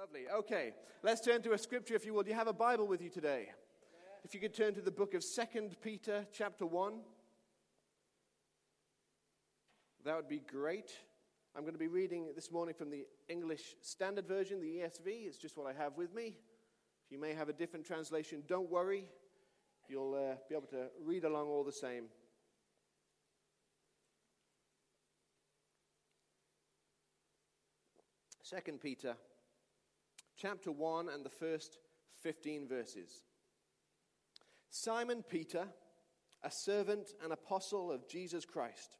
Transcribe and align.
Lovely. 0.00 0.22
Okay, 0.34 0.72
let's 1.02 1.20
turn 1.20 1.42
to 1.42 1.52
a 1.52 1.58
scripture, 1.58 1.94
if 1.94 2.06
you 2.06 2.14
will. 2.14 2.22
Do 2.22 2.30
you 2.30 2.34
have 2.34 2.46
a 2.46 2.54
Bible 2.54 2.86
with 2.86 3.02
you 3.02 3.10
today? 3.10 3.50
If 4.24 4.32
you 4.32 4.40
could 4.40 4.54
turn 4.54 4.72
to 4.72 4.80
the 4.80 4.90
book 4.90 5.12
of 5.12 5.22
Second 5.22 5.76
Peter, 5.82 6.24
chapter 6.32 6.64
1. 6.64 6.94
That 10.06 10.16
would 10.16 10.26
be 10.26 10.40
great. 10.50 10.90
I'm 11.54 11.64
going 11.64 11.74
to 11.74 11.78
be 11.78 11.86
reading 11.86 12.28
this 12.34 12.50
morning 12.50 12.74
from 12.74 12.90
the 12.90 13.04
English 13.28 13.76
Standard 13.82 14.26
Version, 14.26 14.58
the 14.58 14.78
ESV. 14.78 15.26
It's 15.26 15.36
just 15.36 15.58
what 15.58 15.66
I 15.66 15.74
have 15.78 15.98
with 15.98 16.14
me. 16.14 16.38
If 17.04 17.12
you 17.12 17.20
may 17.20 17.34
have 17.34 17.50
a 17.50 17.52
different 17.52 17.84
translation, 17.84 18.42
don't 18.48 18.70
worry. 18.70 19.04
You'll 19.86 20.14
uh, 20.14 20.36
be 20.48 20.54
able 20.54 20.68
to 20.68 20.86
read 21.04 21.24
along 21.24 21.48
all 21.48 21.62
the 21.62 21.72
same. 21.72 22.04
Second 28.42 28.80
Peter 28.80 29.14
chapter 30.40 30.72
1 30.72 31.08
and 31.10 31.24
the 31.24 31.28
first 31.28 31.78
15 32.22 32.66
verses. 32.66 33.22
Simon 34.70 35.22
Peter, 35.28 35.66
a 36.42 36.50
servant 36.50 37.10
and 37.22 37.32
apostle 37.32 37.92
of 37.92 38.08
Jesus 38.08 38.46
Christ, 38.46 38.96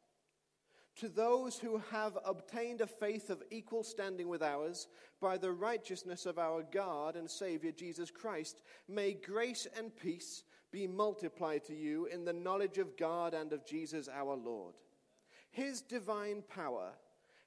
to 0.97 1.09
those 1.09 1.57
who 1.57 1.81
have 1.91 2.19
obtained 2.27 2.83
a 2.83 2.87
faith 2.87 3.31
of 3.31 3.43
equal 3.51 3.83
standing 3.83 4.29
with 4.29 4.43
ours 4.43 4.89
by 5.21 5.39
the 5.39 5.53
righteousness 5.53 6.27
of 6.27 6.39
our 6.39 6.63
God 6.63 7.17
and 7.17 7.31
Savior 7.31 7.73
Jesus 7.73 8.11
Christ, 8.11 8.61
may 8.87 9.15
grace 9.15 9.67
and 9.79 9.97
peace 9.97 10.43
be 10.71 10.87
multiplied 10.87 11.65
to 11.65 11.75
you 11.75 12.07
in 12.07 12.25
the 12.25 12.33
knowledge 12.33 12.77
of 12.77 12.99
God 12.99 13.33
and 13.33 13.53
of 13.53 13.65
Jesus 13.65 14.09
our 14.09 14.35
Lord. 14.35 14.75
His 15.51 15.81
divine 15.81 16.43
power 16.55 16.91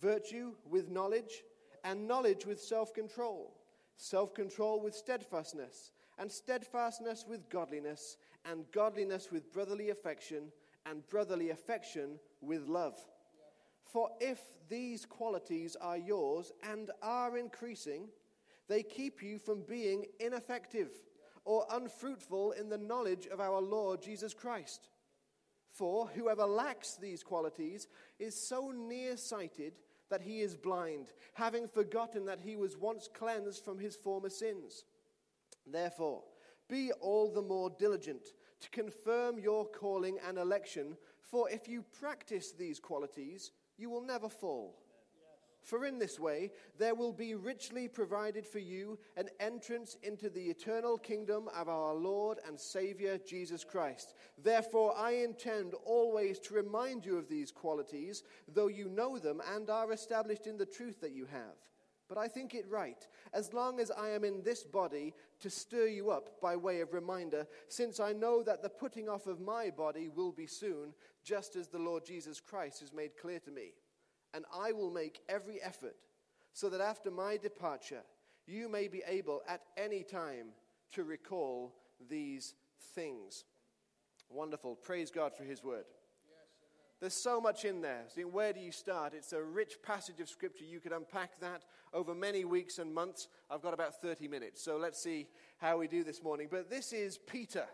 virtue 0.00 0.52
with 0.68 0.90
knowledge, 0.90 1.42
and 1.84 2.06
knowledge 2.06 2.46
with 2.46 2.60
self 2.60 2.94
control, 2.94 3.54
self 3.96 4.34
control 4.34 4.80
with 4.80 4.94
steadfastness, 4.94 5.90
and 6.18 6.30
steadfastness 6.30 7.24
with 7.28 7.48
godliness, 7.48 8.16
and 8.44 8.64
godliness 8.72 9.30
with 9.30 9.52
brotherly 9.52 9.90
affection, 9.90 10.52
and 10.86 11.08
brotherly 11.08 11.50
affection 11.50 12.18
with 12.40 12.66
love. 12.68 12.98
For 13.84 14.10
if 14.20 14.40
these 14.68 15.04
qualities 15.04 15.76
are 15.80 15.98
yours 15.98 16.52
and 16.62 16.90
are 17.02 17.36
increasing, 17.36 18.08
they 18.68 18.82
keep 18.82 19.22
you 19.22 19.38
from 19.38 19.62
being 19.68 20.06
ineffective 20.18 20.90
or 21.44 21.66
unfruitful 21.70 22.52
in 22.52 22.68
the 22.68 22.78
knowledge 22.78 23.26
of 23.26 23.40
our 23.40 23.60
Lord 23.60 24.00
Jesus 24.00 24.32
Christ. 24.32 24.88
For 25.72 26.06
whoever 26.08 26.44
lacks 26.44 26.96
these 26.96 27.22
qualities 27.22 27.88
is 28.18 28.34
so 28.34 28.70
nearsighted 28.70 29.72
that 30.10 30.20
he 30.20 30.40
is 30.40 30.56
blind, 30.56 31.08
having 31.32 31.66
forgotten 31.66 32.26
that 32.26 32.40
he 32.40 32.56
was 32.56 32.76
once 32.76 33.08
cleansed 33.12 33.64
from 33.64 33.78
his 33.78 33.96
former 33.96 34.28
sins. 34.28 34.84
Therefore, 35.66 36.24
be 36.68 36.92
all 37.00 37.32
the 37.32 37.40
more 37.40 37.70
diligent 37.70 38.28
to 38.60 38.70
confirm 38.70 39.38
your 39.38 39.66
calling 39.66 40.18
and 40.26 40.36
election, 40.36 40.96
for 41.22 41.48
if 41.48 41.66
you 41.66 41.82
practice 41.98 42.52
these 42.52 42.78
qualities, 42.78 43.52
you 43.78 43.88
will 43.88 44.04
never 44.04 44.28
fall. 44.28 44.78
For 45.62 45.86
in 45.86 45.98
this 45.98 46.18
way 46.18 46.50
there 46.78 46.94
will 46.94 47.12
be 47.12 47.34
richly 47.34 47.88
provided 47.88 48.46
for 48.46 48.58
you 48.58 48.98
an 49.16 49.28
entrance 49.40 49.96
into 50.02 50.28
the 50.28 50.42
eternal 50.42 50.98
kingdom 50.98 51.48
of 51.56 51.68
our 51.68 51.94
Lord 51.94 52.38
and 52.46 52.58
Savior 52.58 53.18
Jesus 53.18 53.64
Christ. 53.64 54.14
Therefore, 54.42 54.94
I 54.96 55.12
intend 55.12 55.74
always 55.84 56.38
to 56.40 56.54
remind 56.54 57.06
you 57.06 57.16
of 57.16 57.28
these 57.28 57.52
qualities, 57.52 58.24
though 58.52 58.68
you 58.68 58.88
know 58.88 59.18
them 59.18 59.40
and 59.54 59.70
are 59.70 59.92
established 59.92 60.46
in 60.46 60.56
the 60.56 60.66
truth 60.66 61.00
that 61.00 61.12
you 61.12 61.26
have. 61.26 61.56
But 62.08 62.18
I 62.18 62.28
think 62.28 62.54
it 62.54 62.68
right, 62.68 63.06
as 63.32 63.54
long 63.54 63.80
as 63.80 63.90
I 63.90 64.10
am 64.10 64.24
in 64.24 64.42
this 64.42 64.64
body, 64.64 65.14
to 65.40 65.48
stir 65.48 65.86
you 65.86 66.10
up 66.10 66.40
by 66.42 66.56
way 66.56 66.80
of 66.80 66.92
reminder, 66.92 67.46
since 67.68 68.00
I 68.00 68.12
know 68.12 68.42
that 68.42 68.62
the 68.62 68.68
putting 68.68 69.08
off 69.08 69.26
of 69.26 69.40
my 69.40 69.70
body 69.70 70.08
will 70.08 70.32
be 70.32 70.46
soon, 70.46 70.92
just 71.24 71.56
as 71.56 71.68
the 71.68 71.78
Lord 71.78 72.04
Jesus 72.04 72.38
Christ 72.40 72.80
has 72.80 72.92
made 72.92 73.16
clear 73.16 73.38
to 73.40 73.50
me 73.50 73.72
and 74.34 74.44
I 74.54 74.72
will 74.72 74.90
make 74.90 75.20
every 75.28 75.60
effort 75.62 75.96
so 76.52 76.68
that 76.68 76.80
after 76.80 77.10
my 77.10 77.36
departure, 77.36 78.02
you 78.46 78.68
may 78.68 78.88
be 78.88 79.02
able 79.06 79.42
at 79.48 79.62
any 79.76 80.02
time 80.02 80.48
to 80.92 81.04
recall 81.04 81.74
these 82.08 82.54
things. 82.94 83.44
Wonderful. 84.28 84.76
Praise 84.76 85.10
God 85.10 85.32
for 85.36 85.44
His 85.44 85.62
word. 85.62 85.84
There's 87.00 87.14
so 87.14 87.40
much 87.40 87.64
in 87.64 87.80
there. 87.80 88.04
See, 88.14 88.22
where 88.22 88.52
do 88.52 88.60
you 88.60 88.70
start? 88.70 89.12
It's 89.12 89.32
a 89.32 89.42
rich 89.42 89.74
passage 89.82 90.20
of 90.20 90.28
Scripture. 90.28 90.64
You 90.64 90.78
could 90.78 90.92
unpack 90.92 91.40
that 91.40 91.64
over 91.92 92.14
many 92.14 92.44
weeks 92.44 92.78
and 92.78 92.94
months. 92.94 93.26
I've 93.50 93.60
got 93.60 93.74
about 93.74 94.00
30 94.00 94.28
minutes, 94.28 94.62
so 94.62 94.76
let's 94.76 95.02
see 95.02 95.26
how 95.58 95.78
we 95.78 95.88
do 95.88 96.04
this 96.04 96.22
morning. 96.22 96.46
But 96.48 96.70
this 96.70 96.92
is 96.92 97.18
Peter. 97.18 97.64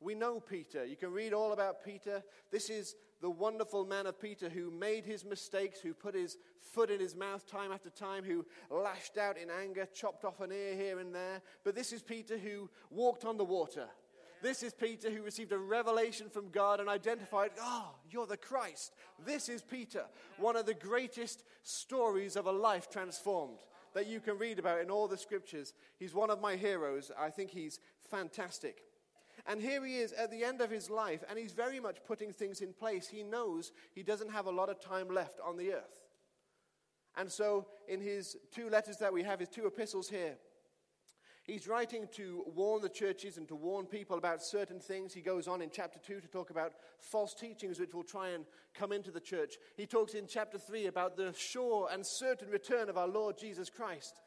We 0.00 0.16
know 0.16 0.40
Peter. 0.40 0.84
You 0.84 0.96
can 0.96 1.12
read 1.12 1.32
all 1.32 1.52
about 1.52 1.84
Peter. 1.84 2.22
This 2.50 2.68
is 2.68 2.96
the 3.20 3.30
wonderful 3.30 3.84
man 3.84 4.06
of 4.06 4.20
Peter 4.20 4.48
who 4.48 4.70
made 4.70 5.04
his 5.04 5.24
mistakes, 5.24 5.80
who 5.80 5.92
put 5.92 6.14
his 6.14 6.36
foot 6.60 6.90
in 6.90 7.00
his 7.00 7.16
mouth 7.16 7.46
time 7.46 7.72
after 7.72 7.90
time, 7.90 8.24
who 8.24 8.44
lashed 8.70 9.18
out 9.18 9.36
in 9.36 9.48
anger, 9.50 9.86
chopped 9.92 10.24
off 10.24 10.40
an 10.40 10.52
ear 10.52 10.76
here 10.76 10.98
and 10.98 11.14
there. 11.14 11.42
But 11.64 11.74
this 11.74 11.92
is 11.92 12.02
Peter 12.02 12.38
who 12.38 12.70
walked 12.90 13.24
on 13.24 13.36
the 13.36 13.44
water. 13.44 13.88
This 14.40 14.62
is 14.62 14.72
Peter 14.72 15.10
who 15.10 15.22
received 15.22 15.52
a 15.52 15.58
revelation 15.58 16.28
from 16.30 16.50
God 16.50 16.78
and 16.78 16.88
identified, 16.88 17.50
oh, 17.60 17.90
you're 18.08 18.26
the 18.26 18.36
Christ. 18.36 18.94
This 19.26 19.48
is 19.48 19.62
Peter, 19.62 20.04
one 20.36 20.56
of 20.56 20.66
the 20.66 20.74
greatest 20.74 21.42
stories 21.64 22.36
of 22.36 22.46
a 22.46 22.52
life 22.52 22.88
transformed 22.88 23.58
that 23.94 24.06
you 24.06 24.20
can 24.20 24.38
read 24.38 24.60
about 24.60 24.80
in 24.80 24.90
all 24.90 25.08
the 25.08 25.16
scriptures. 25.16 25.74
He's 25.98 26.14
one 26.14 26.30
of 26.30 26.40
my 26.40 26.54
heroes. 26.54 27.10
I 27.18 27.30
think 27.30 27.50
he's 27.50 27.80
fantastic. 28.10 28.82
And 29.48 29.62
here 29.62 29.82
he 29.84 29.96
is 29.96 30.12
at 30.12 30.30
the 30.30 30.44
end 30.44 30.60
of 30.60 30.70
his 30.70 30.90
life, 30.90 31.24
and 31.28 31.38
he's 31.38 31.52
very 31.52 31.80
much 31.80 31.96
putting 32.06 32.32
things 32.32 32.60
in 32.60 32.74
place. 32.74 33.08
He 33.08 33.22
knows 33.22 33.72
he 33.94 34.02
doesn't 34.02 34.30
have 34.30 34.44
a 34.44 34.50
lot 34.50 34.68
of 34.68 34.78
time 34.78 35.08
left 35.08 35.40
on 35.42 35.56
the 35.56 35.72
earth. 35.72 36.04
And 37.16 37.32
so, 37.32 37.66
in 37.88 38.02
his 38.02 38.36
two 38.54 38.68
letters 38.68 38.98
that 38.98 39.12
we 39.12 39.22
have, 39.22 39.40
his 39.40 39.48
two 39.48 39.66
epistles 39.66 40.10
here, 40.10 40.36
he's 41.44 41.66
writing 41.66 42.06
to 42.12 42.44
warn 42.54 42.82
the 42.82 42.90
churches 42.90 43.38
and 43.38 43.48
to 43.48 43.56
warn 43.56 43.86
people 43.86 44.18
about 44.18 44.42
certain 44.42 44.80
things. 44.80 45.14
He 45.14 45.22
goes 45.22 45.48
on 45.48 45.62
in 45.62 45.70
chapter 45.70 45.98
2 45.98 46.20
to 46.20 46.28
talk 46.28 46.50
about 46.50 46.74
false 47.00 47.32
teachings 47.32 47.80
which 47.80 47.94
will 47.94 48.04
try 48.04 48.28
and 48.28 48.44
come 48.74 48.92
into 48.92 49.10
the 49.10 49.18
church. 49.18 49.54
He 49.78 49.86
talks 49.86 50.12
in 50.12 50.26
chapter 50.28 50.58
3 50.58 50.86
about 50.86 51.16
the 51.16 51.32
sure 51.36 51.88
and 51.90 52.06
certain 52.06 52.50
return 52.50 52.90
of 52.90 52.98
our 52.98 53.08
Lord 53.08 53.38
Jesus 53.38 53.70
Christ. 53.70 54.20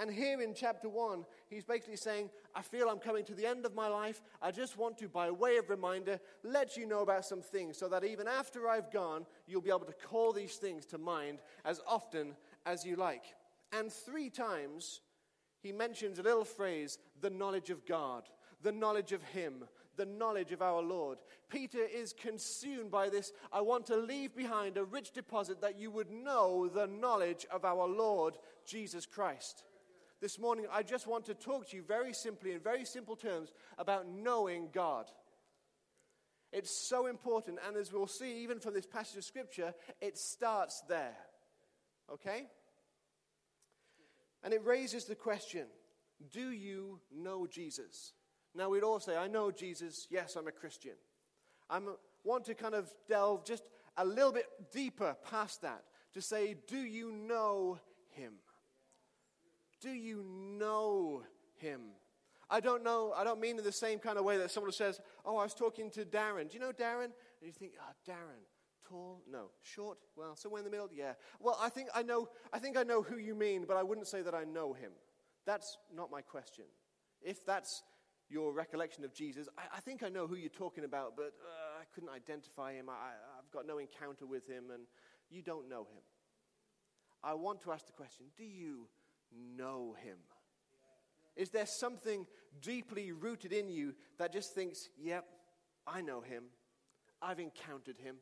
And 0.00 0.10
here 0.10 0.40
in 0.40 0.54
chapter 0.54 0.88
1, 0.88 1.26
he's 1.50 1.62
basically 1.62 1.96
saying, 1.96 2.30
I 2.54 2.62
feel 2.62 2.88
I'm 2.88 3.00
coming 3.00 3.22
to 3.26 3.34
the 3.34 3.44
end 3.44 3.66
of 3.66 3.74
my 3.74 3.86
life. 3.86 4.22
I 4.40 4.50
just 4.50 4.78
want 4.78 4.96
to, 4.98 5.08
by 5.10 5.30
way 5.30 5.58
of 5.58 5.68
reminder, 5.68 6.18
let 6.42 6.74
you 6.74 6.86
know 6.86 7.00
about 7.00 7.26
some 7.26 7.42
things 7.42 7.76
so 7.76 7.86
that 7.88 8.02
even 8.02 8.26
after 8.26 8.66
I've 8.66 8.90
gone, 8.90 9.26
you'll 9.46 9.60
be 9.60 9.68
able 9.68 9.80
to 9.80 9.92
call 9.92 10.32
these 10.32 10.56
things 10.56 10.86
to 10.86 10.98
mind 10.98 11.40
as 11.66 11.82
often 11.86 12.34
as 12.64 12.82
you 12.82 12.96
like. 12.96 13.24
And 13.72 13.92
three 13.92 14.30
times, 14.30 15.02
he 15.60 15.70
mentions 15.70 16.18
a 16.18 16.22
little 16.22 16.46
phrase, 16.46 16.98
the 17.20 17.28
knowledge 17.28 17.68
of 17.68 17.84
God, 17.84 18.22
the 18.62 18.72
knowledge 18.72 19.12
of 19.12 19.22
Him, 19.22 19.64
the 19.96 20.06
knowledge 20.06 20.52
of 20.52 20.62
our 20.62 20.80
Lord. 20.80 21.18
Peter 21.50 21.84
is 21.84 22.14
consumed 22.14 22.90
by 22.90 23.10
this. 23.10 23.32
I 23.52 23.60
want 23.60 23.84
to 23.86 23.96
leave 23.96 24.34
behind 24.34 24.78
a 24.78 24.84
rich 24.84 25.12
deposit 25.12 25.60
that 25.60 25.78
you 25.78 25.90
would 25.90 26.10
know 26.10 26.68
the 26.68 26.86
knowledge 26.86 27.44
of 27.50 27.66
our 27.66 27.86
Lord 27.86 28.38
Jesus 28.64 29.04
Christ 29.04 29.64
this 30.20 30.38
morning, 30.38 30.66
I 30.70 30.82
just 30.82 31.06
want 31.06 31.26
to 31.26 31.34
talk 31.34 31.68
to 31.70 31.76
you 31.76 31.82
very 31.82 32.12
simply, 32.12 32.52
in 32.52 32.60
very 32.60 32.84
simple 32.84 33.16
terms, 33.16 33.52
about 33.78 34.06
knowing 34.06 34.68
God. 34.72 35.06
It's 36.52 36.70
so 36.70 37.06
important, 37.06 37.58
and 37.66 37.76
as 37.76 37.92
we'll 37.92 38.06
see, 38.06 38.42
even 38.42 38.58
from 38.58 38.74
this 38.74 38.86
passage 38.86 39.16
of 39.16 39.24
Scripture, 39.24 39.72
it 40.00 40.18
starts 40.18 40.82
there. 40.88 41.16
Okay? 42.12 42.46
And 44.42 44.52
it 44.52 44.64
raises 44.64 45.04
the 45.04 45.14
question 45.14 45.66
do 46.32 46.50
you 46.50 47.00
know 47.14 47.46
Jesus? 47.46 48.12
Now, 48.54 48.68
we'd 48.68 48.82
all 48.82 49.00
say, 49.00 49.16
I 49.16 49.28
know 49.28 49.50
Jesus. 49.50 50.06
Yes, 50.10 50.36
I'm 50.36 50.48
a 50.48 50.52
Christian. 50.52 50.92
I 51.70 51.78
want 52.24 52.44
to 52.46 52.54
kind 52.54 52.74
of 52.74 52.92
delve 53.08 53.46
just 53.46 53.62
a 53.96 54.04
little 54.04 54.32
bit 54.32 54.46
deeper 54.72 55.16
past 55.30 55.62
that 55.62 55.84
to 56.12 56.20
say, 56.20 56.56
do 56.66 56.78
you 56.78 57.12
know 57.12 57.78
him? 58.10 58.34
Do 59.80 59.90
you 59.90 60.24
know 60.58 61.22
him? 61.56 61.80
I 62.50 62.60
don't 62.60 62.82
know, 62.82 63.12
I 63.16 63.22
don't 63.22 63.40
mean 63.40 63.58
in 63.58 63.64
the 63.64 63.72
same 63.72 64.00
kind 64.00 64.18
of 64.18 64.24
way 64.24 64.36
that 64.38 64.50
someone 64.50 64.72
says, 64.72 65.00
Oh, 65.24 65.36
I 65.36 65.44
was 65.44 65.54
talking 65.54 65.90
to 65.92 66.04
Darren. 66.04 66.48
Do 66.50 66.54
you 66.54 66.60
know 66.60 66.72
Darren? 66.72 67.04
And 67.04 67.12
you 67.42 67.52
think, 67.52 67.72
Oh, 67.80 68.10
Darren. 68.10 68.42
Tall? 68.88 69.22
No. 69.30 69.50
Short? 69.62 69.98
Well, 70.16 70.34
somewhere 70.34 70.58
in 70.58 70.64
the 70.64 70.70
middle? 70.70 70.90
Yeah. 70.92 71.12
Well, 71.38 71.56
I 71.60 71.68
think 71.68 71.88
I 71.94 72.02
know 72.02 72.28
I 72.52 72.58
think 72.58 72.76
I 72.76 72.82
know 72.82 73.02
who 73.02 73.18
you 73.18 73.36
mean, 73.36 73.64
but 73.66 73.76
I 73.76 73.84
wouldn't 73.84 74.08
say 74.08 74.20
that 74.22 74.34
I 74.34 74.44
know 74.44 74.72
him. 74.72 74.90
That's 75.46 75.78
not 75.94 76.10
my 76.10 76.22
question. 76.22 76.64
If 77.22 77.44
that's 77.46 77.82
your 78.28 78.52
recollection 78.52 79.04
of 79.04 79.14
Jesus, 79.14 79.48
I, 79.56 79.76
I 79.76 79.80
think 79.80 80.02
I 80.02 80.08
know 80.08 80.26
who 80.26 80.34
you're 80.36 80.48
talking 80.48 80.84
about, 80.84 81.16
but 81.16 81.34
uh, 81.44 81.80
I 81.80 81.84
couldn't 81.94 82.10
identify 82.10 82.72
him. 82.72 82.88
I, 82.88 83.12
I've 83.38 83.50
got 83.52 83.66
no 83.66 83.78
encounter 83.78 84.26
with 84.26 84.48
him, 84.48 84.70
and 84.72 84.82
you 85.30 85.42
don't 85.42 85.68
know 85.68 85.82
him. 85.82 86.02
I 87.22 87.34
want 87.34 87.60
to 87.62 87.72
ask 87.72 87.86
the 87.86 87.92
question 87.92 88.26
do 88.36 88.44
you 88.44 88.88
know 89.56 89.96
him? 90.02 90.16
Is 91.36 91.50
there 91.50 91.66
something 91.66 92.26
deeply 92.60 93.12
rooted 93.12 93.52
in 93.52 93.68
you 93.68 93.94
that 94.18 94.32
just 94.32 94.54
thinks, 94.54 94.88
yep, 94.98 95.24
I 95.86 96.00
know 96.00 96.20
him. 96.20 96.44
I've 97.22 97.40
encountered 97.40 97.98
him. 97.98 98.16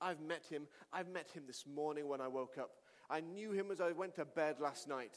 I've 0.00 0.20
met 0.20 0.44
him. 0.48 0.66
I've 0.92 1.08
met 1.08 1.30
him 1.30 1.44
this 1.46 1.66
morning 1.66 2.08
when 2.08 2.20
I 2.20 2.28
woke 2.28 2.56
up. 2.58 2.70
I 3.10 3.20
knew 3.20 3.52
him 3.52 3.70
as 3.70 3.80
I 3.80 3.92
went 3.92 4.14
to 4.16 4.24
bed 4.24 4.56
last 4.60 4.88
night. 4.88 5.16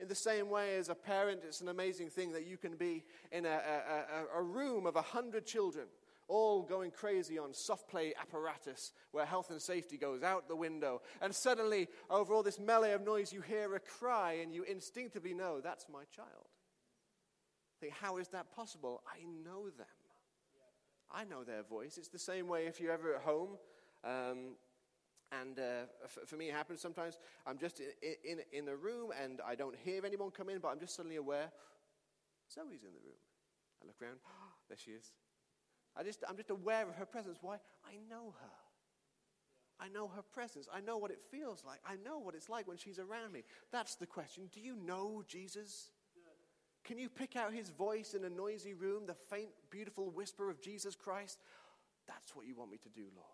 In 0.00 0.08
the 0.08 0.14
same 0.14 0.50
way, 0.50 0.76
as 0.76 0.88
a 0.88 0.94
parent, 0.94 1.42
it's 1.44 1.60
an 1.60 1.68
amazing 1.68 2.10
thing 2.10 2.32
that 2.32 2.46
you 2.46 2.56
can 2.56 2.76
be 2.76 3.04
in 3.30 3.46
a, 3.46 3.48
a, 3.48 4.38
a, 4.38 4.40
a 4.40 4.42
room 4.42 4.86
of 4.86 4.96
a 4.96 5.02
hundred 5.02 5.46
children, 5.46 5.86
all 6.28 6.62
going 6.62 6.90
crazy 6.90 7.38
on 7.38 7.52
soft 7.52 7.88
play 7.88 8.14
apparatus 8.20 8.92
where 9.12 9.26
health 9.26 9.50
and 9.50 9.60
safety 9.60 9.96
goes 9.96 10.22
out 10.22 10.48
the 10.48 10.56
window. 10.56 11.02
And 11.20 11.34
suddenly, 11.34 11.88
over 12.10 12.32
all 12.32 12.42
this 12.42 12.58
melee 12.58 12.92
of 12.92 13.02
noise, 13.02 13.32
you 13.32 13.40
hear 13.40 13.74
a 13.74 13.80
cry 13.80 14.38
and 14.42 14.54
you 14.54 14.62
instinctively 14.64 15.34
know 15.34 15.60
that's 15.60 15.86
my 15.88 16.04
child. 16.14 16.48
Think, 17.80 17.94
how 17.94 18.16
is 18.18 18.28
that 18.28 18.50
possible? 18.54 19.02
I 19.06 19.24
know 19.44 19.64
them. 19.70 19.86
I 21.12 21.24
know 21.24 21.44
their 21.44 21.62
voice. 21.62 21.98
It's 21.98 22.08
the 22.08 22.18
same 22.18 22.48
way 22.48 22.66
if 22.66 22.80
you're 22.80 22.92
ever 22.92 23.14
at 23.16 23.22
home. 23.22 23.56
Um, 24.02 24.56
and 25.40 25.58
uh, 25.58 25.86
f- 26.04 26.26
for 26.26 26.36
me, 26.36 26.48
it 26.48 26.54
happens 26.54 26.80
sometimes. 26.80 27.18
I'm 27.46 27.58
just 27.58 27.80
in, 27.80 27.88
in, 28.24 28.38
in 28.52 28.64
the 28.64 28.76
room 28.76 29.10
and 29.22 29.40
I 29.46 29.54
don't 29.54 29.76
hear 29.84 30.04
anyone 30.04 30.30
come 30.30 30.48
in, 30.48 30.58
but 30.58 30.68
I'm 30.68 30.80
just 30.80 30.94
suddenly 30.94 31.16
aware 31.16 31.50
Zoe's 32.52 32.84
in 32.84 32.92
the 32.92 33.00
room. 33.04 33.18
I 33.82 33.86
look 33.86 33.96
around, 34.02 34.18
there 34.68 34.78
she 34.78 34.92
is. 34.92 35.12
I 35.96 36.02
just, 36.02 36.24
I'm 36.28 36.36
just 36.36 36.50
aware 36.50 36.88
of 36.88 36.94
her 36.96 37.06
presence. 37.06 37.38
Why? 37.40 37.56
I 37.84 37.94
know 38.10 38.34
her. 38.40 38.50
I 39.80 39.88
know 39.88 40.08
her 40.08 40.22
presence. 40.22 40.68
I 40.72 40.80
know 40.80 40.98
what 40.98 41.10
it 41.10 41.20
feels 41.30 41.64
like. 41.66 41.80
I 41.86 41.96
know 42.04 42.18
what 42.18 42.34
it's 42.34 42.48
like 42.48 42.66
when 42.66 42.76
she's 42.76 42.98
around 42.98 43.32
me. 43.32 43.42
That's 43.72 43.96
the 43.96 44.06
question. 44.06 44.48
Do 44.52 44.60
you 44.60 44.76
know 44.76 45.22
Jesus? 45.26 45.90
Can 46.84 46.98
you 46.98 47.08
pick 47.08 47.34
out 47.34 47.52
his 47.52 47.70
voice 47.70 48.14
in 48.14 48.24
a 48.24 48.30
noisy 48.30 48.74
room, 48.74 49.06
the 49.06 49.14
faint, 49.14 49.48
beautiful 49.70 50.10
whisper 50.10 50.50
of 50.50 50.60
Jesus 50.60 50.94
Christ? 50.94 51.38
That's 52.06 52.36
what 52.36 52.46
you 52.46 52.54
want 52.54 52.70
me 52.70 52.78
to 52.78 52.88
do, 52.90 53.06
Lord. 53.16 53.28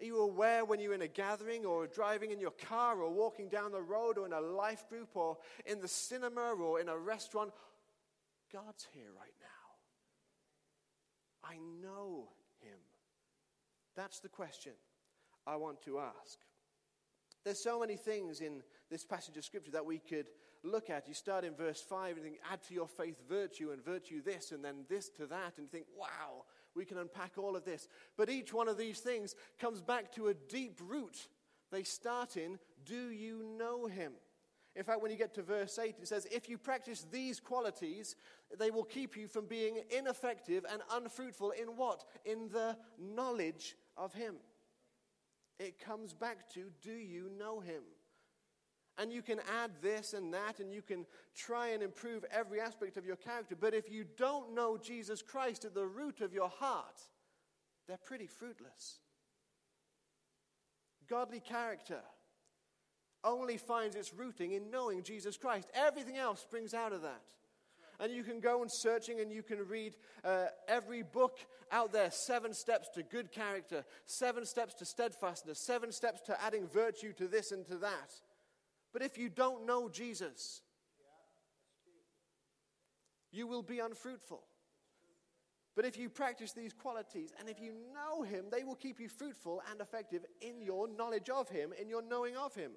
Are 0.00 0.04
you 0.04 0.20
aware 0.20 0.64
when 0.64 0.80
you're 0.80 0.94
in 0.94 1.02
a 1.02 1.08
gathering 1.08 1.64
or 1.64 1.86
driving 1.86 2.30
in 2.30 2.40
your 2.40 2.52
car 2.52 3.00
or 3.00 3.10
walking 3.10 3.48
down 3.48 3.72
the 3.72 3.82
road 3.82 4.18
or 4.18 4.26
in 4.26 4.32
a 4.32 4.40
life 4.40 4.88
group 4.88 5.10
or 5.14 5.38
in 5.66 5.80
the 5.80 5.88
cinema 5.88 6.54
or 6.54 6.80
in 6.80 6.88
a 6.88 6.96
restaurant? 6.96 7.52
God's 8.52 8.86
here 8.92 9.10
right 9.16 9.34
now. 9.40 9.61
I 11.44 11.56
know 11.82 12.28
him. 12.60 12.78
That's 13.96 14.20
the 14.20 14.28
question 14.28 14.72
I 15.46 15.56
want 15.56 15.82
to 15.82 15.98
ask. 15.98 16.38
There's 17.44 17.62
so 17.62 17.80
many 17.80 17.96
things 17.96 18.40
in 18.40 18.62
this 18.90 19.04
passage 19.04 19.36
of 19.36 19.44
scripture 19.44 19.72
that 19.72 19.84
we 19.84 19.98
could 19.98 20.26
look 20.62 20.90
at. 20.90 21.08
You 21.08 21.14
start 21.14 21.44
in 21.44 21.54
verse 21.54 21.80
5 21.80 22.16
and 22.16 22.24
think, 22.24 22.38
add 22.50 22.62
to 22.68 22.74
your 22.74 22.86
faith 22.86 23.20
virtue, 23.28 23.72
and 23.72 23.84
virtue 23.84 24.22
this, 24.22 24.52
and 24.52 24.64
then 24.64 24.84
this 24.88 25.08
to 25.10 25.26
that, 25.26 25.58
and 25.58 25.70
think, 25.70 25.86
wow, 25.98 26.44
we 26.74 26.84
can 26.84 26.98
unpack 26.98 27.32
all 27.36 27.56
of 27.56 27.64
this. 27.64 27.88
But 28.16 28.30
each 28.30 28.54
one 28.54 28.68
of 28.68 28.78
these 28.78 29.00
things 29.00 29.34
comes 29.60 29.80
back 29.80 30.12
to 30.12 30.28
a 30.28 30.34
deep 30.34 30.80
root. 30.86 31.28
They 31.72 31.82
start 31.82 32.36
in, 32.36 32.58
do 32.84 33.10
you 33.10 33.42
know 33.58 33.86
him? 33.86 34.12
In 34.74 34.84
fact, 34.84 35.02
when 35.02 35.10
you 35.10 35.18
get 35.18 35.34
to 35.34 35.42
verse 35.42 35.78
8, 35.78 35.96
it 36.00 36.08
says, 36.08 36.26
If 36.30 36.48
you 36.48 36.56
practice 36.56 37.06
these 37.10 37.40
qualities, 37.40 38.16
they 38.58 38.70
will 38.70 38.84
keep 38.84 39.16
you 39.16 39.28
from 39.28 39.46
being 39.46 39.82
ineffective 39.90 40.64
and 40.70 40.80
unfruitful 40.90 41.50
in 41.50 41.76
what? 41.76 42.04
In 42.24 42.48
the 42.48 42.76
knowledge 42.98 43.76
of 43.96 44.14
Him. 44.14 44.36
It 45.58 45.78
comes 45.78 46.14
back 46.14 46.48
to, 46.54 46.70
Do 46.80 46.92
you 46.92 47.30
know 47.38 47.60
Him? 47.60 47.82
And 48.98 49.12
you 49.12 49.22
can 49.22 49.40
add 49.62 49.70
this 49.82 50.14
and 50.14 50.32
that, 50.32 50.60
and 50.60 50.72
you 50.72 50.82
can 50.82 51.06
try 51.34 51.68
and 51.68 51.82
improve 51.82 52.24
every 52.30 52.60
aspect 52.60 52.96
of 52.96 53.06
your 53.06 53.16
character. 53.16 53.56
But 53.58 53.74
if 53.74 53.90
you 53.90 54.04
don't 54.16 54.54
know 54.54 54.78
Jesus 54.78 55.22
Christ 55.22 55.64
at 55.64 55.74
the 55.74 55.86
root 55.86 56.20
of 56.20 56.32
your 56.32 56.48
heart, 56.48 57.00
they're 57.88 57.98
pretty 57.98 58.26
fruitless. 58.26 59.00
Godly 61.08 61.40
character 61.40 62.00
only 63.24 63.56
finds 63.56 63.96
its 63.96 64.12
rooting 64.12 64.52
in 64.52 64.70
knowing 64.70 65.02
Jesus 65.02 65.36
Christ. 65.36 65.68
Everything 65.74 66.16
else 66.16 66.40
springs 66.40 66.74
out 66.74 66.92
of 66.92 67.02
that. 67.02 67.22
And 68.00 68.12
you 68.12 68.24
can 68.24 68.40
go 68.40 68.62
and 68.62 68.70
searching 68.72 69.20
and 69.20 69.30
you 69.30 69.42
can 69.42 69.58
read 69.68 69.94
uh, 70.24 70.46
every 70.66 71.02
book 71.02 71.38
out 71.70 71.92
there 71.92 72.10
seven 72.10 72.52
steps 72.52 72.88
to 72.94 73.02
good 73.02 73.30
character, 73.30 73.84
seven 74.06 74.44
steps 74.44 74.74
to 74.74 74.84
steadfastness, 74.84 75.64
seven 75.64 75.92
steps 75.92 76.20
to 76.22 76.42
adding 76.42 76.66
virtue 76.66 77.12
to 77.14 77.28
this 77.28 77.52
and 77.52 77.66
to 77.66 77.76
that. 77.76 78.10
But 78.92 79.02
if 79.02 79.16
you 79.16 79.28
don't 79.28 79.66
know 79.66 79.88
Jesus, 79.88 80.62
you 83.30 83.46
will 83.46 83.62
be 83.62 83.78
unfruitful. 83.78 84.42
But 85.74 85.86
if 85.86 85.96
you 85.96 86.10
practice 86.10 86.52
these 86.52 86.74
qualities 86.74 87.32
and 87.38 87.48
if 87.48 87.58
you 87.58 87.72
know 87.94 88.22
Him, 88.22 88.46
they 88.50 88.62
will 88.62 88.74
keep 88.74 89.00
you 89.00 89.08
fruitful 89.08 89.62
and 89.70 89.80
effective 89.80 90.24
in 90.42 90.60
your 90.60 90.86
knowledge 90.86 91.30
of 91.30 91.48
Him, 91.48 91.72
in 91.80 91.88
your 91.88 92.02
knowing 92.02 92.36
of 92.36 92.54
Him. 92.54 92.72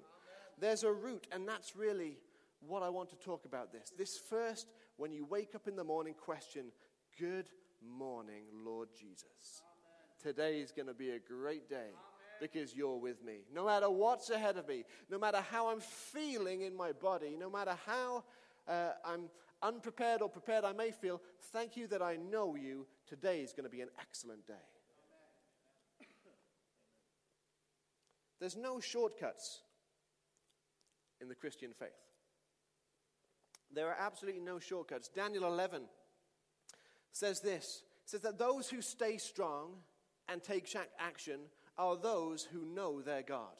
There's 0.58 0.84
a 0.84 0.92
root, 0.92 1.26
and 1.32 1.46
that's 1.46 1.76
really 1.76 2.18
what 2.60 2.82
I 2.82 2.88
want 2.88 3.10
to 3.10 3.16
talk 3.16 3.44
about 3.44 3.72
this. 3.72 3.92
This 3.96 4.18
first, 4.18 4.66
when 4.96 5.12
you 5.12 5.24
wake 5.26 5.54
up 5.54 5.68
in 5.68 5.76
the 5.76 5.84
morning, 5.84 6.14
question 6.14 6.66
Good 7.18 7.48
morning, 7.82 8.44
Lord 8.64 8.88
Jesus. 8.98 9.62
Today 10.22 10.60
is 10.60 10.72
going 10.72 10.88
to 10.88 10.94
be 10.94 11.10
a 11.10 11.18
great 11.18 11.68
day 11.68 11.90
because 12.40 12.74
you're 12.74 12.98
with 12.98 13.24
me. 13.24 13.38
No 13.54 13.66
matter 13.66 13.88
what's 13.88 14.30
ahead 14.30 14.56
of 14.56 14.68
me, 14.68 14.84
no 15.10 15.18
matter 15.18 15.42
how 15.50 15.68
I'm 15.68 15.80
feeling 15.80 16.62
in 16.62 16.76
my 16.76 16.92
body, 16.92 17.36
no 17.38 17.50
matter 17.50 17.74
how 17.86 18.24
uh, 18.68 18.90
I'm 19.04 19.28
unprepared 19.62 20.22
or 20.22 20.28
prepared 20.28 20.64
I 20.64 20.72
may 20.72 20.90
feel, 20.90 21.20
thank 21.52 21.76
you 21.76 21.86
that 21.88 22.02
I 22.02 22.16
know 22.16 22.54
you. 22.54 22.86
Today 23.06 23.40
is 23.40 23.52
going 23.52 23.64
to 23.64 23.70
be 23.70 23.80
an 23.80 23.88
excellent 24.00 24.46
day. 24.46 24.54
There's 28.38 28.56
no 28.56 28.80
shortcuts 28.80 29.60
in 31.20 31.28
the 31.28 31.34
Christian 31.34 31.70
faith. 31.78 31.88
There 33.72 33.88
are 33.88 33.96
absolutely 33.98 34.40
no 34.40 34.58
shortcuts. 34.58 35.08
Daniel 35.08 35.44
11 35.44 35.82
says 37.12 37.40
this 37.40 37.82
says 38.04 38.20
that 38.20 38.38
those 38.38 38.68
who 38.70 38.80
stay 38.80 39.18
strong 39.18 39.72
and 40.28 40.42
take 40.42 40.74
action 40.98 41.40
are 41.76 41.96
those 41.96 42.44
who 42.44 42.64
know 42.64 43.02
their 43.02 43.22
God. 43.22 43.56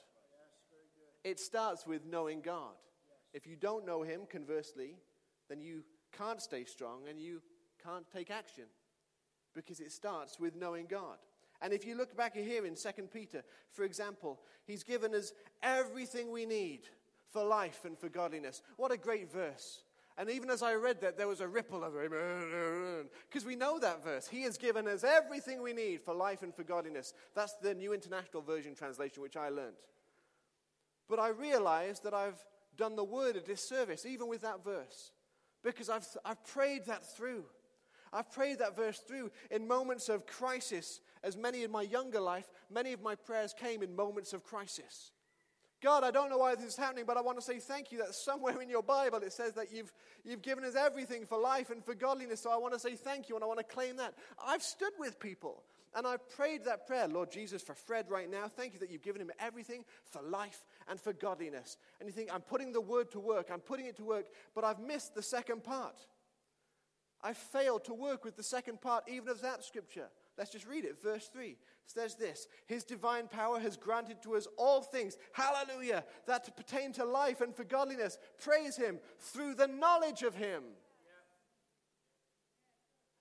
It 1.25 1.41
starts 1.41 1.87
with 1.87 2.07
knowing 2.07 2.41
God. 2.41 2.75
If 3.35 3.47
you 3.47 3.57
don't 3.57 3.85
know 3.85 4.03
Him, 4.03 4.23
conversely, 4.31 4.97
then 5.49 5.61
you 5.61 5.83
can't 6.17 6.41
stay 6.41 6.65
strong 6.65 7.09
and 7.09 7.21
you 7.21 7.43
can't 7.85 8.09
take 8.11 8.31
action 8.31 8.65
because 9.55 9.81
it 9.81 9.93
starts 9.93 10.39
with 10.39 10.55
knowing 10.55 10.87
God. 10.87 11.19
And 11.61 11.73
if 11.73 11.85
you 11.85 11.97
look 11.97 12.17
back 12.17 12.37
here 12.37 12.67
in 12.67 12.75
2 12.75 12.89
Peter, 13.13 13.43
for 13.73 13.85
example, 13.85 14.41
He's 14.67 14.85
given 14.85 15.15
us 15.15 15.33
everything 15.63 16.31
we 16.31 16.47
need 16.47 16.83
for 17.37 17.45
life 17.45 17.85
and 17.85 17.99
for 17.99 18.09
godliness. 18.09 18.63
What 18.79 18.93
a 18.93 18.97
great 18.97 19.31
verse. 19.31 19.83
And 20.17 20.31
even 20.31 20.49
as 20.49 20.63
I 20.63 20.73
read 20.73 21.03
that, 21.03 21.19
there 21.19 21.29
was 21.29 21.43
a 21.43 21.47
ripple 21.47 21.85
of 21.85 21.95
him. 21.95 23.09
Because 23.29 23.45
we 23.45 23.57
know 23.57 23.79
that 23.79 24.03
verse. 24.03 24.27
He 24.27 24.41
has 24.45 24.57
given 24.57 24.89
us 24.89 25.05
everything 25.05 25.63
we 25.63 25.75
need 25.75 26.01
for 26.01 26.15
life 26.15 26.43
and 26.43 26.55
for 26.55 26.63
godliness. 26.63 27.13
That's 27.35 27.53
the 27.61 27.75
New 27.75 27.93
International 27.93 28.43
Version 28.43 28.75
translation, 28.75 29.23
which 29.23 29.37
I 29.37 29.51
learned. 29.51 29.77
But 31.11 31.19
I 31.19 31.29
realized 31.29 32.05
that 32.05 32.15
I've 32.15 32.43
done 32.79 32.97
the 32.97 33.05
word 33.05 33.37
a 33.37 33.41
disservice, 33.41 34.07
even 34.07 34.29
with 34.29 34.41
that 34.41 34.65
verse. 34.65 35.13
Because 35.63 35.91
I've, 35.91 36.07
I've 36.25 36.43
prayed 36.47 36.87
that 36.87 37.05
through. 37.05 37.45
I've 38.15 38.33
prayed 38.33 38.61
that 38.61 38.75
verse 38.75 39.01
through 39.01 39.31
in 39.51 39.69
moments 39.69 40.09
of 40.09 40.27
crisis. 40.27 41.01
As 41.23 41.37
many 41.37 41.65
in 41.65 41.71
my 41.71 41.83
younger 41.83 42.21
life, 42.21 42.51
many 42.71 42.95
of 42.95 43.03
my 43.03 43.15
prayers 43.15 43.53
came 43.53 43.83
in 43.83 43.95
moments 43.95 44.33
of 44.33 44.43
crisis. 44.43 45.11
God, 45.83 46.05
I 46.05 46.11
don't 46.11 46.31
know 46.31 46.39
why 46.39 46.55
this 46.55 46.65
is 46.65 46.77
happening, 46.77 47.05
but 47.07 47.17
I 47.17 47.21
want 47.21 47.39
to 47.39 47.45
say 47.45 47.59
thank 47.59 47.93
you 47.93 47.99
that 47.99 48.15
somewhere 48.15 48.61
in 48.63 48.69
your 48.71 48.83
Bible 48.83 49.19
it 49.19 49.33
says 49.33 49.53
that 49.55 49.73
you've, 49.73 49.93
you've 50.25 50.43
given 50.43 50.65
us 50.65 50.75
everything 50.75 51.27
for 51.27 51.39
life 51.39 51.71
and 51.71 51.85
for 51.85 51.95
godliness. 51.95 52.41
So 52.41 52.51
I 52.51 52.57
want 52.57 52.73
to 52.73 52.81
say 52.81 52.95
thank 52.95 53.29
you 53.29 53.35
and 53.35 53.45
I 53.45 53.47
want 53.47 53.59
to 53.59 53.65
claim 53.65 53.97
that. 53.97 54.15
I've 54.45 54.63
stood 54.63 54.93
with 54.99 55.21
people 55.21 55.65
and 55.95 56.07
I've 56.07 56.29
prayed 56.31 56.65
that 56.65 56.87
prayer, 56.87 57.09
Lord 57.09 57.31
Jesus, 57.31 57.63
for 57.63 57.75
Fred 57.75 58.07
right 58.11 58.31
now. 58.31 58.49
Thank 58.49 58.73
you 58.73 58.79
that 58.81 58.91
you've 58.91 59.03
given 59.03 59.21
him 59.21 59.31
everything 59.39 59.85
for 60.05 60.23
life 60.23 60.65
and 60.89 60.99
for 60.99 61.13
godliness. 61.13 61.77
And 62.01 62.09
you 62.09 62.13
think, 62.13 62.33
I'm 62.33 62.43
putting 62.43 62.73
the 62.73 62.81
word 62.81 63.11
to 63.13 63.21
work, 63.21 63.51
I'm 63.53 63.61
putting 63.61 63.87
it 63.87 63.97
to 63.97 64.05
work, 64.05 64.27
but 64.55 64.65
I've 64.65 64.81
missed 64.81 65.15
the 65.15 65.23
second 65.23 65.63
part. 65.63 65.97
I 67.23 67.33
failed 67.33 67.85
to 67.85 67.95
work 67.95 68.25
with 68.25 68.37
the 68.37 68.43
second 68.43 68.81
part, 68.81 69.05
even 69.09 69.29
of 69.29 69.41
that 69.43 69.65
scripture. 69.65 70.09
Let's 70.39 70.51
just 70.51 70.67
read 70.67 70.85
it. 70.85 71.03
Verse 71.03 71.29
3 71.29 71.57
says 71.87 72.15
this 72.15 72.49
His 72.67 72.85
divine 72.85 73.29
power 73.29 73.59
has 73.59 73.77
granted 73.77 74.23
to 74.23 74.37
us 74.37 74.47
all 74.59 74.83
things, 74.83 75.17
hallelujah, 75.33 76.05
that 76.27 76.55
pertain 76.57 76.93
to 76.93 77.05
life 77.05 77.41
and 77.41 77.55
for 77.55 77.65
godliness. 77.65 78.19
Praise 78.43 78.77
Him 78.77 78.99
through 79.19 79.55
the 79.55 79.67
knowledge 79.67 80.23
of 80.23 80.35
Him. 80.35 80.63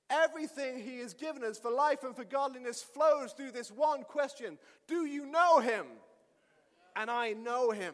Everything 0.09 0.79
He 0.79 0.99
has 0.99 1.13
given 1.13 1.43
us 1.43 1.57
for 1.57 1.71
life 1.71 2.03
and 2.03 2.15
for 2.15 2.25
godliness 2.25 2.83
flows 2.83 3.31
through 3.31 3.51
this 3.51 3.71
one 3.71 4.03
question 4.03 4.57
Do 4.87 5.05
you 5.05 5.25
know 5.25 5.59
Him? 5.59 5.85
And 6.97 7.09
I 7.09 7.33
know 7.33 7.71
Him. 7.71 7.93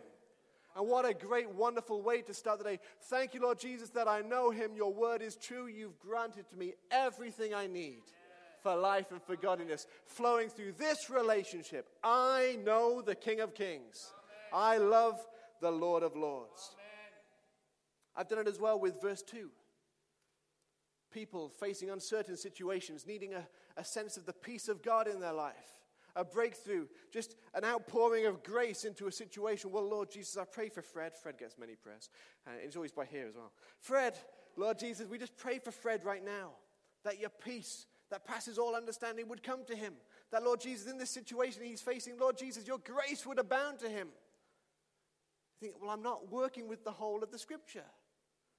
And 0.76 0.88
what 0.88 1.06
a 1.06 1.14
great, 1.14 1.50
wonderful 1.50 2.02
way 2.02 2.22
to 2.22 2.34
start 2.34 2.60
the 2.60 2.64
day. 2.64 2.80
Thank 3.10 3.34
you, 3.34 3.42
Lord 3.42 3.60
Jesus, 3.60 3.90
that 3.90 4.08
I 4.08 4.22
know 4.22 4.52
Him. 4.52 4.72
Your 4.74 4.94
word 4.94 5.22
is 5.22 5.36
true. 5.36 5.68
You've 5.68 6.00
granted 6.00 6.50
to 6.50 6.56
me 6.56 6.74
everything 6.92 7.54
I 7.54 7.68
need 7.68 8.00
for 8.62 8.76
life 8.76 9.12
and 9.12 9.22
for 9.22 9.36
godliness, 9.36 9.88
flowing 10.06 10.50
through 10.50 10.74
this 10.74 11.10
relationship. 11.10 11.88
I 12.04 12.60
know 12.64 13.02
the 13.02 13.16
King 13.16 13.40
of 13.40 13.54
Kings. 13.54 14.12
Amen. 14.54 14.64
I 14.64 14.78
love 14.78 15.20
the 15.62 15.72
Lord 15.72 16.04
of 16.04 16.16
Lords. 16.16 16.72
Amen. 16.74 17.14
I've 18.16 18.28
done 18.28 18.40
it 18.40 18.48
as 18.48 18.60
well 18.60 18.80
with 18.80 19.02
verse 19.02 19.22
2. 19.24 19.50
People 21.12 21.50
facing 21.50 21.90
uncertain 21.90 22.38
situations, 22.38 23.06
needing 23.06 23.34
a, 23.34 23.46
a 23.78 23.84
sense 23.84 24.18
of 24.18 24.26
the 24.26 24.34
peace 24.34 24.68
of 24.68 24.82
God 24.82 25.08
in 25.08 25.20
their 25.20 25.34
life 25.34 25.82
a 26.16 26.24
breakthrough, 26.24 26.88
just 27.12 27.36
an 27.54 27.64
outpouring 27.64 28.26
of 28.26 28.44
grace 28.44 28.84
into 28.84 29.08
a 29.08 29.12
situation. 29.12 29.72
Well, 29.72 29.88
Lord 29.88 30.12
Jesus, 30.12 30.38
I 30.38 30.46
pray 30.46 30.70
for 30.70 30.82
Fred. 30.82 31.14
Fred 31.16 31.38
gets 31.38 31.58
many 31.58 31.76
prayers. 31.76 32.10
and 32.46 32.56
it's 32.62 32.76
always 32.76 32.92
by 32.92 33.06
here 33.06 33.28
as 33.28 33.36
well. 33.36 33.52
Fred, 33.80 34.18
Lord 34.58 34.80
Jesus, 34.80 35.08
we 35.08 35.18
just 35.18 35.38
pray 35.38 35.60
for 35.60 35.72
Fred 35.72 36.04
right 36.04 36.24
now 36.24 36.52
that 37.04 37.20
your 37.20 37.30
peace 37.30 37.86
that 38.12 38.26
passes 38.26 38.60
all 38.60 38.76
understanding 38.76 39.28
would 39.30 39.42
come 39.42 39.66
to 39.66 39.76
him. 39.76 39.94
That, 40.32 40.44
Lord 40.44 40.62
Jesus, 40.62 40.92
in 40.92 40.98
this 40.98 41.10
situation 41.10 41.64
he's 41.64 41.82
facing, 41.82 42.20
Lord 42.20 42.38
Jesus, 42.38 42.68
your 42.68 42.78
grace 42.78 43.26
would 43.26 43.40
abound 43.40 43.80
to 43.80 43.90
him. 43.90 44.10
I 45.58 45.66
think, 45.66 45.76
well, 45.82 45.90
I'm 45.90 46.04
not 46.04 46.32
working 46.32 46.68
with 46.68 46.84
the 46.84 46.92
whole 46.92 47.24
of 47.24 47.32
the 47.32 47.40
scripture. 47.40 47.86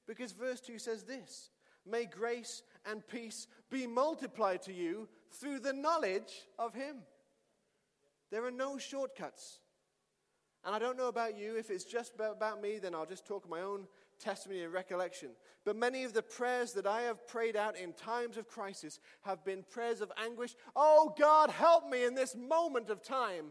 Because 0.09 0.33
verse 0.33 0.61
2 0.61 0.79
says 0.79 1.05
this 1.05 1.51
May 1.87 2.07
grace 2.07 2.63
and 2.87 3.07
peace 3.07 3.47
be 3.71 3.87
multiplied 3.87 4.63
to 4.63 4.73
you 4.73 5.09
through 5.31 5.61
the 5.61 5.73
knowledge 5.73 6.33
of 6.59 6.75
him. 6.75 6.97
There 8.31 8.45
are 8.45 8.51
no 8.51 8.79
shortcuts. 8.79 9.61
And 10.65 10.75
I 10.75 10.79
don't 10.79 10.97
know 10.97 11.09
about 11.09 11.37
you. 11.37 11.57
If 11.57 11.71
it's 11.71 11.85
just 11.85 12.13
about 12.15 12.63
me, 12.63 12.79
then 12.79 12.95
I'll 12.95 13.07
just 13.07 13.27
talk 13.27 13.49
my 13.51 13.61
own 13.61 13.87
testimony 14.23 14.63
and 14.63 14.73
recollection. 14.73 15.31
But 15.65 15.77
many 15.77 16.05
of 16.05 16.13
the 16.13 16.23
prayers 16.23 16.73
that 16.73 16.87
I 16.87 17.03
have 17.03 17.27
prayed 17.27 17.57
out 17.57 17.77
in 17.77 17.93
times 17.93 18.37
of 18.37 18.49
crisis 18.49 19.01
have 19.23 19.45
been 19.45 19.65
prayers 19.69 20.01
of 20.01 20.13
anguish. 20.17 20.55
Oh, 20.75 21.15
God, 21.19 21.51
help 21.51 21.89
me 21.89 22.05
in 22.05 22.15
this 22.15 22.35
moment 22.35 22.89
of 22.89 23.03
time. 23.03 23.47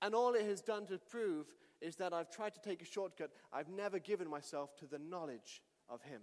And 0.00 0.14
all 0.14 0.34
it 0.34 0.44
has 0.44 0.60
done 0.60 0.86
to 0.86 0.98
prove 0.98 1.46
is 1.80 1.96
that 1.96 2.12
I've 2.12 2.30
tried 2.30 2.54
to 2.54 2.60
take 2.60 2.82
a 2.82 2.86
shortcut. 2.86 3.30
I've 3.52 3.68
never 3.68 3.98
given 3.98 4.28
myself 4.28 4.76
to 4.76 4.86
the 4.86 4.98
knowledge 4.98 5.62
of 5.88 6.02
Him. 6.02 6.20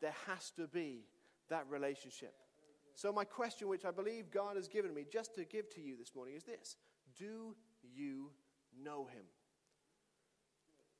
There 0.00 0.14
has 0.26 0.50
to 0.52 0.66
be 0.66 1.04
that 1.48 1.66
relationship. 1.68 2.34
So, 2.94 3.12
my 3.12 3.24
question, 3.24 3.68
which 3.68 3.84
I 3.84 3.90
believe 3.90 4.30
God 4.30 4.56
has 4.56 4.68
given 4.68 4.94
me 4.94 5.04
just 5.10 5.34
to 5.34 5.44
give 5.44 5.68
to 5.74 5.80
you 5.80 5.96
this 5.96 6.14
morning, 6.14 6.34
is 6.34 6.44
this 6.44 6.76
Do 7.18 7.54
you 7.82 8.30
know 8.82 9.06
Him? 9.06 9.24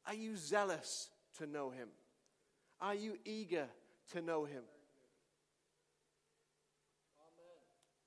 Are 0.07 0.15
you 0.15 0.37
zealous 0.37 1.11
to 1.39 1.47
know 1.47 1.71
him? 1.71 1.89
Are 2.81 2.95
you 2.95 3.17
eager 3.25 3.67
to 4.13 4.23
know 4.23 4.45
him? 4.45 4.63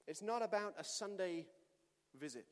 It's 0.07 0.21
not 0.23 0.41
about 0.41 0.73
a 0.79 0.83
Sunday 0.83 1.45
visit. 2.19 2.45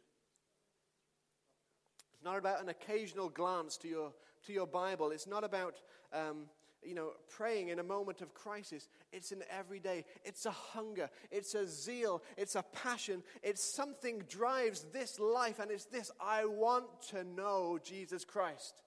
It's 2.14 2.24
not 2.24 2.38
about 2.38 2.62
an 2.62 2.70
occasional 2.70 3.30
glance 3.30 3.78
to 3.78 3.88
your, 3.88 4.12
to 4.46 4.54
your 4.54 4.68
Bible. 4.68 5.12
It's 5.12 5.28
not 5.28 5.44
about, 5.44 5.82
um, 6.14 6.46
you 6.84 6.94
know, 6.94 7.12
praying 7.30 7.70
in 7.70 7.80
a 7.80 7.84
moment 7.84 8.22
of 8.22 8.34
crisis. 8.34 8.90
It's 9.12 9.32
an 9.32 9.44
everyday. 9.50 10.06
It's 10.24 10.46
a 10.46 10.52
hunger. 10.52 11.10
It's 11.32 11.56
a 11.56 11.68
zeal. 11.68 12.22
It's 12.38 12.56
a 12.56 12.64
passion. 12.74 13.24
It's 13.42 13.64
something 13.64 14.24
drives 14.30 14.86
this 14.94 15.20
life, 15.20 15.60
and 15.60 15.72
it's 15.72 15.86
this 15.86 16.12
I 16.22 16.46
want 16.46 16.86
to 17.10 17.24
know 17.24 17.80
Jesus 17.84 18.24
Christ. 18.24 18.82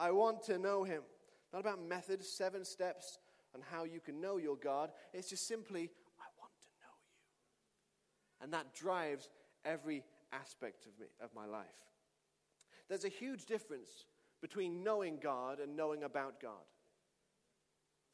I 0.00 0.10
want 0.12 0.42
to 0.44 0.58
know 0.58 0.82
him. 0.82 1.02
Not 1.52 1.60
about 1.60 1.86
methods, 1.86 2.26
seven 2.26 2.64
steps 2.64 3.18
on 3.54 3.60
how 3.70 3.84
you 3.84 4.00
can 4.00 4.20
know 4.20 4.38
your 4.38 4.56
God. 4.56 4.90
It's 5.12 5.28
just 5.28 5.46
simply, 5.46 5.90
I 6.18 6.28
want 6.38 6.52
to 6.62 6.68
know 6.80 6.94
you. 7.04 8.44
And 8.44 8.52
that 8.54 8.74
drives 8.74 9.28
every 9.64 10.02
aspect 10.32 10.86
of 10.86 10.98
me, 10.98 11.06
of 11.22 11.30
my 11.34 11.44
life. 11.44 11.66
There's 12.88 13.04
a 13.04 13.08
huge 13.08 13.44
difference 13.44 14.06
between 14.40 14.82
knowing 14.82 15.18
God 15.22 15.60
and 15.60 15.76
knowing 15.76 16.02
about 16.02 16.40
God. 16.40 16.64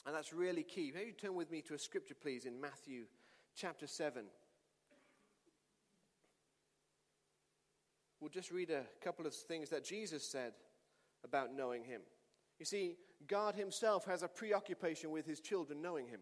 And 0.06 0.14
that's 0.14 0.32
really 0.32 0.64
key. 0.64 0.92
Maybe 0.92 1.08
you 1.08 1.12
turn 1.12 1.34
with 1.36 1.52
me 1.52 1.62
to 1.62 1.74
a 1.74 1.78
scripture, 1.78 2.14
please, 2.20 2.46
in 2.46 2.60
Matthew 2.60 3.04
chapter 3.54 3.86
7. 3.86 4.24
We'll 8.20 8.30
just 8.30 8.50
read 8.50 8.70
a 8.70 8.82
couple 9.04 9.26
of 9.26 9.34
things 9.34 9.68
that 9.70 9.84
Jesus 9.84 10.28
said 10.28 10.52
about 11.26 11.54
knowing 11.54 11.84
Him. 11.84 12.00
You 12.58 12.64
see, 12.64 12.96
God 13.26 13.54
Himself 13.54 14.06
has 14.06 14.22
a 14.22 14.28
preoccupation 14.28 15.10
with 15.10 15.26
His 15.26 15.40
children 15.40 15.82
knowing 15.82 16.08
Him. 16.08 16.20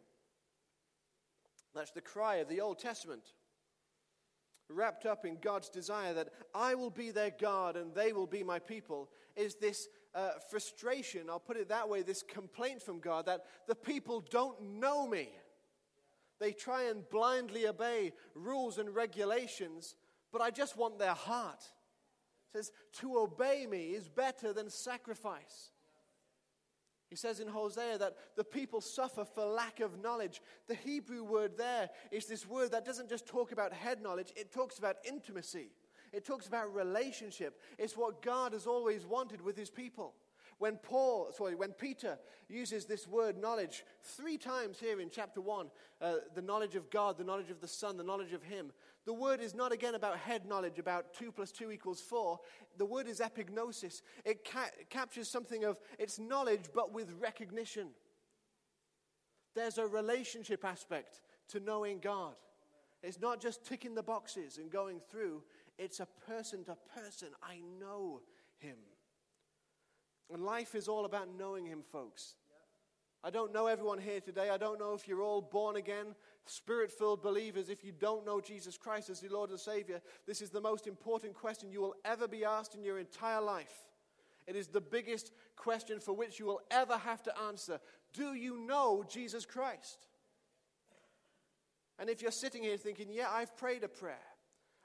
That's 1.74 1.92
the 1.92 2.00
cry 2.00 2.36
of 2.36 2.48
the 2.48 2.60
Old 2.60 2.78
Testament, 2.78 3.22
wrapped 4.68 5.06
up 5.06 5.24
in 5.24 5.38
God's 5.40 5.68
desire 5.68 6.14
that 6.14 6.30
I 6.54 6.74
will 6.74 6.90
be 6.90 7.10
their 7.10 7.32
God 7.38 7.76
and 7.76 7.94
they 7.94 8.12
will 8.12 8.26
be 8.26 8.42
my 8.42 8.58
people, 8.58 9.10
is 9.36 9.56
this 9.56 9.88
uh, 10.14 10.30
frustration, 10.50 11.28
I'll 11.28 11.40
put 11.40 11.56
it 11.56 11.68
that 11.68 11.88
way, 11.88 12.02
this 12.02 12.22
complaint 12.22 12.82
from 12.82 13.00
God 13.00 13.26
that 13.26 13.44
the 13.66 13.74
people 13.74 14.24
don't 14.30 14.78
know 14.78 15.06
me. 15.06 15.30
They 16.40 16.52
try 16.52 16.84
and 16.84 17.08
blindly 17.10 17.66
obey 17.66 18.12
rules 18.34 18.78
and 18.78 18.94
regulations, 18.94 19.96
but 20.32 20.40
I 20.40 20.50
just 20.50 20.76
want 20.76 20.98
their 20.98 21.14
heart 21.14 21.64
says, 22.54 22.72
To 23.00 23.18
obey 23.18 23.66
me 23.68 23.88
is 23.88 24.08
better 24.08 24.52
than 24.52 24.70
sacrifice. 24.70 25.70
He 27.10 27.16
says 27.16 27.38
in 27.38 27.48
Hosea 27.48 27.98
that 27.98 28.16
the 28.36 28.44
people 28.44 28.80
suffer 28.80 29.24
for 29.24 29.44
lack 29.44 29.80
of 29.80 30.00
knowledge. 30.00 30.40
The 30.66 30.74
Hebrew 30.74 31.22
word 31.22 31.56
there 31.56 31.90
is 32.10 32.26
this 32.26 32.46
word 32.46 32.72
that 32.72 32.84
doesn't 32.84 33.08
just 33.08 33.26
talk 33.26 33.52
about 33.52 33.72
head 33.72 34.02
knowledge, 34.02 34.32
it 34.36 34.52
talks 34.52 34.78
about 34.78 34.96
intimacy. 35.04 35.70
It 36.12 36.24
talks 36.24 36.46
about 36.46 36.72
relationship. 36.72 37.60
It's 37.76 37.96
what 37.96 38.22
God 38.22 38.52
has 38.52 38.68
always 38.68 39.04
wanted 39.04 39.40
with 39.40 39.56
his 39.56 39.68
people. 39.68 40.14
When 40.58 40.76
Paul, 40.76 41.32
sorry, 41.32 41.56
when 41.56 41.72
Peter 41.72 42.18
uses 42.48 42.84
this 42.84 43.08
word 43.08 43.36
knowledge 43.36 43.84
three 44.00 44.38
times 44.38 44.78
here 44.78 45.00
in 45.00 45.10
chapter 45.10 45.40
1, 45.40 45.66
uh, 46.00 46.14
the 46.34 46.42
knowledge 46.42 46.76
of 46.76 46.88
God, 46.90 47.18
the 47.18 47.24
knowledge 47.24 47.50
of 47.50 47.60
the 47.60 47.66
Son, 47.66 47.96
the 47.96 48.04
knowledge 48.04 48.32
of 48.32 48.44
Him, 48.44 48.70
the 49.06 49.12
word 49.12 49.40
is 49.40 49.54
not 49.54 49.70
again 49.70 49.94
about 49.94 50.18
head 50.18 50.46
knowledge, 50.46 50.78
about 50.78 51.12
2 51.14 51.30
plus 51.30 51.52
2 51.52 51.70
equals 51.70 52.00
4. 52.00 52.38
The 52.78 52.86
word 52.86 53.06
is 53.06 53.20
epignosis. 53.20 54.00
It 54.24 54.48
ca- 54.50 54.70
captures 54.88 55.28
something 55.28 55.64
of 55.64 55.78
its 55.98 56.18
knowledge, 56.18 56.64
but 56.74 56.92
with 56.92 57.12
recognition. 57.20 57.88
There's 59.54 59.76
a 59.78 59.86
relationship 59.86 60.64
aspect 60.64 61.20
to 61.48 61.60
knowing 61.60 61.98
God. 61.98 62.34
It's 63.02 63.20
not 63.20 63.40
just 63.40 63.66
ticking 63.66 63.94
the 63.94 64.02
boxes 64.02 64.56
and 64.56 64.70
going 64.70 65.00
through, 65.10 65.42
it's 65.78 66.00
a 66.00 66.08
person 66.26 66.64
to 66.64 66.76
person. 66.96 67.28
I 67.42 67.60
know 67.78 68.22
Him. 68.58 68.76
And 70.32 70.42
life 70.42 70.74
is 70.74 70.88
all 70.88 71.04
about 71.04 71.28
knowing 71.36 71.66
Him, 71.66 71.82
folks. 71.92 72.36
I 73.22 73.30
don't 73.30 73.52
know 73.52 73.66
everyone 73.66 73.98
here 73.98 74.20
today. 74.20 74.48
I 74.50 74.56
don't 74.56 74.78
know 74.78 74.94
if 74.94 75.06
you're 75.06 75.22
all 75.22 75.42
born 75.42 75.76
again 75.76 76.14
spirit 76.46 76.90
filled 76.90 77.22
believers, 77.22 77.68
if 77.68 77.84
you 77.84 77.92
don't 77.92 78.26
know 78.26 78.40
Jesus 78.40 78.76
Christ 78.76 79.10
as 79.10 79.22
your 79.22 79.32
Lord 79.32 79.50
and 79.50 79.58
Savior, 79.58 80.00
this 80.26 80.42
is 80.42 80.50
the 80.50 80.60
most 80.60 80.86
important 80.86 81.34
question 81.34 81.70
you 81.70 81.80
will 81.80 81.94
ever 82.04 82.28
be 82.28 82.44
asked 82.44 82.74
in 82.74 82.84
your 82.84 82.98
entire 82.98 83.40
life. 83.40 83.86
It 84.46 84.56
is 84.56 84.68
the 84.68 84.80
biggest 84.80 85.32
question 85.56 86.00
for 86.00 86.12
which 86.12 86.38
you 86.38 86.46
will 86.46 86.60
ever 86.70 86.96
have 86.98 87.22
to 87.22 87.38
answer. 87.46 87.80
Do 88.12 88.34
you 88.34 88.58
know 88.58 89.04
Jesus 89.08 89.46
Christ? 89.46 90.06
And 91.98 92.10
if 92.10 92.20
you're 92.20 92.30
sitting 92.30 92.62
here 92.62 92.76
thinking, 92.76 93.08
yeah, 93.10 93.28
I've 93.30 93.56
prayed 93.56 93.84
a 93.84 93.88
prayer, 93.88 94.16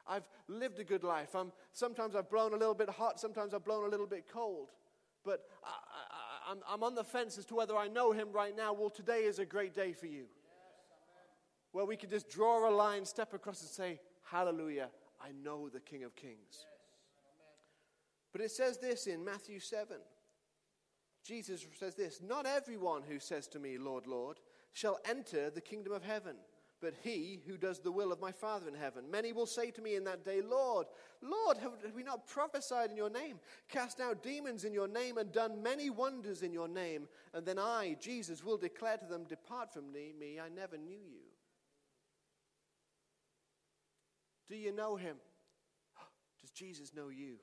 I've 0.08 0.28
lived 0.48 0.80
a 0.80 0.84
good 0.84 1.04
life. 1.04 1.36
I'm, 1.36 1.52
sometimes 1.74 2.16
I've 2.16 2.30
blown 2.30 2.54
a 2.54 2.58
little 2.58 2.74
bit 2.74 2.90
hot, 2.90 3.20
sometimes 3.20 3.54
I've 3.54 3.66
blown 3.66 3.86
a 3.86 3.90
little 3.90 4.08
bit 4.08 4.26
cold. 4.32 4.70
But 5.26 5.42
I, 5.64 6.52
am 6.52 6.60
I'm 6.68 6.84
on 6.84 6.96
the 6.96 7.04
fence 7.04 7.38
as 7.38 7.46
to 7.46 7.56
whether 7.56 7.76
I 7.76 7.88
know 7.88 8.12
him 8.12 8.32
right 8.32 8.56
now. 8.56 8.74
Well, 8.74 8.90
today 8.90 9.24
is 9.24 9.40
a 9.40 9.46
great 9.46 9.76
day 9.76 9.92
for 9.92 10.08
you. 10.08 10.26
Where 11.72 11.86
we 11.86 11.96
can 11.96 12.10
just 12.10 12.30
draw 12.30 12.68
a 12.68 12.72
line, 12.72 13.06
step 13.06 13.34
across, 13.34 13.62
and 13.62 13.70
say, 13.70 14.00
Hallelujah, 14.24 14.90
I 15.22 15.30
know 15.44 15.70
the 15.70 15.80
King 15.80 16.04
of 16.04 16.16
Kings. 16.16 16.66
But 18.32 18.42
it 18.42 18.52
says 18.52 18.78
this 18.78 19.08
in 19.08 19.24
Matthew 19.24 19.60
7. 19.60 19.98
Jesus 21.24 21.66
says 21.80 21.96
this 21.96 22.22
Not 22.22 22.46
everyone 22.46 23.04
who 23.08 23.20
says 23.20 23.48
to 23.50 23.60
me, 23.60 23.78
Lord, 23.78 24.08
Lord, 24.08 24.40
shall 24.74 25.00
enter 25.08 25.50
the 25.50 25.62
kingdom 25.62 25.94
of 25.94 26.04
heaven 26.04 26.36
but 26.82 26.94
he 27.04 27.42
who 27.46 27.58
does 27.58 27.80
the 27.80 27.92
will 27.92 28.12
of 28.12 28.22
my 28.22 28.32
Father 28.32 28.68
in 28.68 28.74
heaven. 28.74 29.10
Many 29.12 29.34
will 29.34 29.46
say 29.46 29.72
to 29.72 29.82
me 29.82 29.96
in 29.96 30.04
that 30.06 30.24
day, 30.24 30.42
Lord, 30.42 30.88
Lord, 31.22 31.58
have 31.58 31.74
we 31.94 32.04
not 32.04 32.28
prophesied 32.28 32.90
in 32.90 32.98
your 32.98 33.10
name, 33.10 33.40
cast 33.68 34.00
out 34.00 34.24
demons 34.24 34.64
in 34.64 34.74
your 34.74 34.88
name, 34.88 35.18
and 35.18 35.32
done 35.32 35.62
many 35.62 35.90
wonders 35.90 36.42
in 36.42 36.54
your 36.54 36.68
name? 36.68 37.08
And 37.34 37.46
then 37.46 37.60
I, 37.60 37.98
Jesus, 38.00 38.44
will 38.44 38.58
declare 38.58 38.98
to 38.98 39.06
them, 39.06 39.26
Depart 39.26 39.74
from 39.74 39.92
me, 39.92 40.40
I 40.40 40.50
never 40.50 40.78
knew 40.78 40.94
you. 40.94 41.29
Do 44.50 44.56
you 44.56 44.76
know 44.76 44.96
him? 44.96 45.16
Does 46.42 46.52
Jesus 46.52 46.94
know 46.94 47.10
you? 47.10 47.36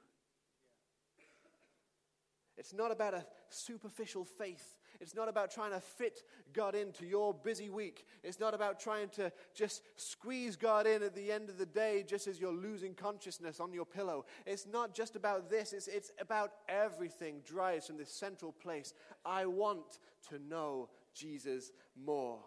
It's 2.59 2.75
not 2.75 2.91
about 2.91 3.15
a 3.15 3.25
superficial 3.49 4.25
faith 4.25 4.77
it's 5.01 5.15
not 5.15 5.29
about 5.29 5.51
trying 5.51 5.73
to 5.73 5.81
fit 5.81 6.23
God 6.53 6.75
into 6.75 7.05
your 7.05 7.35
busy 7.35 7.69
week. 7.69 8.07
It's 8.23 8.41
not 8.41 8.55
about 8.55 8.81
trying 8.81 9.09
to 9.11 9.33
just 9.55 9.83
squeeze 9.97 10.57
God 10.57 10.87
in 10.87 11.03
at 11.03 11.15
the 11.15 11.31
end 11.31 11.49
of 11.49 11.59
the 11.59 11.67
day 11.67 12.05
just 12.07 12.27
as 12.27 12.41
you're 12.41 12.53
losing 12.53 12.95
consciousness 12.95 13.61
on 13.61 13.73
your 13.73 13.85
pillow. 13.85 14.25
It's 14.47 14.67
not 14.67 14.95
just 14.95 15.17
about 15.17 15.51
this, 15.51 15.73
it's, 15.73 15.89
it's 15.89 16.13
about 16.21 16.53
everything 16.69 17.43
drives 17.45 17.87
from 17.87 17.99
this 17.99 18.13
central 18.13 18.53
place. 18.53 18.95
I 19.25 19.47
want 19.47 19.99
to 20.31 20.39
know 20.39 20.89
Jesus 21.15 21.73
more. 21.97 22.39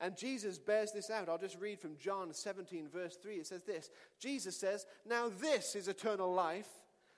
And 0.00 0.16
Jesus 0.16 0.58
bears 0.58 0.92
this 0.92 1.10
out. 1.10 1.28
I'll 1.28 1.38
just 1.38 1.60
read 1.60 1.78
from 1.78 1.96
John 1.98 2.32
17, 2.32 2.88
verse 2.88 3.16
3. 3.16 3.34
It 3.36 3.46
says 3.46 3.62
this 3.62 3.90
Jesus 4.18 4.56
says, 4.56 4.86
Now 5.06 5.30
this 5.40 5.74
is 5.74 5.88
eternal 5.88 6.32
life, 6.32 6.68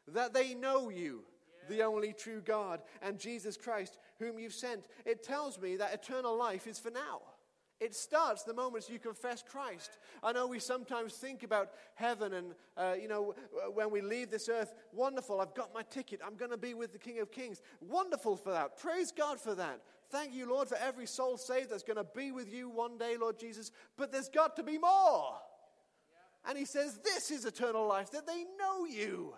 that 0.09 0.35
they 0.35 0.55
know 0.55 0.89
you 0.89 1.23
the 1.69 1.83
only 1.83 2.13
true 2.13 2.41
God, 2.45 2.83
and 3.03 3.19
Jesus 3.19 3.57
Christ, 3.57 3.99
whom 4.19 4.39
you've 4.39 4.53
sent. 4.53 4.89
It 5.05 5.23
tells 5.23 5.61
me 5.61 5.77
that 5.77 5.95
eternal 5.95 6.37
life 6.37 6.67
is 6.67 6.79
for 6.79 6.91
now. 6.91 7.21
It 7.83 7.97
starts 7.97 8.45
the 8.45 8.55
moment 8.55 8.89
you 8.89 9.01
confess 9.01 9.43
Christ. 9.43 9.99
I 10.23 10.33
know 10.33 10.47
we 10.47 10.61
sometimes 10.61 11.15
think 11.15 11.43
about 11.43 11.71
heaven 11.95 12.35
and, 12.35 12.55
uh, 12.77 12.95
you 13.01 13.09
know, 13.09 13.35
when 13.75 13.91
we 13.91 14.01
leave 14.01 14.31
this 14.31 14.49
earth, 14.49 14.73
wonderful, 14.93 15.41
I've 15.41 15.55
got 15.55 15.75
my 15.75 15.83
ticket. 15.83 16.21
I'm 16.25 16.37
going 16.37 16.53
to 16.53 16.57
be 16.57 16.75
with 16.75 16.93
the 16.93 16.99
King 16.99 17.19
of 17.19 17.33
Kings. 17.33 17.61
Wonderful 17.81 18.37
for 18.37 18.53
that. 18.53 18.79
Praise 18.79 19.11
God 19.11 19.41
for 19.41 19.57
that. 19.57 19.81
Thank 20.13 20.35
you, 20.35 20.49
Lord, 20.49 20.69
for 20.69 20.77
every 20.77 21.07
soul 21.07 21.39
saved 21.39 21.71
that's 21.71 21.83
going 21.83 21.97
to 21.97 22.07
be 22.15 22.33
with 22.33 22.53
you 22.53 22.69
one 22.69 22.99
day, 22.99 23.17
Lord 23.19 23.39
Jesus. 23.39 23.73
But 23.97 24.13
there's 24.13 24.29
got 24.29 24.57
to 24.57 24.63
be 24.63 24.77
more. 24.77 25.37
And 26.47 26.59
he 26.59 26.67
says, 26.67 26.99
This 27.03 27.31
is 27.31 27.47
eternal 27.47 27.89
life, 27.89 28.11
that 28.11 28.27
they 28.27 28.45
know 28.59 28.85
you. 28.85 29.33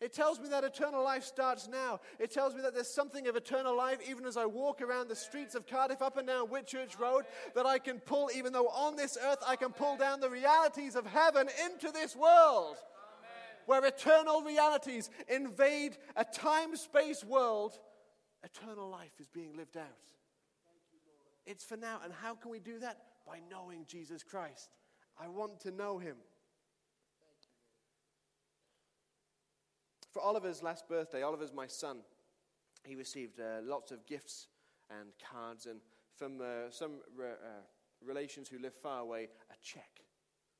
It 0.00 0.12
tells 0.12 0.40
me 0.40 0.48
that 0.48 0.64
eternal 0.64 1.04
life 1.04 1.22
starts 1.22 1.68
now. 1.68 2.00
It 2.18 2.32
tells 2.32 2.56
me 2.56 2.62
that 2.62 2.74
there's 2.74 2.92
something 2.92 3.28
of 3.28 3.36
eternal 3.36 3.76
life 3.76 3.98
even 4.08 4.24
as 4.24 4.36
I 4.36 4.46
walk 4.46 4.82
around 4.82 5.06
the 5.06 5.14
streets 5.14 5.54
of 5.54 5.64
Cardiff 5.64 6.02
up 6.02 6.16
and 6.16 6.26
down 6.26 6.48
Whitchurch 6.48 6.98
Road 6.98 7.24
that 7.54 7.66
I 7.66 7.78
can 7.78 8.00
pull, 8.00 8.28
even 8.34 8.52
though 8.52 8.66
on 8.66 8.96
this 8.96 9.16
earth 9.22 9.38
I 9.46 9.54
can 9.54 9.70
pull 9.70 9.96
down 9.96 10.18
the 10.18 10.28
realities 10.28 10.96
of 10.96 11.06
heaven 11.06 11.48
into 11.66 11.92
this 11.92 12.16
world. 12.16 12.78
Where 13.66 13.84
eternal 13.84 14.42
realities 14.42 15.08
invade 15.28 15.96
a 16.16 16.24
time 16.24 16.74
space 16.74 17.22
world, 17.22 17.78
eternal 18.44 18.88
life 18.88 19.12
is 19.20 19.28
being 19.28 19.56
lived 19.56 19.76
out. 19.76 20.10
It's 21.46 21.64
for 21.64 21.76
now. 21.76 22.00
And 22.04 22.12
how 22.12 22.34
can 22.34 22.50
we 22.50 22.60
do 22.60 22.78
that? 22.80 22.98
By 23.26 23.38
knowing 23.50 23.84
Jesus 23.86 24.22
Christ. 24.22 24.70
I 25.20 25.28
want 25.28 25.60
to 25.60 25.70
know 25.70 25.98
him. 25.98 26.16
For 30.10 30.20
Oliver's 30.20 30.62
last 30.62 30.88
birthday, 30.88 31.22
Oliver's 31.22 31.52
my 31.52 31.66
son, 31.66 31.98
he 32.84 32.94
received 32.96 33.40
uh, 33.40 33.62
lots 33.62 33.92
of 33.92 34.04
gifts 34.06 34.48
and 34.90 35.08
cards, 35.32 35.64
and 35.66 35.80
from 36.16 36.40
uh, 36.40 36.70
some 36.70 37.00
re- 37.16 37.30
uh, 37.30 37.62
relations 38.04 38.48
who 38.48 38.58
live 38.58 38.74
far 38.74 39.00
away, 39.00 39.28
a 39.50 39.54
check. 39.62 40.02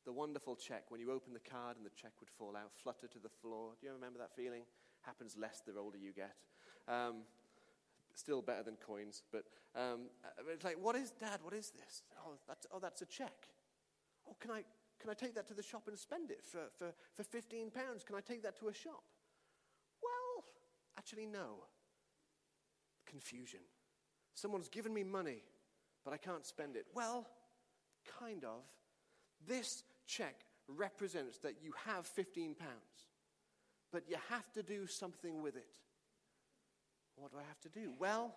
The 0.05 0.13
wonderful 0.13 0.57
check 0.57 0.85
when 0.91 1.01
you 1.01 1.13
open 1.13 1.33
the 1.33 1.51
card 1.51 1.77
and 1.77 1.85
the 1.85 1.91
check 1.91 2.13
would 2.21 2.31
fall 2.31 2.57
out, 2.57 2.71
flutter 2.83 3.07
to 3.09 3.19
the 3.19 3.29
floor. 3.29 3.73
Do 3.81 3.87
you 3.87 3.93
remember 3.93 4.19
that 4.19 4.35
feeling? 4.35 4.63
Happens 5.03 5.37
less 5.39 5.61
the 5.67 5.79
older 5.79 5.99
you 5.99 6.13
get. 6.13 6.35
Um, 6.89 7.23
still 8.15 8.43
better 8.43 8.63
than 8.63 8.77
coins, 8.77 9.23
but 9.33 9.45
um, 9.75 10.11
uh, 10.25 10.53
it's 10.53 10.65
like, 10.65 10.77
what 10.81 10.97
is, 10.97 11.11
Dad? 11.11 11.41
What 11.43 11.55
is 11.55 11.71
this? 11.71 12.03
Oh, 12.27 12.33
that's, 12.47 12.67
oh, 12.73 12.79
that's 12.79 13.03
a 13.03 13.07
check. 13.07 13.49
Oh, 14.29 14.37
can 14.41 14.51
I, 14.51 14.65
can 15.01 15.11
I 15.11 15.15
take 15.15 15.35
that 15.35 15.47
to 15.49 15.55
the 15.55 15.63
shop 15.63 15.85
and 15.89 15.99
spend 15.99 16.31
it 16.31 16.45
for, 16.45 16.61
for, 16.79 16.93
for 17.15 17.23
15 17.23 17.71
pounds? 17.71 18.05
Can 18.05 18.17
I 18.17 18.21
take 18.21 18.43
that 18.43 18.59
to 18.61 18.69
a 18.69 18.75
shop? 18.75 19.03
Well, 20.03 20.45
actually, 20.99 21.27
no. 21.27 21.65
Confusion. 23.07 23.61
Someone's 24.35 24.69
given 24.69 24.93
me 24.93 25.03
money, 25.03 25.43
but 26.05 26.13
I 26.13 26.17
can't 26.17 26.47
spend 26.47 26.77
it. 26.77 26.87
Well, 26.95 27.27
kind 28.21 28.45
of. 28.45 28.63
This 29.47 29.83
check 30.07 30.37
represents 30.69 31.39
that 31.39 31.55
you 31.63 31.73
have 31.87 32.07
15 32.07 32.55
pounds, 32.55 32.71
but 33.93 34.05
you 34.09 34.17
have 34.31 34.51
to 34.53 34.63
do 34.63 34.87
something 34.87 35.43
with 35.43 35.57
it. 35.57 35.67
What 37.17 37.31
do 37.31 37.39
I 37.39 37.43
have 37.47 37.61
to 37.61 37.69
do? 37.69 37.93
Well, 37.99 38.35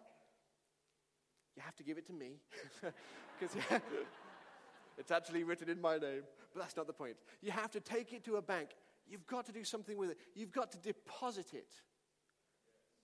you 1.56 1.62
have 1.64 1.76
to 1.78 1.84
give 1.84 1.98
it 1.98 2.06
to 2.08 2.14
me 2.14 2.40
because 3.40 3.56
it's 4.98 5.12
actually 5.12 5.44
written 5.44 5.70
in 5.70 5.82
my 5.82 5.98
name, 5.98 6.24
but 6.54 6.62
that's 6.62 6.76
not 6.76 6.88
the 6.88 6.94
point. 6.94 7.16
You 7.42 7.52
have 7.52 7.72
to 7.72 7.80
take 7.80 8.14
it 8.14 8.24
to 8.26 8.36
a 8.36 8.42
bank. 8.42 8.70
You've 9.08 9.28
got 9.28 9.46
to 9.46 9.52
do 9.52 9.64
something 9.64 9.98
with 9.98 10.12
it. 10.12 10.18
You've 10.34 10.52
got 10.52 10.72
to 10.72 10.78
deposit 10.78 11.54
it 11.54 11.70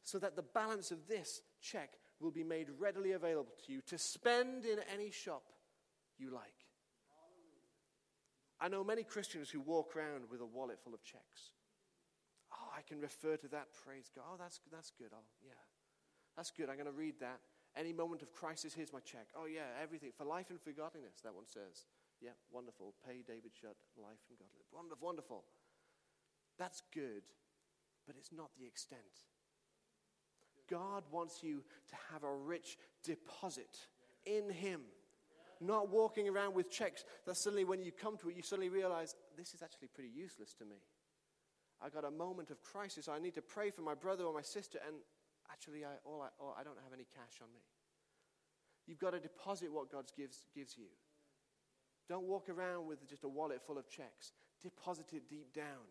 so 0.03 0.19
that 0.19 0.36
the 0.36 0.41
balance 0.41 0.91
of 0.91 1.07
this 1.07 1.41
check 1.62 1.91
will 2.19 2.31
be 2.31 2.43
made 2.43 2.67
readily 2.79 3.12
available 3.13 3.53
to 3.65 3.73
you 3.73 3.81
to 3.88 3.97
spend 3.97 4.65
in 4.65 4.79
any 4.93 5.12
shop 5.12 5.43
you 6.17 6.31
like. 6.31 6.43
I 8.60 8.67
know 8.67 8.84
many 8.84 9.03
Christians 9.03 9.49
who 9.49 9.60
walk 9.60 9.95
around 9.95 10.29
with 10.29 10.41
a 10.41 10.45
wallet 10.45 10.79
full 10.84 10.93
of 10.93 11.03
checks. 11.03 11.51
I 12.71 12.81
can 12.88 12.99
refer 12.99 13.38
to 13.38 13.47
that. 13.49 13.67
Praise 13.86 14.10
God. 14.15 14.23
Oh, 14.31 14.38
that's, 14.39 14.60
that's 14.71 14.91
good. 14.97 15.10
Oh, 15.13 15.27
yeah. 15.43 15.60
That's 16.38 16.51
good. 16.51 16.69
I'm 16.69 16.75
going 16.75 16.88
to 16.88 16.95
read 16.95 17.19
that. 17.19 17.39
Any 17.75 17.93
moment 17.93 18.21
of 18.21 18.34
crisis, 18.34 18.73
here's 18.73 18.91
my 18.91 18.99
check. 18.99 19.27
Oh, 19.36 19.45
yeah, 19.45 19.67
everything. 19.81 20.12
For 20.17 20.25
life 20.25 20.49
and 20.49 20.60
for 20.60 20.71
godliness, 20.71 21.19
that 21.23 21.36
one 21.36 21.47
says. 21.47 21.86
Yeah, 22.21 22.36
wonderful. 22.51 22.93
Pay 23.05 23.23
David 23.27 23.51
Shutt, 23.60 23.77
life 23.97 24.19
and 24.29 24.38
godliness. 24.38 24.67
Wonderful, 24.71 25.05
wonderful. 25.05 25.43
That's 26.60 26.84
good, 26.93 27.23
but 28.05 28.15
it's 28.17 28.31
not 28.31 28.49
the 28.60 28.67
extent. 28.67 29.01
God 30.69 31.03
wants 31.12 31.43
you 31.43 31.63
to 31.89 31.95
have 32.13 32.23
a 32.23 32.34
rich 32.34 32.77
deposit 33.03 33.77
in 34.25 34.49
Him. 34.49 34.81
Not 35.60 35.89
walking 35.89 36.27
around 36.27 36.55
with 36.55 36.71
checks 36.71 37.03
that 37.25 37.38
suddenly, 37.38 37.65
when 37.65 37.84
you 37.84 37.91
come 37.91 38.17
to 38.17 38.29
it, 38.29 38.36
you 38.36 38.41
suddenly 38.41 38.69
realize 38.69 39.15
this 39.38 39.53
is 39.53 39.62
actually 39.62 39.89
pretty 39.93 40.10
useless 40.10 40.53
to 40.55 40.65
me. 40.65 40.77
I 41.84 41.89
got 41.89 42.06
a 42.06 42.12
moment 42.12 42.52
of 42.52 42.62
crisis. 42.62 43.08
I 43.08 43.20
need 43.20 43.36
to 43.36 43.41
pray 43.41 43.72
for 43.72 43.82
my 43.82 43.96
brother 43.96 44.26
or 44.26 44.34
my 44.34 44.41
sister, 44.41 44.80
and 44.86 44.96
actually, 45.52 45.84
I, 45.84 45.98
all 46.06 46.22
I, 46.22 46.30
all, 46.39 46.56
I 46.60 46.63
don't 46.63 46.78
have 46.84 46.94
any 46.94 47.06
cash 47.15 47.41
on 47.41 47.52
me. 47.54 47.62
You've 48.88 49.00
got 49.00 49.12
to 49.12 49.20
deposit 49.20 49.72
what 49.72 49.91
God 49.91 50.06
gives, 50.15 50.46
gives 50.56 50.78
you. 50.78 50.88
Don't 52.08 52.28
walk 52.28 52.50
around 52.50 52.88
with 52.88 53.08
just 53.08 53.24
a 53.24 53.30
wallet 53.30 53.62
full 53.65 53.78
of 53.78 53.89
checks. 53.89 54.34
Deposit 54.62 55.13
it 55.13 55.30
deep 55.30 55.54
down. 55.54 55.88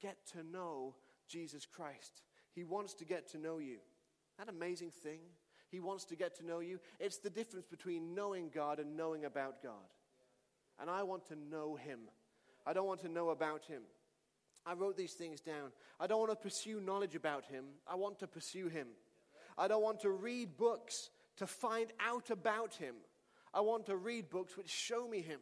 Get 0.00 0.16
to 0.32 0.42
know 0.42 0.96
Jesus 1.28 1.66
Christ. 1.66 2.22
He 2.54 2.64
wants 2.64 2.94
to 2.94 3.04
get 3.04 3.30
to 3.30 3.38
know 3.38 3.58
you. 3.58 3.78
That 4.38 4.48
amazing 4.48 4.90
thing? 4.90 5.20
He 5.70 5.80
wants 5.80 6.04
to 6.06 6.16
get 6.16 6.36
to 6.38 6.46
know 6.46 6.60
you. 6.60 6.80
It's 7.00 7.18
the 7.18 7.30
difference 7.30 7.66
between 7.66 8.14
knowing 8.14 8.50
God 8.54 8.78
and 8.78 8.96
knowing 8.96 9.24
about 9.24 9.62
God. 9.62 9.72
And 10.80 10.90
I 10.90 11.02
want 11.02 11.26
to 11.26 11.36
know 11.36 11.76
Him. 11.76 12.00
I 12.66 12.72
don't 12.72 12.86
want 12.86 13.00
to 13.02 13.08
know 13.08 13.30
about 13.30 13.64
Him. 13.64 13.82
I 14.66 14.74
wrote 14.74 14.96
these 14.96 15.14
things 15.14 15.40
down. 15.40 15.72
I 15.98 16.06
don't 16.06 16.20
want 16.20 16.30
to 16.30 16.36
pursue 16.36 16.80
knowledge 16.80 17.14
about 17.14 17.44
Him. 17.44 17.64
I 17.86 17.96
want 17.96 18.18
to 18.20 18.26
pursue 18.26 18.68
Him. 18.68 18.88
I 19.58 19.68
don't 19.68 19.82
want 19.82 20.00
to 20.00 20.10
read 20.10 20.56
books 20.56 21.10
to 21.36 21.46
find 21.46 21.92
out 22.00 22.30
about 22.30 22.74
Him. 22.74 22.94
I 23.52 23.60
want 23.60 23.86
to 23.86 23.96
read 23.96 24.30
books 24.30 24.56
which 24.56 24.68
show 24.68 25.08
me 25.08 25.20
Him 25.20 25.40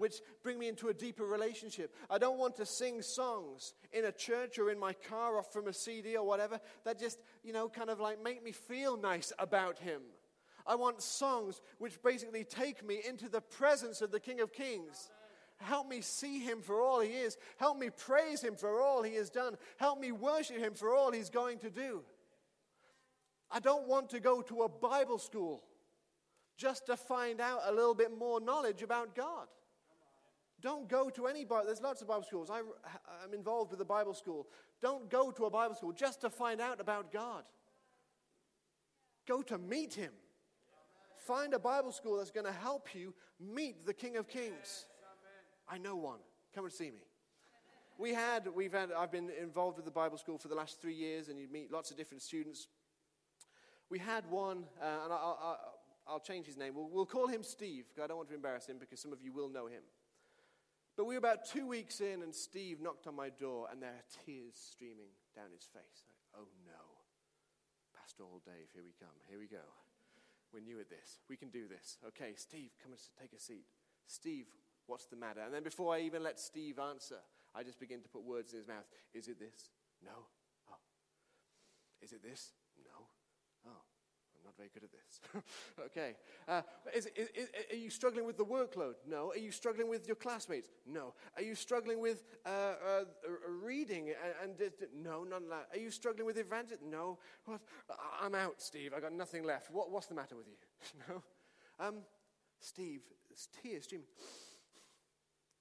which 0.00 0.20
bring 0.42 0.58
me 0.58 0.66
into 0.66 0.88
a 0.88 0.94
deeper 0.94 1.24
relationship. 1.24 1.94
I 2.08 2.18
don't 2.18 2.38
want 2.38 2.56
to 2.56 2.66
sing 2.66 3.02
songs 3.02 3.74
in 3.92 4.06
a 4.06 4.12
church 4.12 4.58
or 4.58 4.70
in 4.70 4.78
my 4.78 4.94
car 4.94 5.36
or 5.36 5.42
from 5.42 5.68
a 5.68 5.72
CD 5.72 6.16
or 6.16 6.26
whatever 6.26 6.58
that 6.84 6.98
just, 6.98 7.18
you 7.44 7.52
know, 7.52 7.68
kind 7.68 7.90
of 7.90 8.00
like 8.00 8.22
make 8.22 8.42
me 8.42 8.50
feel 8.50 8.96
nice 8.96 9.32
about 9.38 9.78
Him. 9.78 10.00
I 10.66 10.74
want 10.74 11.02
songs 11.02 11.60
which 11.78 12.02
basically 12.02 12.44
take 12.44 12.84
me 12.84 13.00
into 13.06 13.28
the 13.28 13.40
presence 13.40 14.00
of 14.00 14.10
the 14.10 14.20
King 14.20 14.40
of 14.40 14.52
Kings 14.52 15.10
Help 15.60 15.88
me 15.88 16.00
see 16.00 16.38
him 16.38 16.62
for 16.62 16.80
all 16.80 17.00
he 17.00 17.10
is. 17.10 17.36
Help 17.58 17.78
me 17.78 17.90
praise 17.90 18.42
him 18.42 18.56
for 18.56 18.80
all 18.80 19.02
he 19.02 19.14
has 19.16 19.28
done. 19.28 19.56
Help 19.76 20.00
me 20.00 20.10
worship 20.10 20.56
him 20.56 20.74
for 20.74 20.94
all 20.94 21.12
he's 21.12 21.28
going 21.28 21.58
to 21.58 21.70
do. 21.70 22.02
I 23.50 23.60
don't 23.60 23.86
want 23.86 24.10
to 24.10 24.20
go 24.20 24.40
to 24.42 24.62
a 24.62 24.68
Bible 24.68 25.18
school 25.18 25.62
just 26.56 26.86
to 26.86 26.96
find 26.96 27.40
out 27.40 27.60
a 27.66 27.72
little 27.72 27.94
bit 27.94 28.16
more 28.16 28.40
knowledge 28.40 28.82
about 28.82 29.14
God. 29.14 29.48
Don't 30.62 30.88
go 30.88 31.10
to 31.10 31.26
any 31.26 31.44
Bible. 31.44 31.66
There's 31.66 31.80
lots 31.80 32.02
of 32.02 32.08
Bible 32.08 32.22
schools. 32.22 32.50
I, 32.50 32.58
am 32.58 33.34
involved 33.34 33.70
with 33.70 33.80
a 33.80 33.84
Bible 33.86 34.14
school. 34.14 34.46
Don't 34.82 35.10
go 35.10 35.30
to 35.30 35.46
a 35.46 35.50
Bible 35.50 35.74
school 35.74 35.92
just 35.92 36.20
to 36.22 36.30
find 36.30 36.60
out 36.60 36.80
about 36.80 37.12
God. 37.12 37.44
Go 39.26 39.42
to 39.42 39.58
meet 39.58 39.94
Him. 39.94 40.12
Find 41.26 41.54
a 41.54 41.58
Bible 41.58 41.92
school 41.92 42.18
that's 42.18 42.30
going 42.30 42.46
to 42.46 42.52
help 42.52 42.94
you 42.94 43.14
meet 43.38 43.86
the 43.86 43.94
King 43.94 44.16
of 44.16 44.28
Kings. 44.28 44.86
I 45.70 45.78
know 45.78 45.94
one. 45.94 46.18
Come 46.54 46.64
and 46.64 46.72
see 46.72 46.90
me. 46.90 47.04
We 47.96 48.12
had, 48.12 48.48
we've 48.54 48.72
had, 48.72 48.90
I've 48.92 49.12
been 49.12 49.30
involved 49.40 49.76
with 49.76 49.84
the 49.84 49.92
Bible 49.92 50.18
school 50.18 50.38
for 50.38 50.48
the 50.48 50.54
last 50.54 50.80
three 50.80 50.94
years, 50.94 51.28
and 51.28 51.38
you 51.38 51.46
meet 51.52 51.70
lots 51.70 51.90
of 51.90 51.96
different 51.96 52.22
students. 52.22 52.66
We 53.88 53.98
had 53.98 54.24
one, 54.30 54.64
uh, 54.80 55.04
and 55.04 55.12
I'll, 55.12 55.38
I'll, 55.42 55.58
I'll, 56.08 56.20
change 56.20 56.46
his 56.46 56.56
name. 56.56 56.74
We'll, 56.74 56.88
we'll 56.90 57.06
call 57.06 57.26
him 57.26 57.42
Steve, 57.42 57.84
because 57.88 58.02
I 58.02 58.06
don't 58.06 58.16
want 58.16 58.28
to 58.30 58.34
embarrass 58.34 58.66
him, 58.66 58.78
because 58.80 59.00
some 59.00 59.12
of 59.12 59.20
you 59.20 59.32
will 59.32 59.48
know 59.48 59.66
him. 59.66 59.82
But 60.96 61.04
we 61.04 61.14
were 61.14 61.18
about 61.18 61.44
two 61.44 61.66
weeks 61.66 62.00
in, 62.00 62.22
and 62.22 62.34
Steve 62.34 62.80
knocked 62.80 63.06
on 63.06 63.14
my 63.14 63.28
door, 63.28 63.68
and 63.70 63.82
there 63.82 63.90
are 63.90 64.24
tears 64.24 64.54
streaming 64.56 65.12
down 65.36 65.52
his 65.52 65.68
face. 65.72 66.04
Like, 66.08 66.42
oh 66.42 66.48
no. 66.66 66.82
Pastoral 68.00 68.40
Dave, 68.44 68.68
here 68.72 68.82
we 68.82 68.94
come. 68.98 69.14
Here 69.28 69.38
we 69.38 69.46
go. 69.46 69.64
We're 70.52 70.60
new 70.60 70.80
at 70.80 70.90
this. 70.90 71.20
We 71.28 71.36
can 71.36 71.48
do 71.48 71.68
this. 71.68 71.98
Okay, 72.08 72.32
Steve, 72.34 72.70
come 72.82 72.92
and 72.92 73.00
take 73.20 73.32
a 73.36 73.40
seat. 73.40 73.66
Steve, 74.06 74.46
what's 74.90 75.06
the 75.06 75.16
matter? 75.16 75.40
And 75.40 75.54
then 75.54 75.62
before 75.62 75.94
I 75.94 76.00
even 76.00 76.22
let 76.22 76.40
Steve 76.40 76.78
answer, 76.78 77.18
I 77.54 77.62
just 77.62 77.78
begin 77.78 78.02
to 78.02 78.08
put 78.08 78.24
words 78.24 78.52
in 78.52 78.58
his 78.58 78.68
mouth. 78.68 78.84
Is 79.14 79.28
it 79.28 79.38
this? 79.38 79.70
No. 80.04 80.26
Oh. 80.68 80.76
Is 82.02 82.12
it 82.12 82.22
this? 82.22 82.52
No. 82.84 83.06
Oh. 83.66 83.70
I'm 83.70 84.44
not 84.44 84.56
very 84.56 84.70
good 84.72 84.82
at 84.82 84.90
this. 84.90 85.42
okay. 85.86 86.16
Uh, 86.48 86.62
is, 86.94 87.06
is, 87.14 87.28
is, 87.34 87.48
are 87.70 87.76
you 87.76 87.90
struggling 87.90 88.26
with 88.26 88.36
the 88.36 88.44
workload? 88.44 88.94
No. 89.06 89.30
Are 89.30 89.38
you 89.38 89.52
struggling 89.52 89.88
with 89.88 90.06
your 90.06 90.16
classmates? 90.16 90.68
No. 90.86 91.14
Are 91.36 91.42
you 91.42 91.54
struggling 91.54 92.00
with 92.00 92.24
uh, 92.44 92.48
uh, 92.48 93.04
reading? 93.62 94.12
And, 94.42 94.58
and, 94.60 94.72
no, 95.02 95.22
none 95.24 95.44
of 95.44 95.48
that. 95.50 95.68
Are 95.72 95.78
you 95.78 95.90
struggling 95.90 96.26
with 96.26 96.38
evangelism? 96.38 96.90
No. 96.90 97.18
What? 97.44 97.60
I'm 98.20 98.34
out, 98.34 98.60
Steve. 98.60 98.92
I've 98.94 99.02
got 99.02 99.12
nothing 99.12 99.44
left. 99.44 99.70
What, 99.70 99.90
what's 99.90 100.06
the 100.06 100.14
matter 100.14 100.36
with 100.36 100.48
you? 100.48 100.56
no. 101.08 101.22
Um, 101.78 101.96
Steve, 102.60 103.02
tears 103.62 103.84
streaming. 103.84 104.06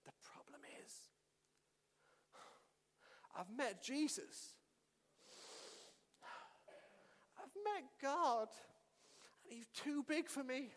The 0.05 0.11
problem 0.23 0.61
is, 0.85 0.93
I've 3.39 3.49
met 3.55 3.81
Jesus. 3.81 4.53
I've 7.37 7.55
met 7.63 7.85
God. 8.01 8.49
And 9.45 9.57
He's 9.57 9.67
too 9.73 10.03
big 10.07 10.27
for 10.27 10.43
me. 10.43 10.69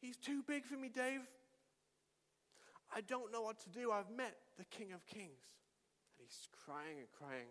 He's 0.00 0.16
too 0.16 0.44
big 0.46 0.64
for 0.64 0.76
me, 0.76 0.88
Dave. 0.88 1.22
I 2.94 3.00
don't 3.00 3.32
know 3.32 3.42
what 3.42 3.58
to 3.60 3.70
do. 3.70 3.90
I've 3.90 4.10
met 4.10 4.36
the 4.56 4.64
King 4.64 4.92
of 4.92 5.04
Kings. 5.06 5.42
And 6.18 6.26
he's 6.26 6.48
crying 6.64 6.98
and 6.98 7.08
crying. 7.18 7.48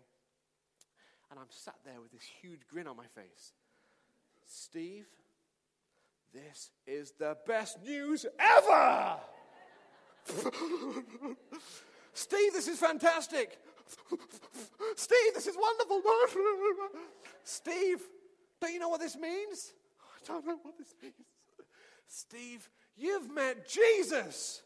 And 1.30 1.38
I'm 1.38 1.46
sat 1.50 1.76
there 1.84 2.00
with 2.00 2.10
this 2.10 2.24
huge 2.40 2.66
grin 2.66 2.86
on 2.86 2.96
my 2.96 3.06
face. 3.14 3.52
Steve, 4.46 5.06
this 6.32 6.70
is 6.86 7.12
the 7.18 7.36
best 7.46 7.82
news 7.84 8.24
ever! 8.38 9.16
Steve, 12.14 12.52
this 12.54 12.68
is 12.68 12.78
fantastic! 12.78 13.58
Steve, 14.96 15.34
this 15.34 15.46
is 15.46 15.56
wonderful! 15.56 16.02
Steve, 17.44 18.00
don't 18.60 18.72
you 18.72 18.78
know 18.78 18.88
what 18.88 19.00
this 19.00 19.16
means? 19.16 19.72
I 20.00 20.32
don't 20.32 20.46
know 20.46 20.58
what 20.62 20.76
this 20.78 20.94
means. 21.02 21.14
Steve, 22.06 22.68
you've 22.96 23.32
met 23.32 23.68
Jesus. 23.68 24.62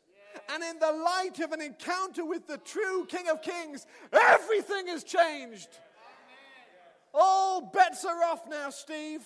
And 0.53 0.63
in 0.63 0.79
the 0.79 0.93
light 0.93 1.41
of 1.41 1.53
an 1.53 1.61
encounter 1.61 2.25
with 2.25 2.47
the 2.47 2.59
true 2.59 3.05
King 3.07 3.29
of 3.31 3.43
Kings, 3.43 3.87
everything 4.13 4.87
has 4.87 5.05
changed. 5.05 5.69
All 7.13 7.61
bets 7.61 8.05
are 8.05 8.25
off 8.25 8.49
now, 8.49 8.71
Steve. 8.71 9.21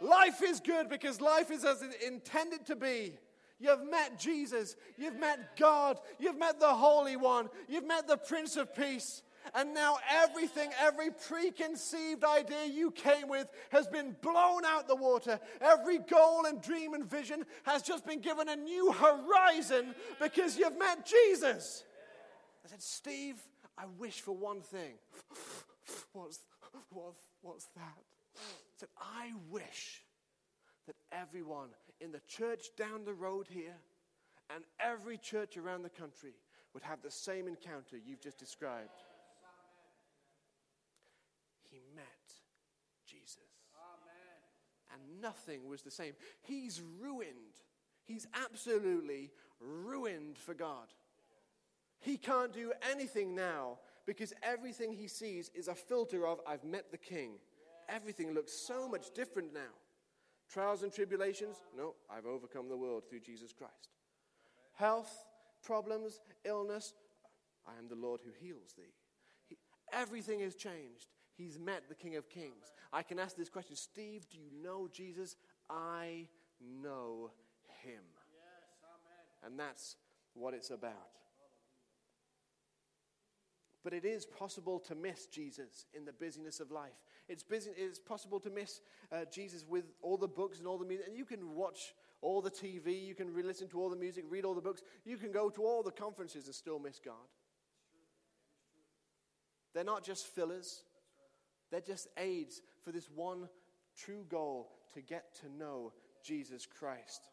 Life 0.00 0.42
is 0.42 0.60
good 0.60 0.88
because 0.88 1.20
life 1.20 1.50
is 1.50 1.64
as 1.64 1.82
it 1.82 1.94
intended 2.06 2.66
to 2.66 2.76
be. 2.76 3.14
You've 3.58 3.88
met 3.90 4.18
Jesus. 4.18 4.76
You've 4.96 5.18
met 5.18 5.56
God. 5.56 5.98
You've 6.18 6.38
met 6.38 6.58
the 6.58 6.68
Holy 6.68 7.16
One. 7.16 7.48
You've 7.68 7.86
met 7.86 8.08
the 8.08 8.16
Prince 8.16 8.56
of 8.56 8.74
Peace. 8.74 9.22
And 9.54 9.74
now 9.74 9.98
everything, 10.10 10.70
every 10.80 11.10
preconceived 11.10 12.24
idea 12.24 12.66
you 12.66 12.90
came 12.90 13.28
with 13.28 13.48
has 13.70 13.86
been 13.86 14.16
blown 14.22 14.64
out 14.64 14.86
the 14.86 14.96
water. 14.96 15.40
Every 15.60 15.98
goal 15.98 16.46
and 16.46 16.62
dream 16.62 16.94
and 16.94 17.08
vision 17.08 17.44
has 17.64 17.82
just 17.82 18.06
been 18.06 18.20
given 18.20 18.48
a 18.48 18.56
new 18.56 18.92
horizon 18.92 19.94
because 20.20 20.56
you've 20.56 20.78
met 20.78 21.06
Jesus. 21.06 21.84
I 22.64 22.68
said, 22.68 22.82
Steve, 22.82 23.36
I 23.76 23.84
wish 23.98 24.20
for 24.20 24.36
one 24.36 24.60
thing. 24.60 24.94
what's, 26.12 26.40
what's, 26.90 27.26
what's 27.42 27.66
that? 27.76 27.98
I 28.36 28.40
said, 28.76 28.88
I 29.00 29.32
wish 29.50 30.02
that 30.86 30.96
everyone 31.12 31.68
in 32.00 32.12
the 32.12 32.20
church 32.28 32.66
down 32.76 33.04
the 33.04 33.14
road 33.14 33.46
here 33.48 33.76
and 34.54 34.64
every 34.80 35.18
church 35.18 35.56
around 35.56 35.82
the 35.82 35.90
country 35.90 36.32
would 36.74 36.82
have 36.82 37.02
the 37.02 37.10
same 37.10 37.48
encounter 37.48 37.96
you've 38.04 38.20
just 38.20 38.38
described. 38.38 38.90
And 45.00 45.20
nothing 45.20 45.68
was 45.68 45.82
the 45.82 45.90
same. 45.90 46.14
He's 46.42 46.82
ruined. 47.00 47.56
He's 48.04 48.26
absolutely 48.44 49.30
ruined 49.60 50.38
for 50.38 50.54
God. 50.54 50.88
He 52.00 52.16
can't 52.16 52.52
do 52.52 52.72
anything 52.90 53.34
now 53.34 53.78
because 54.06 54.32
everything 54.42 54.92
he 54.92 55.06
sees 55.06 55.50
is 55.54 55.68
a 55.68 55.74
filter 55.74 56.26
of, 56.26 56.40
I've 56.46 56.64
met 56.64 56.90
the 56.90 56.98
king. 56.98 57.32
Everything 57.88 58.32
looks 58.32 58.52
so 58.52 58.88
much 58.88 59.12
different 59.14 59.52
now. 59.52 59.74
Trials 60.50 60.82
and 60.82 60.92
tribulations? 60.92 61.56
No, 61.76 61.94
I've 62.10 62.26
overcome 62.26 62.68
the 62.68 62.76
world 62.76 63.04
through 63.08 63.20
Jesus 63.20 63.52
Christ. 63.52 63.90
Health, 64.74 65.26
problems, 65.62 66.20
illness? 66.44 66.94
I 67.66 67.78
am 67.78 67.88
the 67.88 67.94
Lord 67.94 68.20
who 68.24 68.30
heals 68.44 68.72
thee. 68.76 68.94
He, 69.46 69.56
everything 69.92 70.40
has 70.40 70.54
changed. 70.54 71.08
He's 71.40 71.58
met 71.58 71.88
the 71.88 71.94
King 71.94 72.16
of 72.16 72.28
Kings. 72.28 72.70
I 72.92 73.02
can 73.02 73.18
ask 73.18 73.34
this 73.34 73.48
question 73.48 73.74
Steve, 73.74 74.26
do 74.30 74.36
you 74.36 74.50
know 74.62 74.88
Jesus? 74.92 75.36
I 75.70 76.26
know 76.82 77.30
him. 77.82 78.02
Yes, 78.30 79.46
and 79.46 79.58
that's 79.58 79.96
what 80.34 80.52
it's 80.52 80.70
about. 80.70 80.92
But 83.82 83.94
it 83.94 84.04
is 84.04 84.26
possible 84.26 84.78
to 84.80 84.94
miss 84.94 85.24
Jesus 85.24 85.86
in 85.94 86.04
the 86.04 86.12
busyness 86.12 86.60
of 86.60 86.70
life. 86.70 86.92
It's, 87.26 87.42
busy, 87.42 87.70
it's 87.74 87.98
possible 87.98 88.38
to 88.40 88.50
miss 88.50 88.82
uh, 89.10 89.24
Jesus 89.32 89.64
with 89.66 89.84
all 90.02 90.18
the 90.18 90.28
books 90.28 90.58
and 90.58 90.68
all 90.68 90.76
the 90.76 90.84
music. 90.84 91.06
And 91.08 91.16
you 91.16 91.24
can 91.24 91.54
watch 91.54 91.94
all 92.20 92.42
the 92.42 92.50
TV, 92.50 93.02
you 93.02 93.14
can 93.14 93.32
re 93.32 93.42
listen 93.42 93.66
to 93.68 93.80
all 93.80 93.88
the 93.88 93.96
music, 93.96 94.24
read 94.28 94.44
all 94.44 94.54
the 94.54 94.60
books, 94.60 94.82
you 95.06 95.16
can 95.16 95.32
go 95.32 95.48
to 95.48 95.62
all 95.62 95.82
the 95.82 95.90
conferences 95.90 96.44
and 96.44 96.54
still 96.54 96.78
miss 96.78 97.00
God. 97.02 97.14
They're 99.72 99.84
not 99.84 100.04
just 100.04 100.26
fillers, 100.26 100.82
they're 101.70 101.80
just 101.80 102.08
aids 102.16 102.62
for 102.84 102.92
this 102.92 103.08
one 103.14 103.48
true 103.96 104.24
goal 104.28 104.70
to 104.94 105.00
get 105.00 105.34
to 105.40 105.48
know 105.52 105.92
Jesus 106.22 106.66
Christ. 106.66 107.28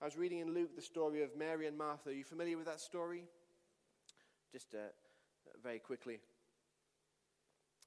I 0.00 0.04
was 0.04 0.16
reading 0.16 0.38
in 0.38 0.54
Luke 0.54 0.76
the 0.76 0.82
story 0.82 1.22
of 1.22 1.36
Mary 1.36 1.66
and 1.66 1.76
Martha. 1.76 2.10
Are 2.10 2.12
you 2.12 2.24
familiar 2.24 2.56
with 2.56 2.66
that 2.66 2.80
story? 2.80 3.24
Just 4.52 4.74
uh, 4.74 4.78
very 5.62 5.78
quickly. 5.78 6.20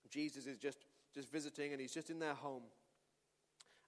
Jesus 0.10 0.46
is 0.46 0.58
just, 0.58 0.80
just 1.14 1.32
visiting 1.32 1.72
and 1.72 1.82
he's 1.82 1.94
just 1.94 2.10
in 2.10 2.20
their 2.20 2.34
home. 2.34 2.64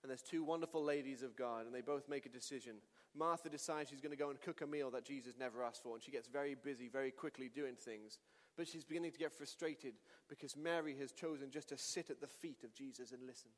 And 0.02 0.10
there's 0.10 0.22
two 0.22 0.44
wonderful 0.44 0.84
ladies 0.84 1.24
of 1.24 1.36
God, 1.38 1.66
and 1.66 1.74
they 1.74 1.80
both 1.80 2.10
make 2.10 2.26
a 2.26 2.30
decision. 2.30 2.76
Martha 3.16 3.48
decides 3.48 3.90
she's 3.90 4.02
going 4.02 4.12
to 4.12 4.22
go 4.22 4.32
and 4.32 4.42
cook 4.42 4.62
a 4.62 4.68
meal 4.68 4.92
that 4.92 5.06
Jesus 5.06 5.36
never 5.40 5.64
asked 5.64 5.82
for, 5.82 5.96
and 5.96 6.04
she 6.04 6.12
gets 6.12 6.28
very 6.28 6.56
busy 6.56 6.90
very 6.90 7.10
quickly 7.10 7.50
doing 7.54 7.76
things. 7.76 8.20
But 8.56 8.68
she's 8.68 8.84
beginning 8.84 9.12
to 9.12 9.18
get 9.18 9.32
frustrated 9.32 9.96
because 10.30 10.56
Mary 10.56 10.96
has 11.00 11.12
chosen 11.12 11.50
just 11.50 11.70
to 11.70 11.78
sit 11.78 12.10
at 12.10 12.22
the 12.22 12.28
feet 12.28 12.64
of 12.64 12.74
Jesus 12.74 13.12
and 13.12 13.26
listen, 13.26 13.50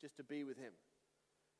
just 0.00 0.16
to 0.16 0.24
be 0.24 0.44
with 0.44 0.56
him. 0.56 0.72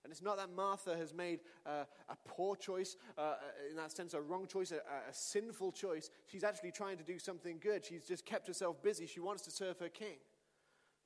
And 0.05 0.12
it's 0.12 0.23
not 0.23 0.37
that 0.37 0.51
Martha 0.55 0.95
has 0.97 1.14
made 1.14 1.40
uh, 1.64 1.85
a 2.11 2.17
poor 2.27 2.57
choice, 2.57 2.97
uh, 3.17 3.37
in 3.71 3.77
that 3.77 3.90
sense, 3.90 4.12
a 4.12 4.21
wrong 4.21 4.47
choice, 4.47 4.71
a, 4.71 4.77
a, 4.77 5.12
sinful 5.12 5.73
choice. 5.73 6.11
She's 6.27 6.45
actually 6.45 6.73
trying 6.73 6.99
to 6.99 7.05
do 7.05 7.19
something 7.19 7.59
good. 7.59 7.87
She's 7.87 8.05
just 8.05 8.27
kept 8.27 8.47
herself 8.47 8.83
busy. 8.83 9.07
She 9.07 9.21
wants 9.21 9.43
to 9.45 9.51
serve 9.51 9.79
her 9.79 9.88
king. 9.88 10.19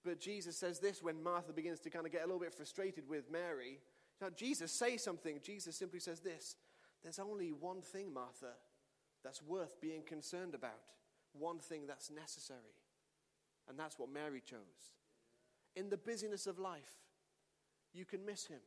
But 0.05 0.19
Jesus 0.19 0.57
says 0.57 0.81
this 0.81 1.01
when 1.01 1.23
Martha 1.23 1.53
begins 1.53 1.79
to 1.81 1.91
kind 1.91 2.07
of 2.07 2.13
get 2.13 2.23
a 2.23 2.25
little 2.25 2.41
bit 2.41 2.53
frustrated 2.53 3.09
with 3.09 3.31
Mary. 3.31 3.79
Now, 4.21 4.31
Jesus, 4.31 4.73
say 4.73 4.97
something. 4.97 5.39
Jesus 5.45 5.77
simply 5.77 6.01
says 6.01 6.19
this 6.19 6.57
There's 7.03 7.21
only 7.21 7.53
one 7.53 7.83
thing, 7.83 8.13
Martha, 8.13 8.55
that's 9.23 9.43
worth 9.43 9.81
being 9.81 10.03
concerned 10.03 10.55
about, 10.55 10.81
one 11.39 11.59
thing 11.59 11.87
that's 11.87 12.11
necessary. 12.11 12.61
And 13.69 13.79
that's 13.79 13.99
what 13.99 14.11
Mary 14.11 14.43
chose. 14.45 14.95
In 15.77 15.91
the 15.91 15.97
busyness 15.97 16.47
of 16.47 16.59
life, 16.59 16.97
you 17.93 18.05
can 18.05 18.25
miss 18.25 18.47
him. 18.47 18.61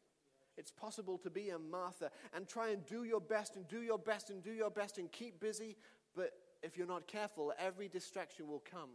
It's 0.57 0.71
possible 0.71 1.17
to 1.19 1.29
be 1.29 1.49
a 1.49 1.57
Martha 1.57 2.11
and 2.33 2.47
try 2.47 2.69
and 2.69 2.85
do 2.85 3.03
your 3.03 3.21
best 3.21 3.55
and 3.55 3.67
do 3.67 3.81
your 3.81 3.97
best 3.97 4.29
and 4.29 4.43
do 4.43 4.51
your 4.51 4.69
best 4.69 4.97
and 4.97 5.11
keep 5.11 5.39
busy, 5.39 5.77
but 6.15 6.31
if 6.61 6.77
you're 6.77 6.87
not 6.87 7.07
careful, 7.07 7.53
every 7.57 7.87
distraction 7.87 8.47
will 8.47 8.63
come 8.69 8.89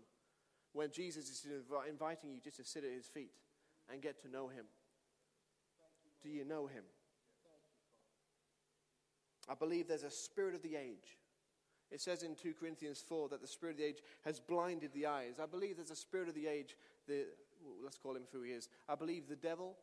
when 0.72 0.90
Jesus 0.90 1.28
is 1.28 1.46
inviting 1.88 2.30
you 2.30 2.40
just 2.40 2.58
to 2.58 2.64
sit 2.64 2.84
at 2.84 2.92
his 2.92 3.06
feet 3.06 3.32
and 3.90 4.02
get 4.02 4.20
to 4.22 4.28
know 4.28 4.48
him. 4.48 4.66
Do 6.22 6.28
you 6.28 6.44
know 6.44 6.66
him? 6.66 6.84
I 9.48 9.54
believe 9.54 9.88
there's 9.88 10.02
a 10.02 10.10
spirit 10.10 10.54
of 10.54 10.62
the 10.62 10.76
age. 10.76 11.16
It 11.90 12.00
says 12.00 12.22
in 12.22 12.34
2 12.34 12.54
Corinthians 12.58 13.04
4 13.08 13.28
that 13.28 13.40
the 13.40 13.46
spirit 13.46 13.72
of 13.72 13.78
the 13.78 13.84
age 13.84 14.02
has 14.24 14.40
blinded 14.40 14.92
the 14.92 15.06
eyes. 15.06 15.38
I 15.40 15.46
believe 15.46 15.76
there's 15.76 15.90
a 15.90 15.96
spirit 15.96 16.28
of 16.28 16.34
the 16.34 16.46
age, 16.46 16.76
the, 17.06 17.26
let's 17.82 17.98
call 17.98 18.16
him 18.16 18.26
who 18.32 18.42
he 18.42 18.50
is. 18.50 18.68
I 18.88 18.94
believe 18.96 19.28
the 19.28 19.36
devil 19.36 19.76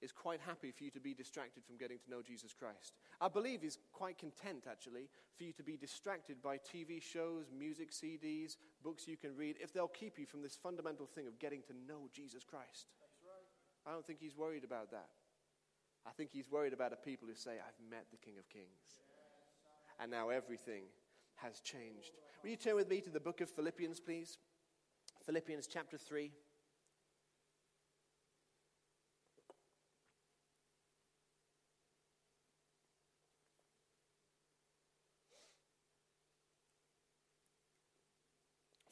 is 0.00 0.12
quite 0.12 0.40
happy 0.40 0.70
for 0.70 0.84
you 0.84 0.90
to 0.90 1.00
be 1.00 1.14
distracted 1.14 1.64
from 1.64 1.76
getting 1.76 1.98
to 1.98 2.10
know 2.10 2.20
Jesus 2.20 2.52
Christ. 2.52 2.92
I 3.20 3.28
believe 3.28 3.62
he's 3.62 3.78
quite 3.92 4.18
content, 4.18 4.64
actually, 4.70 5.08
for 5.36 5.44
you 5.44 5.52
to 5.52 5.62
be 5.62 5.76
distracted 5.76 6.42
by 6.42 6.58
TV 6.58 7.00
shows, 7.00 7.46
music 7.56 7.90
CDs, 7.90 8.56
books 8.82 9.08
you 9.08 9.16
can 9.16 9.34
read, 9.36 9.56
if 9.60 9.72
they'll 9.72 9.88
keep 9.88 10.18
you 10.18 10.26
from 10.26 10.42
this 10.42 10.56
fundamental 10.56 11.06
thing 11.06 11.26
of 11.26 11.38
getting 11.38 11.62
to 11.62 11.72
know 11.88 12.08
Jesus 12.12 12.44
Christ. 12.44 12.92
Right. 13.24 13.90
I 13.90 13.92
don't 13.92 14.06
think 14.06 14.20
he's 14.20 14.36
worried 14.36 14.64
about 14.64 14.90
that. 14.90 15.08
I 16.06 16.10
think 16.10 16.30
he's 16.32 16.50
worried 16.50 16.74
about 16.74 16.92
a 16.92 16.96
people 16.96 17.28
who 17.28 17.34
say, 17.34 17.52
I've 17.52 17.90
met 17.90 18.04
the 18.10 18.18
King 18.18 18.34
of 18.38 18.48
Kings. 18.50 19.00
And 20.00 20.10
now 20.10 20.28
everything 20.28 20.84
has 21.36 21.60
changed. 21.60 22.12
Will 22.42 22.50
you 22.50 22.56
turn 22.56 22.76
with 22.76 22.88
me 22.88 23.00
to 23.00 23.10
the 23.10 23.20
book 23.20 23.40
of 23.40 23.50
Philippians, 23.50 24.00
please? 24.00 24.38
Philippians 25.24 25.66
chapter 25.66 25.96
3. 25.96 26.30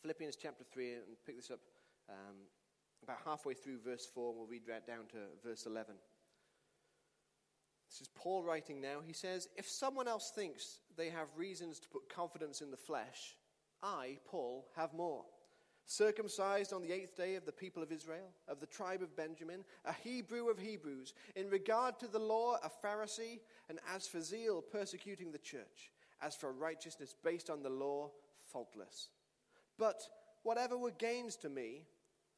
Philippians 0.02 0.34
chapter 0.34 0.64
3, 0.72 0.94
and 0.94 1.02
pick 1.24 1.36
this 1.36 1.50
up 1.52 1.60
um, 2.08 2.34
about 3.04 3.18
halfway 3.24 3.54
through 3.54 3.78
verse 3.84 4.04
4, 4.04 4.30
and 4.30 4.38
we'll 4.38 4.48
read 4.48 4.62
right 4.68 4.84
down 4.84 5.06
to 5.12 5.18
verse 5.48 5.64
11. 5.64 5.94
This 7.92 8.08
is 8.08 8.14
Paul 8.14 8.42
writing 8.42 8.80
now. 8.80 9.00
He 9.06 9.12
says, 9.12 9.48
If 9.54 9.68
someone 9.68 10.08
else 10.08 10.32
thinks 10.34 10.78
they 10.96 11.10
have 11.10 11.28
reasons 11.36 11.78
to 11.80 11.90
put 11.90 12.08
confidence 12.08 12.62
in 12.62 12.70
the 12.70 12.76
flesh, 12.78 13.36
I, 13.82 14.16
Paul, 14.24 14.66
have 14.76 14.94
more. 14.94 15.24
Circumcised 15.84 16.72
on 16.72 16.80
the 16.80 16.90
eighth 16.90 17.18
day 17.18 17.34
of 17.34 17.44
the 17.44 17.52
people 17.52 17.82
of 17.82 17.92
Israel, 17.92 18.30
of 18.48 18.60
the 18.60 18.66
tribe 18.66 19.02
of 19.02 19.14
Benjamin, 19.14 19.62
a 19.84 19.92
Hebrew 19.92 20.48
of 20.48 20.58
Hebrews, 20.58 21.12
in 21.36 21.50
regard 21.50 21.98
to 21.98 22.06
the 22.06 22.18
law, 22.18 22.56
a 22.62 22.70
Pharisee, 22.70 23.40
and 23.68 23.78
as 23.94 24.08
for 24.08 24.22
zeal, 24.22 24.62
persecuting 24.62 25.30
the 25.30 25.36
church, 25.36 25.92
as 26.22 26.34
for 26.34 26.50
righteousness 26.50 27.14
based 27.22 27.50
on 27.50 27.62
the 27.62 27.68
law, 27.68 28.10
faultless. 28.46 29.10
But 29.78 30.00
whatever 30.44 30.78
were 30.78 30.92
gains 30.92 31.36
to 31.36 31.50
me, 31.50 31.84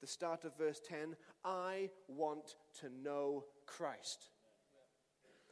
The 0.00 0.06
start 0.06 0.44
of 0.44 0.56
verse 0.56 0.80
10 0.86 1.16
I 1.44 1.90
want 2.06 2.56
to 2.80 2.88
know 3.02 3.44
Christ. 3.66 4.30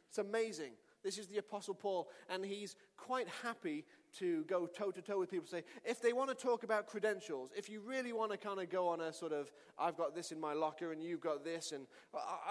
It's 0.09 0.17
amazing. 0.17 0.71
This 1.03 1.17
is 1.17 1.27
the 1.27 1.37
Apostle 1.37 1.73
Paul, 1.73 2.09
and 2.29 2.43
he's 2.43 2.75
quite 2.97 3.27
happy 3.43 3.85
to 4.17 4.43
go 4.45 4.65
toe 4.65 4.91
to 4.91 5.01
toe 5.01 5.19
with 5.19 5.29
people. 5.29 5.47
Say, 5.47 5.63
if 5.85 6.01
they 6.01 6.11
want 6.11 6.29
to 6.29 6.35
talk 6.35 6.63
about 6.63 6.87
credentials, 6.87 7.51
if 7.55 7.69
you 7.69 7.81
really 7.81 8.13
want 8.13 8.31
to 8.31 8.37
kind 8.37 8.59
of 8.59 8.69
go 8.69 8.87
on 8.87 9.01
a 9.01 9.13
sort 9.13 9.31
of, 9.31 9.51
I've 9.77 9.95
got 9.95 10.15
this 10.15 10.31
in 10.31 10.39
my 10.39 10.53
locker 10.53 10.91
and 10.91 11.03
you've 11.03 11.21
got 11.21 11.43
this, 11.43 11.71
and 11.71 11.87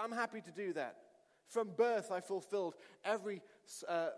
I'm 0.01 0.11
happy 0.11 0.41
to 0.41 0.51
do 0.51 0.73
that. 0.73 0.97
From 1.49 1.69
birth, 1.77 2.11
I 2.11 2.19
fulfilled 2.19 2.75
every 3.05 3.41
uh, 3.87 4.09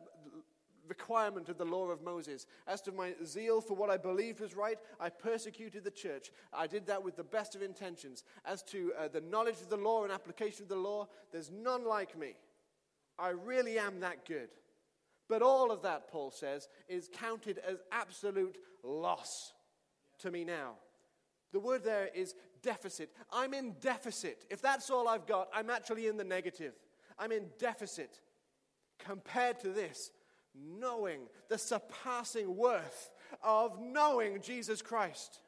requirement 0.90 1.48
of 1.48 1.58
the 1.58 1.66
law 1.66 1.88
of 1.88 2.02
Moses. 2.02 2.48
As 2.68 2.82
to 2.82 2.92
my 2.92 3.14
zeal 3.24 3.62
for 3.62 3.76
what 3.76 3.90
I 3.90 3.98
believed 3.98 4.42
was 4.42 4.56
right, 4.56 4.78
I 5.00 5.10
persecuted 5.10 5.84
the 5.84 5.92
church. 5.92 6.32
I 6.52 6.68
did 6.68 6.88
that 6.88 7.04
with 7.04 7.16
the 7.16 7.24
best 7.24 7.56
of 7.56 7.62
intentions. 7.62 8.24
As 8.44 8.64
to 8.64 8.92
uh, 9.00 9.08
the 9.08 9.22
knowledge 9.22 9.62
of 9.62 9.70
the 9.70 9.78
law 9.78 10.04
and 10.04 10.12
application 10.12 10.64
of 10.64 10.70
the 10.70 10.76
law, 10.76 11.08
there's 11.32 11.52
none 11.52 11.86
like 11.86 12.18
me. 12.18 12.34
I 13.18 13.30
really 13.30 13.78
am 13.78 14.00
that 14.00 14.26
good. 14.26 14.50
But 15.30 15.42
all 15.44 15.72
of 15.72 15.84
that, 15.84 16.10
Paul 16.10 16.32
says, 16.32 16.68
is 16.88 17.10
counted 17.14 17.60
as 17.60 17.78
absolute 17.92 18.58
loss 18.84 19.54
to 20.20 20.32
me 20.32 20.44
now. 20.44 20.74
The 21.52 21.60
word 21.60 21.84
there 21.84 22.10
is 22.14 22.34
deficit. 22.62 23.12
I'm 23.32 23.54
in 23.54 23.76
deficit. 23.80 24.46
If 24.50 24.62
that's 24.62 24.90
all 24.90 25.08
I've 25.08 25.28
got, 25.28 25.50
I'm 25.54 25.70
actually 25.70 26.08
in 26.08 26.18
the 26.18 26.24
negative. 26.24 26.74
I'm 27.18 27.32
in 27.32 27.46
deficit 27.60 28.20
compared 28.98 29.60
to 29.62 29.70
this 29.70 30.12
knowing 30.80 31.22
the 31.48 31.58
surpassing 31.58 32.56
worth 32.56 33.12
of 33.44 33.80
knowing 33.80 34.42
Jesus 34.42 34.82
Christ. 34.82 35.40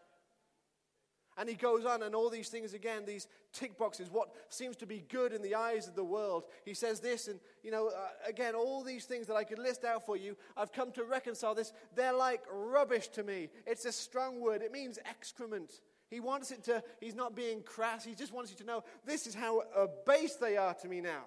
And 1.37 1.47
he 1.47 1.55
goes 1.55 1.85
on, 1.85 2.03
and 2.03 2.13
all 2.13 2.29
these 2.29 2.49
things 2.49 2.73
again, 2.73 3.03
these 3.05 3.27
tick 3.53 3.77
boxes, 3.77 4.09
what 4.11 4.29
seems 4.49 4.75
to 4.77 4.85
be 4.85 5.03
good 5.09 5.33
in 5.33 5.41
the 5.41 5.55
eyes 5.55 5.87
of 5.87 5.95
the 5.95 6.03
world. 6.03 6.43
He 6.65 6.73
says 6.73 6.99
this, 6.99 7.27
and 7.27 7.39
you 7.63 7.71
know, 7.71 7.87
uh, 7.87 8.09
again, 8.27 8.53
all 8.53 8.83
these 8.83 9.05
things 9.05 9.27
that 9.27 9.35
I 9.35 9.45
could 9.45 9.57
list 9.57 9.85
out 9.85 10.05
for 10.05 10.17
you, 10.17 10.35
I've 10.57 10.73
come 10.73 10.91
to 10.91 11.05
reconcile 11.05 11.55
this. 11.55 11.71
They're 11.95 12.13
like 12.13 12.43
rubbish 12.51 13.07
to 13.09 13.23
me. 13.23 13.49
It's 13.65 13.85
a 13.85 13.91
strong 13.91 14.41
word, 14.41 14.61
it 14.61 14.71
means 14.71 14.99
excrement. 15.05 15.71
He 16.09 16.19
wants 16.19 16.51
it 16.51 16.65
to, 16.65 16.83
he's 16.99 17.15
not 17.15 17.33
being 17.33 17.63
crass, 17.63 18.03
he 18.03 18.13
just 18.13 18.33
wants 18.33 18.51
you 18.51 18.57
to 18.57 18.65
know 18.65 18.83
this 19.05 19.25
is 19.25 19.33
how 19.33 19.63
base 20.05 20.35
they 20.35 20.57
are 20.57 20.73
to 20.75 20.87
me 20.89 20.99
now, 20.99 21.23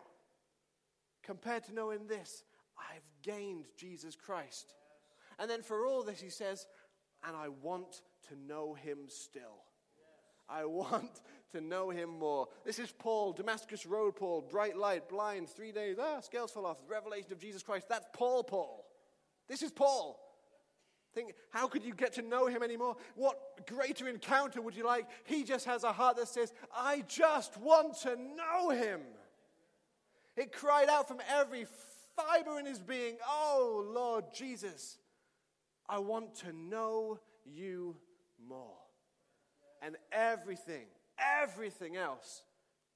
compared 1.23 1.65
to 1.65 1.75
knowing 1.75 2.07
this. 2.07 2.45
I've 2.79 3.03
gained 3.25 3.65
Jesus 3.77 4.15
Christ. 4.15 4.75
And 5.39 5.51
then 5.51 5.63
for 5.63 5.87
all 5.87 6.03
this, 6.03 6.21
he 6.21 6.31
says, 6.31 6.67
and 7.27 7.37
I 7.37 7.49
want 7.49 8.03
to 8.29 8.37
know 8.47 8.75
him 8.75 8.99
still. 9.09 9.65
I 10.49 10.65
want 10.65 11.21
to 11.53 11.61
know 11.61 11.91
him 11.91 12.11
more. 12.11 12.49
This 12.65 12.79
is 12.79 12.93
Paul, 12.93 13.33
Damascus 13.33 13.87
Road 13.87 14.17
Paul, 14.17 14.43
bright 14.43 14.77
light, 14.77 15.09
blind, 15.09 15.49
three 15.49 15.73
days, 15.73 15.97
ah, 16.01 16.21
scales 16.21 16.51
fall 16.51 16.67
off, 16.67 16.79
revelation 16.89 17.33
of 17.33 17.39
Jesus 17.39 17.63
Christ. 17.63 17.89
That's 17.89 18.07
Paul, 18.13 18.45
Paul. 18.45 18.85
This 19.49 19.63
is 19.63 19.71
Paul. 19.71 20.21
Think, 21.15 21.35
how 21.51 21.69
could 21.69 21.85
you 21.85 21.95
get 21.95 22.15
to 22.15 22.23
know 22.23 22.47
him 22.47 22.63
anymore? 22.63 22.97
What 23.15 23.67
greater 23.69 24.09
encounter 24.09 24.61
would 24.61 24.75
you 24.75 24.85
like? 24.85 25.07
He 25.25 25.45
just 25.45 25.65
has 25.67 25.85
a 25.85 25.93
heart 25.93 26.17
that 26.17 26.29
says, 26.29 26.53
I 26.75 27.05
just 27.07 27.57
want 27.59 28.01
to 28.01 28.17
know 28.17 28.71
him. 28.71 29.01
It 30.37 30.53
cried 30.53 30.89
out 30.89 31.07
from 31.07 31.19
every 31.31 31.67
fiber 32.17 32.59
in 32.59 32.67
his 32.67 32.79
being, 32.79 33.17
Oh, 33.27 33.85
Lord 33.93 34.25
Jesus, 34.35 34.99
I 35.89 35.99
want 35.99 36.35
to 36.37 36.53
know 36.53 37.21
you 37.45 37.97
more. 38.49 38.79
And 39.83 39.97
everything, 40.13 40.87
everything 41.19 41.97
else 41.97 42.43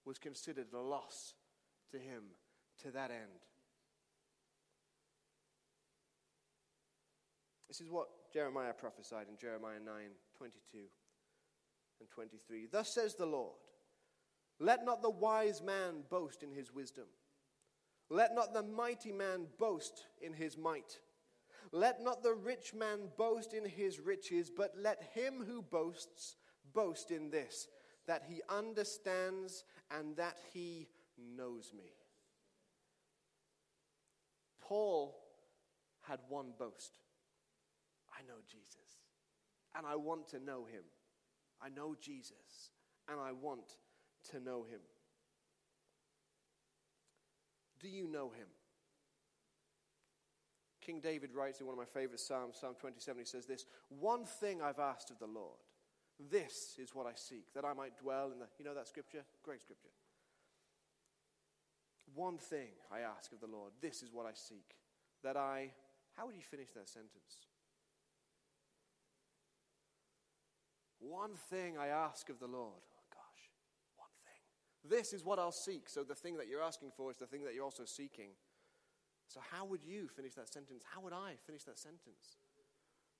was 0.04 0.18
considered 0.18 0.68
a 0.72 0.78
loss 0.78 1.34
to 1.90 1.98
him 1.98 2.22
to 2.82 2.90
that 2.92 3.10
end. 3.10 3.44
This 7.68 7.80
is 7.82 7.90
what 7.90 8.08
Jeremiah 8.32 8.72
prophesied 8.72 9.26
in 9.28 9.36
Jeremiah 9.36 9.80
9 9.84 9.94
22 10.38 10.78
and 12.00 12.08
23. 12.08 12.68
Thus 12.70 12.88
says 12.88 13.14
the 13.14 13.26
Lord 13.26 13.56
Let 14.58 14.84
not 14.84 15.02
the 15.02 15.10
wise 15.10 15.62
man 15.62 16.04
boast 16.08 16.42
in 16.42 16.50
his 16.50 16.72
wisdom 16.72 17.04
let 18.10 18.34
not 18.34 18.54
the 18.54 18.62
mighty 18.62 19.12
man 19.12 19.46
boast 19.58 20.06
in 20.20 20.32
his 20.32 20.56
might. 20.56 20.98
Let 21.72 22.02
not 22.02 22.22
the 22.22 22.34
rich 22.34 22.72
man 22.74 23.10
boast 23.18 23.52
in 23.52 23.64
his 23.64 24.00
riches, 24.00 24.50
but 24.54 24.72
let 24.76 25.02
him 25.14 25.44
who 25.46 25.60
boasts 25.60 26.36
boast 26.72 27.10
in 27.10 27.30
this, 27.30 27.68
that 28.06 28.22
he 28.26 28.40
understands 28.48 29.64
and 29.90 30.16
that 30.16 30.38
he 30.52 30.88
knows 31.36 31.72
me. 31.76 31.92
Paul 34.60 35.14
had 36.02 36.20
one 36.28 36.52
boast 36.58 36.98
I 38.18 38.22
know 38.26 38.40
Jesus. 38.50 38.98
and 39.76 39.86
I 39.86 39.96
want 39.96 40.28
to 40.28 40.40
know 40.40 40.64
him. 40.64 40.82
I 41.62 41.68
know 41.68 41.94
Jesus, 42.00 42.70
and 43.08 43.20
I 43.20 43.32
want 43.32 43.76
to 44.30 44.40
know 44.40 44.64
him. 44.64 44.80
Do 47.80 47.88
you 47.88 48.08
know 48.08 48.30
him? 48.30 48.48
King 50.80 51.00
David 51.00 51.34
writes 51.34 51.60
in 51.60 51.66
one 51.66 51.74
of 51.74 51.78
my 51.78 51.84
favorite 51.84 52.20
Psalms, 52.20 52.56
Psalm 52.58 52.74
27, 52.80 53.20
he 53.20 53.26
says 53.26 53.44
this 53.44 53.66
One 53.88 54.24
thing 54.24 54.62
I've 54.62 54.78
asked 54.78 55.10
of 55.10 55.18
the 55.18 55.26
Lord, 55.26 55.58
this 56.30 56.76
is 56.78 56.94
what 56.94 57.06
I 57.06 57.12
seek, 57.14 57.52
that 57.54 57.64
I 57.64 57.74
might 57.74 57.98
dwell 57.98 58.32
in 58.32 58.38
the. 58.38 58.46
You 58.58 58.64
know 58.64 58.74
that 58.74 58.88
scripture? 58.88 59.22
Great 59.44 59.60
scripture. 59.60 59.90
One 62.14 62.38
thing 62.38 62.68
I 62.90 63.00
ask 63.00 63.32
of 63.32 63.40
the 63.40 63.46
Lord, 63.46 63.72
this 63.80 64.02
is 64.02 64.12
what 64.12 64.26
I 64.26 64.32
seek, 64.32 64.74
that 65.22 65.36
I. 65.36 65.72
How 66.16 66.26
would 66.26 66.34
you 66.34 66.42
finish 66.42 66.68
that 66.74 66.88
sentence? 66.88 67.46
One 70.98 71.34
thing 71.50 71.78
I 71.78 71.88
ask 71.88 72.28
of 72.28 72.40
the 72.40 72.46
Lord. 72.46 72.82
Oh 72.96 73.06
gosh, 73.12 73.44
one 73.96 74.10
thing. 74.24 74.42
This 74.88 75.12
is 75.12 75.24
what 75.24 75.38
I'll 75.38 75.52
seek. 75.52 75.88
So 75.88 76.02
the 76.02 76.14
thing 76.14 76.36
that 76.38 76.48
you're 76.48 76.62
asking 76.62 76.92
for 76.96 77.10
is 77.10 77.18
the 77.18 77.26
thing 77.26 77.44
that 77.44 77.54
you're 77.54 77.64
also 77.64 77.84
seeking. 77.84 78.30
So, 79.28 79.40
how 79.44 79.68
would 79.68 79.84
you 79.84 80.08
finish 80.08 80.32
that 80.40 80.48
sentence? 80.48 80.82
How 80.88 81.04
would 81.04 81.12
I 81.12 81.36
finish 81.44 81.64
that 81.68 81.76
sentence? 81.78 82.40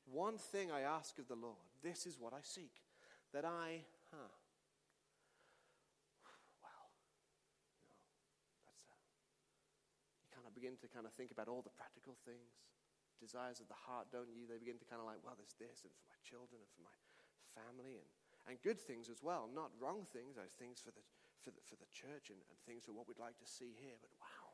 One 0.09 0.40
thing 0.40 0.72
I 0.72 0.88
ask 0.88 1.20
of 1.20 1.28
the 1.28 1.37
Lord, 1.37 1.61
this 1.85 2.09
is 2.09 2.16
what 2.16 2.33
I 2.33 2.40
seek, 2.40 2.81
that 3.37 3.44
I, 3.44 3.85
huh, 4.09 4.33
well, 6.64 6.88
you 8.48 8.57
know, 8.57 8.64
that's 8.64 8.88
a, 8.88 8.96
you 10.24 10.33
kind 10.33 10.48
of 10.48 10.57
begin 10.57 10.81
to 10.81 10.88
kind 10.88 11.04
of 11.04 11.12
think 11.12 11.28
about 11.28 11.44
all 11.44 11.61
the 11.61 11.76
practical 11.76 12.16
things, 12.24 12.57
desires 13.20 13.61
of 13.61 13.68
the 13.68 13.76
heart, 13.76 14.09
don't 14.09 14.33
you? 14.33 14.48
They 14.48 14.57
begin 14.57 14.81
to 14.81 14.88
kind 14.88 15.04
of 15.04 15.04
like, 15.04 15.20
well, 15.20 15.37
there's 15.37 15.61
this, 15.61 15.85
and 15.85 15.92
for 15.92 16.09
my 16.09 16.16
children, 16.24 16.64
and 16.64 16.70
for 16.72 16.88
my 16.88 16.96
family, 17.52 18.00
and, 18.00 18.09
and 18.48 18.57
good 18.64 18.81
things 18.81 19.12
as 19.12 19.20
well, 19.20 19.44
not 19.52 19.76
wrong 19.76 20.09
things, 20.09 20.40
those 20.40 20.57
things 20.57 20.81
for 20.81 20.88
the, 20.96 21.04
for 21.44 21.51
the, 21.51 21.62
for 21.64 21.77
the 21.77 21.88
church, 21.90 22.31
and, 22.31 22.38
and 22.38 22.59
things 22.66 22.85
for 22.85 22.92
what 22.92 23.07
we'd 23.07 23.22
like 23.22 23.38
to 23.38 23.48
see 23.48 23.77
here, 23.79 23.96
but 24.01 24.11
wow 24.18 24.48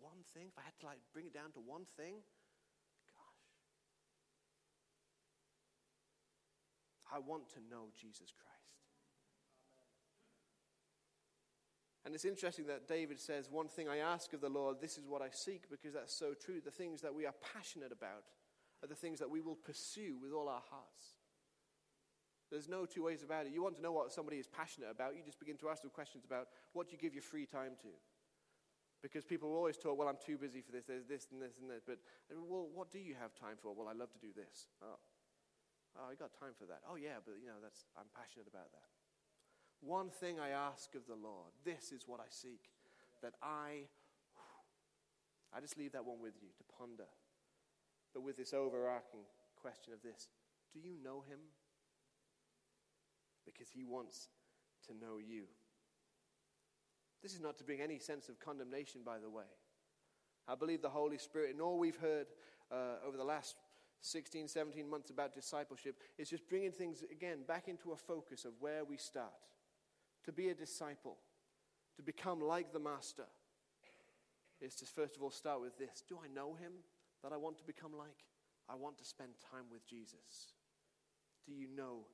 one 0.00 0.22
thing, 0.34 0.46
if 0.48 0.58
I 0.58 0.62
had 0.62 0.78
to 0.80 0.86
like 0.86 0.98
bring 1.12 1.26
it 1.26 1.34
down 1.34 1.50
to 1.52 1.60
one 1.60 1.84
thing, 1.96 2.14
gosh. 3.10 3.44
I 7.12 7.18
want 7.18 7.50
to 7.50 7.60
know 7.70 7.90
Jesus 7.98 8.30
Christ. 8.30 8.54
And 12.04 12.14
it's 12.14 12.24
interesting 12.24 12.66
that 12.66 12.88
David 12.88 13.20
says, 13.20 13.50
One 13.50 13.68
thing 13.68 13.88
I 13.88 13.98
ask 13.98 14.32
of 14.32 14.40
the 14.40 14.48
Lord, 14.48 14.80
this 14.80 14.96
is 14.96 15.06
what 15.06 15.20
I 15.20 15.28
seek, 15.30 15.68
because 15.68 15.92
that's 15.92 16.14
so 16.14 16.32
true. 16.32 16.60
The 16.64 16.70
things 16.70 17.02
that 17.02 17.14
we 17.14 17.26
are 17.26 17.34
passionate 17.52 17.92
about 17.92 18.24
are 18.82 18.88
the 18.88 18.94
things 18.94 19.18
that 19.18 19.28
we 19.28 19.40
will 19.40 19.56
pursue 19.56 20.16
with 20.22 20.32
all 20.32 20.48
our 20.48 20.62
hearts. 20.70 21.17
There's 22.50 22.68
no 22.68 22.86
two 22.86 23.04
ways 23.04 23.22
about 23.22 23.46
it. 23.46 23.52
You 23.52 23.62
want 23.62 23.76
to 23.76 23.82
know 23.82 23.92
what 23.92 24.12
somebody 24.12 24.38
is 24.38 24.46
passionate 24.46 24.90
about, 24.90 25.16
you 25.16 25.22
just 25.24 25.38
begin 25.38 25.56
to 25.58 25.68
ask 25.68 25.82
them 25.82 25.90
questions 25.90 26.24
about 26.24 26.48
what 26.72 26.92
you 26.92 26.98
give 26.98 27.12
your 27.12 27.22
free 27.22 27.46
time 27.46 27.72
to. 27.82 27.92
Because 29.02 29.24
people 29.24 29.50
are 29.50 29.56
always 29.56 29.76
told, 29.76 29.96
well, 29.98 30.08
I'm 30.08 30.18
too 30.18 30.38
busy 30.38 30.60
for 30.60 30.72
this, 30.72 30.86
there's 30.86 31.06
this 31.06 31.28
and 31.30 31.40
this 31.40 31.54
and 31.60 31.70
this. 31.70 31.82
But, 31.86 31.98
well, 32.34 32.66
what 32.74 32.90
do 32.90 32.98
you 32.98 33.14
have 33.14 33.30
time 33.34 33.54
for? 33.60 33.70
Well, 33.70 33.86
I 33.86 33.94
love 33.94 34.10
to 34.10 34.18
do 34.18 34.34
this. 34.34 34.66
Oh, 34.82 34.98
oh 35.94 36.10
I 36.10 36.14
got 36.18 36.34
time 36.34 36.56
for 36.58 36.66
that. 36.66 36.82
Oh, 36.82 36.96
yeah, 36.96 37.22
but, 37.22 37.38
you 37.38 37.46
know, 37.46 37.62
that's, 37.62 37.86
I'm 37.94 38.10
passionate 38.10 38.50
about 38.50 38.72
that. 38.74 38.90
One 39.80 40.10
thing 40.10 40.40
I 40.40 40.50
ask 40.50 40.96
of 40.96 41.06
the 41.06 41.14
Lord, 41.14 41.54
this 41.64 41.92
is 41.92 42.08
what 42.08 42.18
I 42.18 42.26
seek, 42.26 42.74
that 43.22 43.34
I, 43.40 43.86
I 45.54 45.60
just 45.60 45.78
leave 45.78 45.92
that 45.92 46.04
one 46.04 46.18
with 46.20 46.34
you 46.42 46.48
to 46.58 46.64
ponder. 46.66 47.06
But 48.12 48.22
with 48.24 48.36
this 48.36 48.52
overarching 48.52 49.22
question 49.60 49.92
of 49.92 50.02
this, 50.02 50.26
do 50.72 50.80
you 50.80 50.96
know 51.02 51.22
him? 51.22 51.38
Because 53.52 53.70
he 53.70 53.84
wants 53.84 54.28
to 54.86 54.92
know 54.94 55.18
you. 55.18 55.44
This 57.22 57.34
is 57.34 57.40
not 57.40 57.58
to 57.58 57.64
bring 57.64 57.80
any 57.80 57.98
sense 57.98 58.28
of 58.28 58.38
condemnation, 58.38 59.00
by 59.04 59.18
the 59.18 59.30
way. 59.30 59.44
I 60.46 60.54
believe 60.54 60.82
the 60.82 60.88
Holy 60.88 61.18
Spirit, 61.18 61.50
and 61.50 61.60
all 61.60 61.78
we've 61.78 61.96
heard 61.96 62.26
uh, 62.70 63.06
over 63.06 63.16
the 63.16 63.24
last 63.24 63.56
16, 64.00 64.48
17 64.48 64.88
months 64.88 65.10
about 65.10 65.34
discipleship, 65.34 65.96
is 66.16 66.30
just 66.30 66.48
bringing 66.48 66.72
things 66.72 67.02
again 67.10 67.38
back 67.46 67.68
into 67.68 67.92
a 67.92 67.96
focus 67.96 68.44
of 68.44 68.52
where 68.60 68.84
we 68.84 68.96
start. 68.96 69.32
To 70.24 70.32
be 70.32 70.48
a 70.48 70.54
disciple, 70.54 71.16
to 71.96 72.02
become 72.02 72.40
like 72.40 72.72
the 72.72 72.78
Master, 72.78 73.24
is 74.60 74.74
to 74.76 74.84
first 74.86 75.16
of 75.16 75.22
all 75.22 75.30
start 75.30 75.60
with 75.60 75.78
this 75.78 76.02
Do 76.08 76.18
I 76.22 76.28
know 76.34 76.54
him 76.54 76.72
that 77.22 77.32
I 77.32 77.36
want 77.36 77.58
to 77.58 77.64
become 77.64 77.92
like? 77.96 78.24
I 78.68 78.74
want 78.74 78.98
to 78.98 79.04
spend 79.04 79.30
time 79.50 79.64
with 79.72 79.86
Jesus. 79.86 80.52
Do 81.46 81.52
you 81.52 81.68
know? 81.74 82.04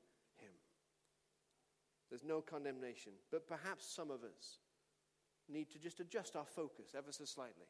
There's 2.14 2.22
no 2.22 2.40
condemnation, 2.40 3.10
but 3.32 3.48
perhaps 3.48 3.84
some 3.84 4.12
of 4.12 4.22
us 4.22 4.62
need 5.48 5.68
to 5.72 5.80
just 5.80 5.98
adjust 5.98 6.36
our 6.36 6.44
focus 6.46 6.94
ever 6.96 7.10
so 7.10 7.24
slightly. 7.24 7.66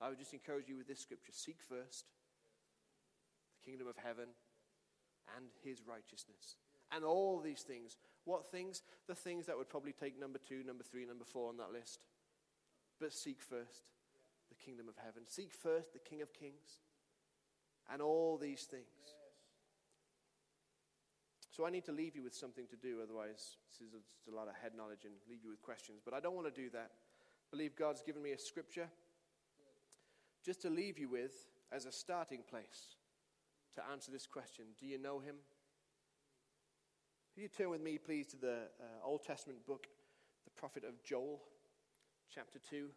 I 0.00 0.08
would 0.08 0.16
just 0.16 0.32
encourage 0.32 0.66
you 0.66 0.78
with 0.78 0.88
this 0.88 1.00
scripture 1.00 1.32
seek 1.34 1.58
first 1.60 2.06
the 3.52 3.70
kingdom 3.70 3.86
of 3.86 3.98
heaven 4.02 4.32
and 5.36 5.44
his 5.62 5.82
righteousness. 5.86 6.56
And 6.90 7.04
all 7.04 7.38
these 7.38 7.60
things. 7.60 7.98
What 8.24 8.50
things? 8.50 8.80
The 9.08 9.14
things 9.14 9.44
that 9.44 9.58
would 9.58 9.68
probably 9.68 9.92
take 9.92 10.18
number 10.18 10.38
two, 10.38 10.64
number 10.64 10.82
three, 10.82 11.04
number 11.04 11.26
four 11.26 11.50
on 11.50 11.58
that 11.58 11.74
list. 11.74 12.06
But 12.98 13.12
seek 13.12 13.42
first 13.42 13.92
the 14.48 14.54
kingdom 14.54 14.88
of 14.88 14.94
heaven. 15.04 15.24
Seek 15.26 15.52
first 15.52 15.92
the 15.92 15.98
King 15.98 16.22
of 16.22 16.32
kings. 16.32 16.80
And 17.92 18.00
all 18.00 18.38
these 18.38 18.62
things. 18.62 18.86
So 21.56 21.64
I 21.64 21.70
need 21.70 21.86
to 21.86 21.92
leave 21.92 22.14
you 22.14 22.22
with 22.22 22.34
something 22.34 22.66
to 22.66 22.76
do, 22.76 22.98
otherwise, 23.02 23.56
this 23.70 23.80
is 23.80 23.90
just 23.94 24.28
a 24.30 24.36
lot 24.36 24.46
of 24.46 24.54
head 24.60 24.72
knowledge 24.76 25.06
and 25.06 25.14
leave 25.26 25.42
you 25.42 25.48
with 25.48 25.62
questions. 25.62 26.02
But 26.04 26.12
I 26.12 26.20
don't 26.20 26.34
want 26.34 26.54
to 26.54 26.60
do 26.60 26.68
that. 26.70 26.90
I 26.92 27.48
believe 27.50 27.74
God's 27.74 28.02
given 28.02 28.22
me 28.22 28.32
a 28.32 28.38
scripture 28.38 28.88
just 30.44 30.60
to 30.62 30.68
leave 30.68 30.98
you 30.98 31.08
with 31.08 31.32
as 31.72 31.86
a 31.86 31.92
starting 31.92 32.42
place 32.46 32.96
to 33.74 33.80
answer 33.90 34.12
this 34.12 34.26
question 34.26 34.66
Do 34.78 34.86
you 34.86 34.98
know 34.98 35.18
him? 35.18 35.36
Will 37.34 37.44
you 37.44 37.48
turn 37.48 37.70
with 37.70 37.80
me, 37.80 37.96
please, 37.96 38.26
to 38.28 38.36
the 38.36 38.56
uh, 38.78 39.06
Old 39.06 39.24
Testament 39.24 39.64
book, 39.66 39.86
the 40.44 40.50
prophet 40.60 40.84
of 40.84 41.02
Joel, 41.04 41.40
chapter 42.34 42.58
2. 42.68 42.88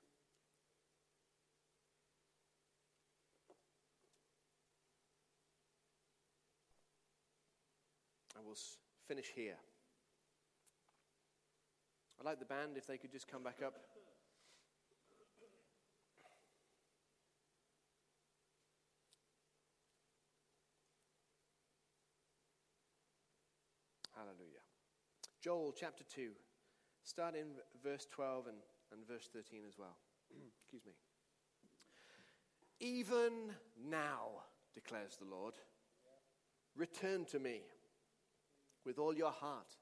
We'll 8.50 8.58
finish 9.08 9.28
here. 9.36 9.58
I'd 12.20 12.26
like 12.26 12.40
the 12.40 12.46
band 12.46 12.78
if 12.78 12.88
they 12.88 12.98
could 12.98 13.12
just 13.12 13.28
come 13.28 13.44
back 13.44 13.58
up. 13.64 13.76
Hallelujah. 24.16 24.64
Joel 25.44 25.72
chapter 25.80 26.04
2, 26.12 26.32
start 27.04 27.36
in 27.36 27.50
verse 27.84 28.08
12 28.10 28.48
and, 28.48 28.58
and 28.92 29.08
verse 29.08 29.30
13 29.32 29.60
as 29.68 29.78
well. 29.78 29.96
Excuse 30.58 30.88
me. 30.88 30.94
Even 32.80 33.52
now, 33.88 34.42
declares 34.74 35.18
the 35.20 35.30
Lord, 35.30 35.54
return 36.76 37.26
to 37.26 37.38
me 37.38 37.62
with 38.86 38.98
all 39.00 39.16
your 39.16 39.32
heart, 39.32 39.76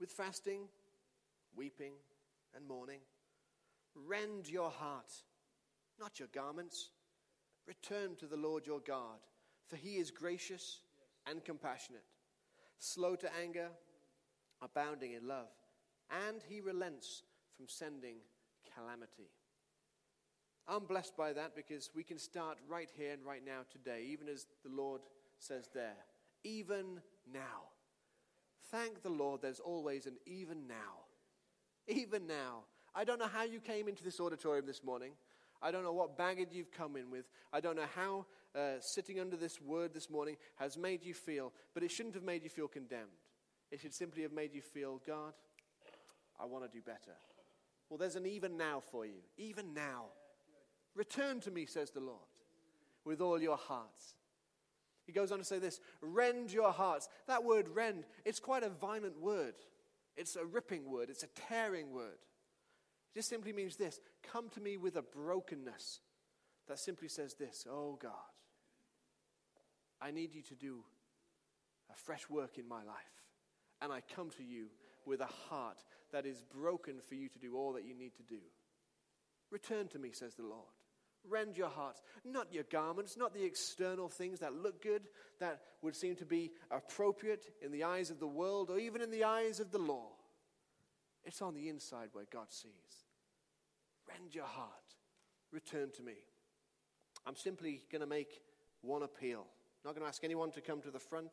with 0.00 0.10
fasting, 0.10 0.62
weeping, 1.56 1.92
and 2.54 2.66
mourning. 2.66 3.00
Rend 3.94 4.48
your 4.48 4.70
heart, 4.70 5.12
not 5.98 6.18
your 6.18 6.28
garments. 6.34 6.90
Return 7.66 8.16
to 8.16 8.26
the 8.26 8.36
Lord 8.36 8.66
your 8.66 8.80
God, 8.80 9.20
for 9.68 9.76
he 9.76 9.96
is 9.96 10.10
gracious 10.10 10.80
and 11.26 11.44
compassionate, 11.44 12.04
slow 12.78 13.16
to 13.16 13.30
anger, 13.42 13.68
abounding 14.60 15.12
in 15.12 15.26
love, 15.26 15.48
and 16.26 16.42
he 16.48 16.60
relents 16.60 17.22
from 17.56 17.66
sending 17.68 18.16
calamity. 18.74 19.30
I'm 20.66 20.84
blessed 20.84 21.16
by 21.16 21.32
that 21.34 21.54
because 21.54 21.90
we 21.94 22.02
can 22.02 22.18
start 22.18 22.58
right 22.68 22.88
here 22.96 23.12
and 23.12 23.24
right 23.24 23.44
now 23.44 23.60
today, 23.70 24.06
even 24.08 24.28
as 24.28 24.46
the 24.64 24.70
Lord 24.70 25.02
says 25.38 25.68
there, 25.74 25.96
even 26.42 27.00
now. 27.32 27.68
Thank 28.74 29.04
the 29.04 29.08
Lord, 29.08 29.40
there's 29.40 29.60
always 29.60 30.06
an 30.06 30.16
even 30.26 30.66
now. 30.66 31.04
Even 31.86 32.26
now. 32.26 32.64
I 32.92 33.04
don't 33.04 33.20
know 33.20 33.28
how 33.28 33.44
you 33.44 33.60
came 33.60 33.86
into 33.86 34.02
this 34.02 34.18
auditorium 34.18 34.66
this 34.66 34.82
morning. 34.82 35.12
I 35.62 35.70
don't 35.70 35.84
know 35.84 35.92
what 35.92 36.18
baggage 36.18 36.48
you've 36.50 36.72
come 36.72 36.96
in 36.96 37.08
with. 37.08 37.26
I 37.52 37.60
don't 37.60 37.76
know 37.76 37.86
how 37.94 38.26
uh, 38.58 38.80
sitting 38.80 39.20
under 39.20 39.36
this 39.36 39.60
word 39.60 39.94
this 39.94 40.10
morning 40.10 40.36
has 40.56 40.76
made 40.76 41.04
you 41.04 41.14
feel, 41.14 41.52
but 41.72 41.84
it 41.84 41.92
shouldn't 41.92 42.16
have 42.16 42.24
made 42.24 42.42
you 42.42 42.50
feel 42.50 42.66
condemned. 42.66 43.22
It 43.70 43.80
should 43.80 43.94
simply 43.94 44.22
have 44.22 44.32
made 44.32 44.52
you 44.52 44.60
feel, 44.60 45.00
God, 45.06 45.34
I 46.40 46.44
want 46.44 46.64
to 46.64 46.76
do 46.76 46.82
better. 46.82 47.14
Well, 47.88 47.98
there's 47.98 48.16
an 48.16 48.26
even 48.26 48.56
now 48.56 48.82
for 48.90 49.06
you. 49.06 49.22
Even 49.38 49.72
now. 49.72 50.06
Return 50.96 51.38
to 51.42 51.52
me, 51.52 51.66
says 51.66 51.92
the 51.92 52.00
Lord, 52.00 52.26
with 53.04 53.20
all 53.20 53.40
your 53.40 53.56
hearts. 53.56 54.16
He 55.06 55.12
goes 55.12 55.32
on 55.32 55.38
to 55.38 55.44
say 55.44 55.58
this 55.58 55.80
rend 56.00 56.52
your 56.52 56.72
hearts. 56.72 57.08
That 57.26 57.44
word 57.44 57.68
rend, 57.68 58.04
it's 58.24 58.40
quite 58.40 58.62
a 58.62 58.70
violent 58.70 59.20
word. 59.20 59.54
It's 60.16 60.36
a 60.36 60.44
ripping 60.44 60.90
word, 60.90 61.10
it's 61.10 61.24
a 61.24 61.28
tearing 61.48 61.92
word. 61.92 62.18
It 63.14 63.18
just 63.18 63.28
simply 63.28 63.52
means 63.52 63.76
this 63.76 64.00
come 64.22 64.48
to 64.50 64.60
me 64.60 64.76
with 64.76 64.96
a 64.96 65.02
brokenness 65.02 66.00
that 66.68 66.78
simply 66.78 67.08
says 67.08 67.34
this 67.34 67.66
Oh 67.70 67.98
God, 68.00 68.12
I 70.00 70.10
need 70.10 70.34
you 70.34 70.42
to 70.42 70.54
do 70.54 70.84
a 71.90 71.96
fresh 71.96 72.28
work 72.28 72.58
in 72.58 72.68
my 72.68 72.82
life. 72.82 72.96
And 73.82 73.92
I 73.92 74.00
come 74.14 74.30
to 74.30 74.42
you 74.42 74.68
with 75.04 75.20
a 75.20 75.26
heart 75.26 75.84
that 76.12 76.24
is 76.24 76.40
broken 76.40 76.96
for 77.06 77.14
you 77.16 77.28
to 77.28 77.38
do 77.38 77.56
all 77.56 77.72
that 77.74 77.84
you 77.84 77.94
need 77.94 78.14
to 78.16 78.22
do. 78.22 78.40
Return 79.50 79.88
to 79.88 79.98
me, 79.98 80.10
says 80.12 80.34
the 80.34 80.42
Lord. 80.42 80.72
Rend 81.28 81.56
your 81.56 81.68
hearts, 81.68 82.02
not 82.24 82.52
your 82.52 82.64
garments, 82.64 83.16
not 83.16 83.32
the 83.32 83.44
external 83.44 84.08
things 84.08 84.40
that 84.40 84.54
look 84.54 84.82
good, 84.82 85.02
that 85.40 85.60
would 85.82 85.96
seem 85.96 86.16
to 86.16 86.26
be 86.26 86.50
appropriate 86.70 87.46
in 87.62 87.72
the 87.72 87.84
eyes 87.84 88.10
of 88.10 88.20
the 88.20 88.26
world 88.26 88.70
or 88.70 88.78
even 88.78 89.00
in 89.00 89.10
the 89.10 89.24
eyes 89.24 89.60
of 89.60 89.70
the 89.70 89.78
law. 89.78 90.08
It's 91.24 91.40
on 91.40 91.54
the 91.54 91.68
inside 91.68 92.10
where 92.12 92.26
God 92.30 92.50
sees. 92.50 92.72
Rend 94.08 94.34
your 94.34 94.44
heart. 94.44 94.68
Return 95.50 95.90
to 95.96 96.02
me. 96.02 96.14
I'm 97.26 97.36
simply 97.36 97.82
going 97.90 98.00
to 98.00 98.06
make 98.06 98.42
one 98.82 99.02
appeal. 99.02 99.40
I'm 99.40 99.88
Not 99.88 99.94
going 99.94 100.04
to 100.04 100.08
ask 100.08 100.24
anyone 100.24 100.50
to 100.52 100.60
come 100.60 100.82
to 100.82 100.90
the 100.90 100.98
front. 100.98 101.30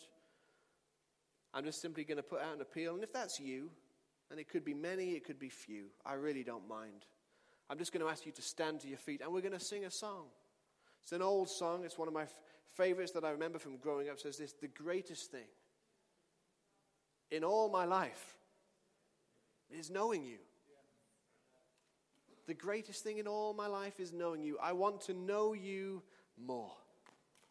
I'm 1.54 1.66
just 1.66 1.82
simply 1.82 2.06
going 2.06 2.18
to 2.18 2.24
put 2.24 2.42
out 2.42 2.56
an 2.56 2.62
appeal. 2.62 2.94
And 2.94 3.04
if 3.04 3.12
that's 3.12 3.40
you, 3.40 3.72
and 4.30 4.40
it 4.40 4.48
could 4.48 4.64
be 4.64 4.74
many, 4.74 5.12
it 5.12 5.26
could 5.26 5.40
be 5.40 5.50
few, 5.50 5.88
I 6.06 6.14
really 6.14 6.44
don't 6.44 6.68
mind. 6.68 7.06
I'm 7.72 7.78
just 7.78 7.94
going 7.94 8.06
to 8.06 8.12
ask 8.12 8.26
you 8.26 8.34
to 8.34 8.42
stand 8.42 8.82
to 8.82 8.90
your 8.90 8.98
feet 8.98 9.22
and 9.22 9.32
we're 9.32 9.40
going 9.40 9.54
to 9.54 9.60
sing 9.60 9.86
a 9.86 9.92
song. 9.92 10.26
It's 11.02 11.14
an 11.14 11.22
old 11.22 11.50
song. 11.50 11.86
It's 11.86 11.98
one 11.98 12.10
of 12.10 12.14
my 12.14 12.24
f- 12.24 12.42
favorites 12.74 13.14
that 13.14 13.24
I 13.24 13.32
remember 13.32 13.60
from 13.60 13.78
growing 13.78 14.10
up. 14.10 14.16
It 14.16 14.20
says 14.20 14.38
this 14.38 14.54
The 14.60 14.68
greatest 14.68 15.32
thing 15.32 15.48
in 17.32 17.46
all 17.46 17.70
my 17.70 17.86
life 17.86 18.36
is 19.70 19.90
knowing 19.90 20.26
you. 20.26 20.40
The 22.46 22.54
greatest 22.54 23.06
thing 23.06 23.20
in 23.20 23.28
all 23.28 23.54
my 23.54 23.68
life 23.68 24.02
is 24.02 24.12
knowing 24.12 24.44
you. 24.44 24.58
I 24.62 24.74
want 24.74 25.00
to 25.02 25.14
know 25.14 25.54
you 25.54 26.04
more. 26.38 26.74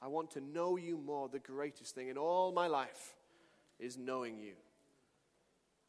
I 0.02 0.08
want 0.08 0.32
to 0.32 0.42
know 0.42 0.76
you 0.76 0.98
more. 0.98 1.30
The 1.30 1.38
greatest 1.38 1.94
thing 1.94 2.08
in 2.08 2.18
all 2.18 2.52
my 2.52 2.66
life 2.66 3.14
is 3.78 3.96
knowing 3.96 4.38
you. 4.38 4.52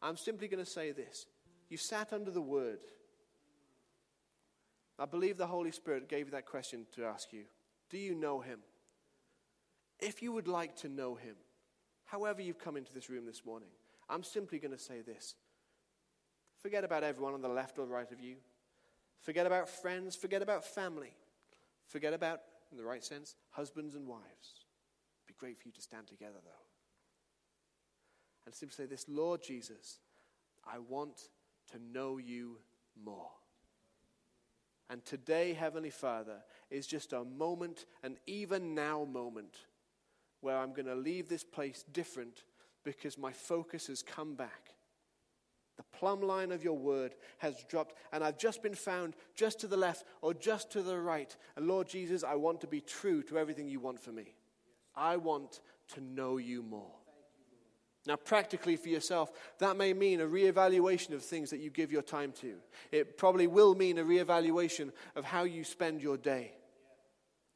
I'm 0.01 0.15
simply 0.15 0.47
going 0.47 0.63
to 0.63 0.69
say 0.69 0.93
this. 0.93 1.25
You 1.67 1.75
sat 1.75 2.13
under 2.13 2.31
the 2.31 2.41
word. 2.41 2.79
I 5.01 5.05
believe 5.05 5.35
the 5.35 5.47
Holy 5.47 5.71
Spirit 5.71 6.07
gave 6.07 6.27
you 6.27 6.31
that 6.33 6.45
question 6.45 6.85
to 6.95 7.05
ask 7.05 7.33
you 7.33 7.45
Do 7.89 7.97
you 7.97 8.13
know 8.13 8.39
Him? 8.39 8.59
If 9.99 10.21
you 10.21 10.31
would 10.31 10.47
like 10.47 10.75
to 10.77 10.89
know 10.89 11.15
Him, 11.15 11.35
however 12.05 12.41
you've 12.41 12.59
come 12.59 12.77
into 12.77 12.93
this 12.93 13.09
room 13.09 13.25
this 13.25 13.43
morning, 13.43 13.69
I'm 14.07 14.21
simply 14.21 14.59
going 14.59 14.73
to 14.73 14.77
say 14.77 15.01
this. 15.01 15.33
Forget 16.61 16.83
about 16.83 17.03
everyone 17.03 17.33
on 17.33 17.41
the 17.41 17.49
left 17.49 17.79
or 17.79 17.87
right 17.87 18.11
of 18.11 18.19
you. 18.19 18.35
Forget 19.21 19.47
about 19.47 19.69
friends. 19.69 20.15
Forget 20.15 20.43
about 20.43 20.63
family. 20.63 21.15
Forget 21.87 22.13
about, 22.13 22.41
in 22.71 22.77
the 22.77 22.83
right 22.83 23.03
sense, 23.03 23.35
husbands 23.49 23.95
and 23.95 24.07
wives. 24.07 24.21
It'd 24.29 25.27
be 25.27 25.33
great 25.39 25.59
for 25.59 25.67
you 25.67 25.73
to 25.73 25.81
stand 25.81 26.05
together, 26.05 26.37
though. 26.43 26.51
And 28.45 28.53
simply 28.53 28.75
say 28.75 28.85
this 28.85 29.05
Lord 29.07 29.41
Jesus, 29.41 29.97
I 30.63 30.77
want 30.77 31.29
to 31.71 31.79
know 31.91 32.17
you 32.19 32.59
more. 33.03 33.31
And 34.91 35.05
today, 35.05 35.53
Heavenly 35.53 35.89
Father, 35.89 36.43
is 36.69 36.85
just 36.85 37.13
a 37.13 37.23
moment, 37.23 37.85
an 38.03 38.17
even 38.27 38.75
now 38.75 39.05
moment, 39.05 39.59
where 40.41 40.57
I'm 40.57 40.73
going 40.73 40.87
to 40.87 40.95
leave 40.95 41.29
this 41.29 41.45
place 41.45 41.85
different 41.93 42.43
because 42.83 43.17
my 43.17 43.31
focus 43.31 43.87
has 43.87 44.03
come 44.03 44.35
back. 44.35 44.73
The 45.77 45.97
plumb 45.97 46.21
line 46.21 46.51
of 46.51 46.61
your 46.61 46.77
word 46.77 47.15
has 47.37 47.63
dropped, 47.69 47.95
and 48.11 48.21
I've 48.21 48.37
just 48.37 48.61
been 48.61 48.75
found 48.75 49.15
just 49.33 49.61
to 49.61 49.67
the 49.67 49.77
left 49.77 50.03
or 50.21 50.33
just 50.33 50.69
to 50.71 50.81
the 50.81 50.99
right. 50.99 51.33
And 51.55 51.69
Lord 51.69 51.87
Jesus, 51.87 52.25
I 52.25 52.35
want 52.35 52.59
to 52.61 52.67
be 52.67 52.81
true 52.81 53.23
to 53.23 53.39
everything 53.39 53.69
you 53.69 53.79
want 53.79 53.99
for 54.01 54.11
me. 54.11 54.35
I 54.93 55.15
want 55.15 55.61
to 55.93 56.01
know 56.01 56.35
you 56.35 56.63
more. 56.63 56.91
Now, 58.07 58.15
practically 58.15 58.77
for 58.77 58.89
yourself, 58.89 59.31
that 59.59 59.77
may 59.77 59.93
mean 59.93 60.21
a 60.21 60.25
reevaluation 60.25 61.13
of 61.13 61.23
things 61.23 61.51
that 61.51 61.59
you 61.59 61.69
give 61.69 61.91
your 61.91 62.01
time 62.01 62.31
to. 62.41 62.55
It 62.91 63.17
probably 63.17 63.45
will 63.45 63.75
mean 63.75 63.99
a 63.99 64.03
reevaluation 64.03 64.91
of 65.15 65.23
how 65.23 65.43
you 65.43 65.63
spend 65.63 66.01
your 66.01 66.17
day. 66.17 66.53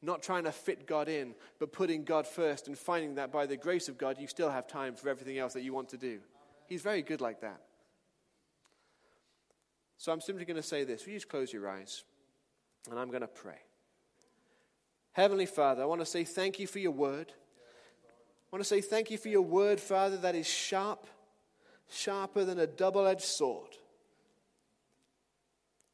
Not 0.02 0.22
trying 0.22 0.44
to 0.44 0.52
fit 0.52 0.86
God 0.86 1.08
in, 1.08 1.34
but 1.58 1.72
putting 1.72 2.04
God 2.04 2.28
first 2.28 2.68
and 2.68 2.78
finding 2.78 3.16
that 3.16 3.32
by 3.32 3.46
the 3.46 3.56
grace 3.56 3.88
of 3.88 3.98
God, 3.98 4.18
you 4.20 4.28
still 4.28 4.50
have 4.50 4.68
time 4.68 4.94
for 4.94 5.08
everything 5.08 5.36
else 5.36 5.54
that 5.54 5.62
you 5.62 5.72
want 5.72 5.88
to 5.88 5.96
do. 5.96 6.20
He's 6.68 6.82
very 6.82 7.02
good 7.02 7.20
like 7.20 7.40
that. 7.40 7.60
So 9.96 10.12
I'm 10.12 10.20
simply 10.20 10.44
going 10.44 10.58
to 10.58 10.62
say 10.62 10.84
this. 10.84 11.04
Will 11.04 11.12
you 11.12 11.18
just 11.18 11.28
close 11.28 11.52
your 11.52 11.68
eyes? 11.68 12.04
And 12.88 13.00
I'm 13.00 13.08
going 13.08 13.22
to 13.22 13.26
pray. 13.26 13.58
Heavenly 15.12 15.46
Father, 15.46 15.82
I 15.82 15.86
want 15.86 16.02
to 16.02 16.06
say 16.06 16.22
thank 16.22 16.60
you 16.60 16.66
for 16.66 16.78
your 16.78 16.92
word. 16.92 17.32
I 18.56 18.58
want 18.58 18.68
to 18.68 18.74
say 18.74 18.80
thank 18.80 19.10
you 19.10 19.18
for 19.18 19.28
your 19.28 19.42
word, 19.42 19.78
Father, 19.78 20.16
that 20.16 20.34
is 20.34 20.46
sharp, 20.46 21.06
sharper 21.90 22.42
than 22.42 22.58
a 22.58 22.66
double 22.66 23.06
edged 23.06 23.20
sword. 23.20 23.68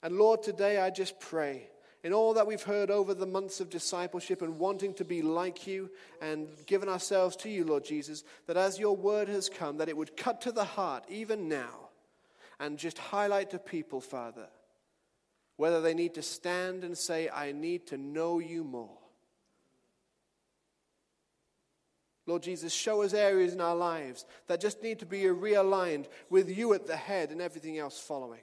And 0.01 0.17
Lord, 0.17 0.45
today 0.45 0.79
I 0.79 0.91
just 0.91 1.19
pray 1.19 1.69
in 2.05 2.13
all 2.13 2.35
that 2.35 2.47
we've 2.47 2.63
heard 2.63 2.89
over 2.89 3.15
the 3.15 3.27
months 3.27 3.59
of 3.59 3.69
discipleship 3.69 4.43
and 4.43 4.61
wanting 4.61 4.95
to 4.95 5.05
be 5.05 5.23
like 5.23 5.67
you 5.67 5.91
and 6.21 6.47
given 6.67 6.89
ourselves 6.89 7.35
to 7.39 7.49
you, 7.49 7.65
Lord 7.65 7.85
Jesus, 7.85 8.23
that 8.47 8.57
as 8.57 8.79
your 8.79 8.97
word 8.97 9.29
has 9.29 9.49
come, 9.49 9.79
that 9.79 9.89
it 9.89 9.97
would 9.97 10.17
cut 10.17 10.41
to 10.43 10.53
the 10.53 10.63
heart 10.63 11.03
even 11.09 11.49
now 11.49 11.89
and 12.61 12.79
just 12.79 12.97
highlight 12.97 13.51
to 13.51 13.59
people, 13.59 14.01
Father, 14.01 14.47
whether 15.57 15.81
they 15.81 15.95
need 15.95 16.15
to 16.15 16.23
stand 16.23 16.85
and 16.85 16.97
say, 16.97 17.29
I 17.29 17.51
need 17.51 17.89
to 17.89 17.97
know 17.97 18.39
you 18.39 18.63
more. 18.63 19.02
Lord 22.27 22.43
Jesus, 22.43 22.73
show 22.73 23.03
us 23.03 23.15
areas 23.15 23.53
in 23.53 23.61
our 23.61 23.75
lives 23.75 24.25
that 24.47 24.61
just 24.61 24.83
need 24.83 25.01
to 25.01 25.07
be 25.07 25.23
realigned 25.23 26.07
with 26.31 26.57
you 26.57 26.73
at 26.73 26.87
the 26.87 26.97
head 26.97 27.31
and 27.31 27.41
everything 27.41 27.79
else 27.79 27.99
following. 27.99 28.41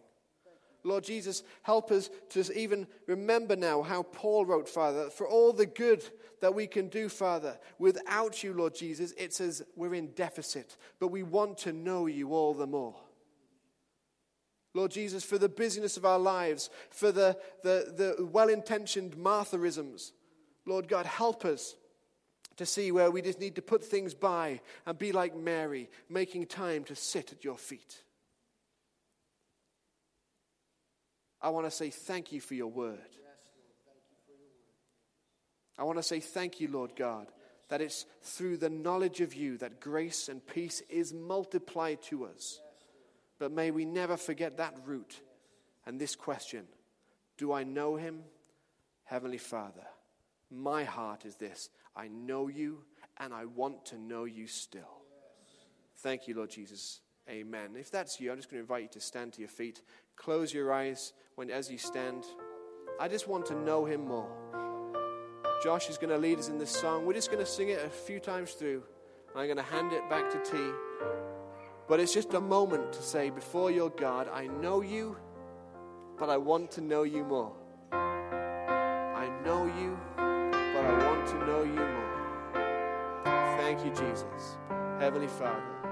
Lord 0.84 1.04
Jesus, 1.04 1.44
help 1.64 1.92
us 1.92 2.10
to 2.30 2.58
even 2.58 2.88
remember 3.08 3.56
now 3.56 3.82
how 3.82 4.04
Paul 4.04 4.46
wrote, 4.46 4.68
Father, 4.68 5.10
for 5.10 5.28
all 5.28 5.52
the 5.52 5.66
good 5.66 6.04
that 6.42 6.56
we 6.56 6.68
can 6.68 6.88
do, 6.88 7.10
Father, 7.10 7.58
without 7.80 8.44
you, 8.44 8.54
Lord 8.54 8.76
Jesus, 8.76 9.14
it 9.18 9.34
says 9.34 9.62
we're 9.76 9.94
in 9.94 10.12
deficit, 10.12 10.78
but 11.00 11.10
we 11.10 11.24
want 11.24 11.58
to 11.60 11.74
know 11.74 12.06
you 12.06 12.34
all 12.34 12.54
the 12.54 12.68
more. 12.68 12.96
Lord 14.74 14.92
Jesus, 14.92 15.24
for 15.24 15.38
the 15.38 15.50
busyness 15.50 15.98
of 15.98 16.06
our 16.06 16.20
lives, 16.20 16.70
for 16.92 17.12
the, 17.12 17.38
the, 17.64 18.16
the 18.18 18.26
well 18.26 18.50
intentioned 18.50 19.18
Marthaisms, 19.18 20.12
Lord 20.66 20.88
God, 20.88 21.06
help 21.06 21.44
us 21.44 21.76
to 22.60 22.66
see 22.66 22.92
where 22.92 23.10
we 23.10 23.22
just 23.22 23.40
need 23.40 23.56
to 23.56 23.62
put 23.62 23.86
things 23.86 24.14
by 24.14 24.60
and 24.86 25.00
be 25.00 25.14
like 25.14 25.34
Mary, 25.34 25.90
making 26.10 26.46
time 26.46 26.84
to 26.84 26.94
sit 26.94 27.32
at 27.32 27.46
your 27.46 27.58
feet. 27.58 28.04
I 31.42 31.52
want 31.52 31.68
to 31.68 31.72
say 31.72 31.90
thank 31.90 32.34
you 32.34 32.42
for 32.42 32.56
your 32.56 32.68
word. 32.68 33.00
I 35.78 35.84
want 35.84 36.00
to 36.00 36.04
say 36.04 36.20
thank 36.20 36.60
you, 36.60 36.68
Lord 36.68 36.98
God, 36.98 37.28
that 37.70 37.80
it's 37.80 38.06
through 38.24 38.58
the 38.58 38.70
knowledge 38.70 39.22
of 39.22 39.34
you 39.34 39.58
that 39.60 39.80
grace 39.80 40.28
and 40.28 40.46
peace 40.46 40.82
is 40.90 41.14
multiplied 41.14 42.02
to 42.10 42.26
us. 42.26 42.60
But 43.40 43.54
may 43.54 43.72
we 43.72 43.86
never 43.86 44.18
forget 44.18 44.58
that 44.58 44.76
root 44.86 45.22
and 45.86 45.98
this 45.98 46.14
question 46.14 46.66
Do 47.38 47.54
I 47.54 47.64
know 47.64 47.96
him? 47.96 48.24
Heavenly 49.06 49.38
Father, 49.38 49.88
my 50.52 50.84
heart 50.84 51.24
is 51.24 51.38
this 51.38 51.70
I 51.96 52.08
know 52.08 52.48
you 52.48 52.84
and 53.18 53.34
I 53.34 53.46
want 53.46 53.86
to 53.88 53.98
know 53.98 54.26
you 54.26 54.48
still. 54.48 55.04
Thank 55.98 56.28
you, 56.28 56.36
Lord 56.36 56.50
Jesus. 56.50 57.02
Amen. 57.30 57.76
If 57.76 57.92
that's 57.92 58.20
you, 58.20 58.32
I'm 58.32 58.38
just 58.38 58.50
going 58.50 58.60
to 58.60 58.64
invite 58.64 58.84
you 58.84 58.90
to 58.94 59.02
stand 59.02 59.34
to 59.34 59.40
your 59.40 59.50
feet. 59.50 59.82
Close 60.16 60.54
your 60.54 60.74
eyes 60.74 61.14
when 61.36 61.52
as 61.52 61.70
you 61.70 61.78
stand. 61.78 62.26
I 63.00 63.08
just 63.08 63.28
want 63.28 63.46
to 63.48 63.56
know 63.56 63.86
him 63.86 64.08
more. 64.08 64.30
Josh 65.64 65.90
is 65.90 65.98
going 65.98 66.10
to 66.10 66.18
lead 66.18 66.40
us 66.40 66.48
in 66.48 66.58
this 66.58 66.72
song. 66.72 67.06
We're 67.06 67.14
just 67.14 67.30
going 67.30 67.44
to 67.44 67.50
sing 67.50 67.70
it 67.70 67.84
a 67.86 67.90
few 67.90 68.20
times 68.20 68.54
through. 68.54 68.84
I'm 69.36 69.46
going 69.46 69.58
to 69.58 69.64
hand 69.64 69.94
it 69.94 70.10
back 70.10 70.30
to 70.32 70.40
T. 70.50 70.58
But 71.88 72.00
it's 72.00 72.14
just 72.14 72.34
a 72.34 72.40
moment 72.40 72.94
to 72.94 73.02
say, 73.02 73.30
before 73.30 73.72
your 73.72 73.90
God, 73.90 74.30
I 74.34 74.48
know 74.48 74.82
you, 74.82 75.18
but 76.18 76.30
I 76.30 76.38
want 76.38 76.72
to 76.72 76.82
know 76.82 77.04
you 77.04 77.24
more. 77.24 77.54
To 81.30 81.46
know 81.46 81.64
you 81.64 81.76
more. 81.76 83.24
Thank 83.58 83.86
you, 83.86 83.92
Jesus. 83.92 84.58
Heavenly 85.00 85.28
Father. 85.28 85.89